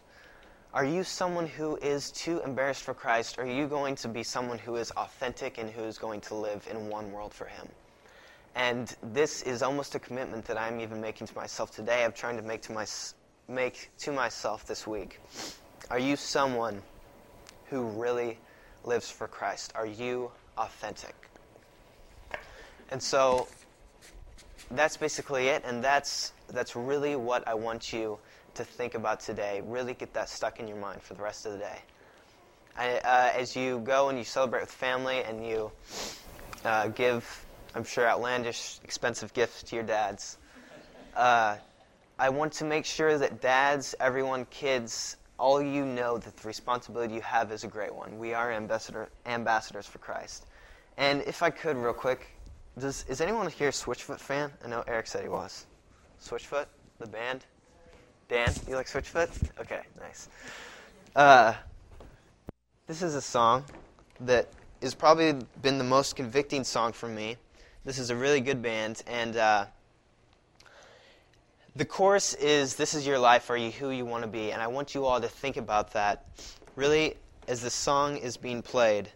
are 0.75 0.85
you 0.85 1.05
someone 1.05 1.47
who 1.47 1.77
is 1.77 2.11
too 2.11 2.43
embarrassed 2.45 2.83
for 2.83 2.93
Christ? 2.93 3.39
Are 3.39 3.47
you 3.47 3.67
going 3.67 3.95
to 3.97 4.09
be 4.09 4.23
someone 4.23 4.59
who 4.59 4.77
is 4.77 4.91
authentic 4.91 5.57
and 5.57 5.71
who 5.71 5.83
is 5.85 5.97
going 5.97 6.21
to 6.23 6.35
live 6.35 6.69
in 6.71 6.91
one 6.91 7.11
world 7.13 7.33
for 7.33 7.47
Him? 7.47 7.67
And 8.55 8.95
this 9.03 9.43
is 9.43 9.63
almost 9.63 9.95
a 9.95 9.99
commitment 9.99 10.45
that 10.47 10.59
I'm 10.59 10.81
even 10.81 11.01
making 11.01 11.29
to 11.29 11.35
myself 11.35 11.71
today. 11.71 12.05
I'm 12.05 12.13
trying 12.13 12.37
to 12.37 12.43
make 12.43 12.61
to 12.63 12.73
my 12.73 12.87
make 13.49 13.91
to 14.01 14.13
myself 14.13 14.67
this 14.67 14.87
week. 14.87 15.21
Are 15.89 16.01
you 16.01 16.17
someone 16.17 16.83
who 17.71 17.85
really 17.85 18.39
lives 18.83 19.09
for 19.09 19.29
Christ? 19.29 19.73
Are 19.77 19.87
you 19.87 20.33
authentic? 20.59 21.15
And 22.91 23.01
so 23.01 23.47
that's 24.71 24.97
basically 24.97 25.47
it, 25.47 25.63
and 25.65 25.83
that's 25.83 26.33
that's 26.49 26.75
really 26.75 27.15
what 27.15 27.47
I 27.47 27.55
want 27.55 27.93
you 27.93 28.19
to 28.55 28.65
think 28.65 28.95
about 28.95 29.21
today. 29.21 29.63
Really 29.65 29.95
get 29.95 30.13
that 30.15 30.29
stuck 30.29 30.59
in 30.59 30.67
your 30.67 30.77
mind 30.77 31.03
for 31.03 31.15
the 31.15 31.23
rest 31.23 31.47
of 31.47 31.53
the 31.53 31.59
day. 31.59 31.79
I, 32.77 32.97
uh, 32.99 33.33
as 33.35 33.55
you 33.55 33.79
go 33.81 34.09
and 34.09 34.19
you 34.19 34.25
celebrate 34.25 34.63
with 34.63 34.73
family 34.73 35.23
and 35.23 35.47
you 35.47 35.71
uh, 36.65 36.89
give, 36.89 37.47
I'm 37.75 37.85
sure, 37.85 38.09
outlandish, 38.09 38.81
expensive 38.83 39.33
gifts 39.35 39.63
to 39.65 39.77
your 39.77 39.85
dads. 39.85 40.37
Uh, 41.15 41.57
I 42.19 42.29
want 42.31 42.55
to 42.55 42.65
make 42.65 42.85
sure 42.85 43.17
that 43.19 43.41
dads, 43.41 43.95
everyone, 44.01 44.47
kids, 44.47 45.17
all 45.39 45.63
you 45.63 45.85
know 45.85 46.19
that 46.19 46.37
the 46.37 46.49
responsibility 46.49 47.15
you 47.15 47.21
have 47.21 47.53
is 47.53 47.65
a 47.65 47.69
great 47.69 47.95
one. 47.95 48.19
We 48.19 48.35
are 48.35 48.53
ambassador, 48.53 49.09
ambassadors 49.27 49.87
for 49.87 49.99
Christ. 49.99 50.47
And 50.97 51.23
if 51.23 51.43
I 51.43 51.51
could, 51.51 51.77
real 51.77 51.93
quick, 51.93 52.29
does 52.79 53.05
is 53.09 53.21
anyone 53.21 53.49
here 53.51 53.69
a 53.69 53.73
Switchfoot 53.73 54.19
fan? 54.19 54.51
I 54.65 54.69
know 54.69 54.85
Eric 54.87 55.07
said 55.07 55.23
he 55.23 55.29
was. 55.29 55.67
Switchfoot, 56.23 56.67
the 56.99 57.07
band. 57.07 57.45
Dan, 58.29 58.53
you 58.67 58.75
like 58.75 58.87
Switchfoot? 58.87 59.29
Okay, 59.61 59.83
nice. 60.01 60.29
Uh, 61.15 61.55
this 62.87 63.03
is 63.03 63.15
a 63.15 63.21
song 63.21 63.65
that 64.21 64.49
has 64.83 64.95
probably 64.95 65.35
been 65.63 65.79
the 65.79 65.85
most 65.85 66.17
convicting 66.17 66.65
song 66.65 66.93
for 66.93 67.09
me. 67.09 67.37
This 67.85 67.99
is 67.99 68.11
a 68.11 68.17
really 68.17 68.41
good 68.41 68.63
band, 68.63 69.03
and 69.07 69.37
uh, 69.37 69.67
the 71.77 71.85
chorus 71.85 72.33
is 72.35 72.77
"This 72.77 72.95
is 72.95 73.07
your 73.07 73.19
life. 73.19 73.51
Are 73.51 73.57
you 73.57 73.71
who 73.71 73.91
you 73.91 74.07
want 74.07 74.23
to 74.23 74.29
be?" 74.29 74.51
And 74.51 74.63
I 74.63 74.67
want 74.67 74.95
you 74.95 75.05
all 75.05 75.21
to 75.21 75.29
think 75.29 75.59
about 75.59 75.93
that, 75.93 76.27
really, 76.75 77.17
as 77.47 77.61
the 77.61 77.71
song 77.71 78.17
is 78.17 78.37
being 78.37 78.63
played 78.63 79.11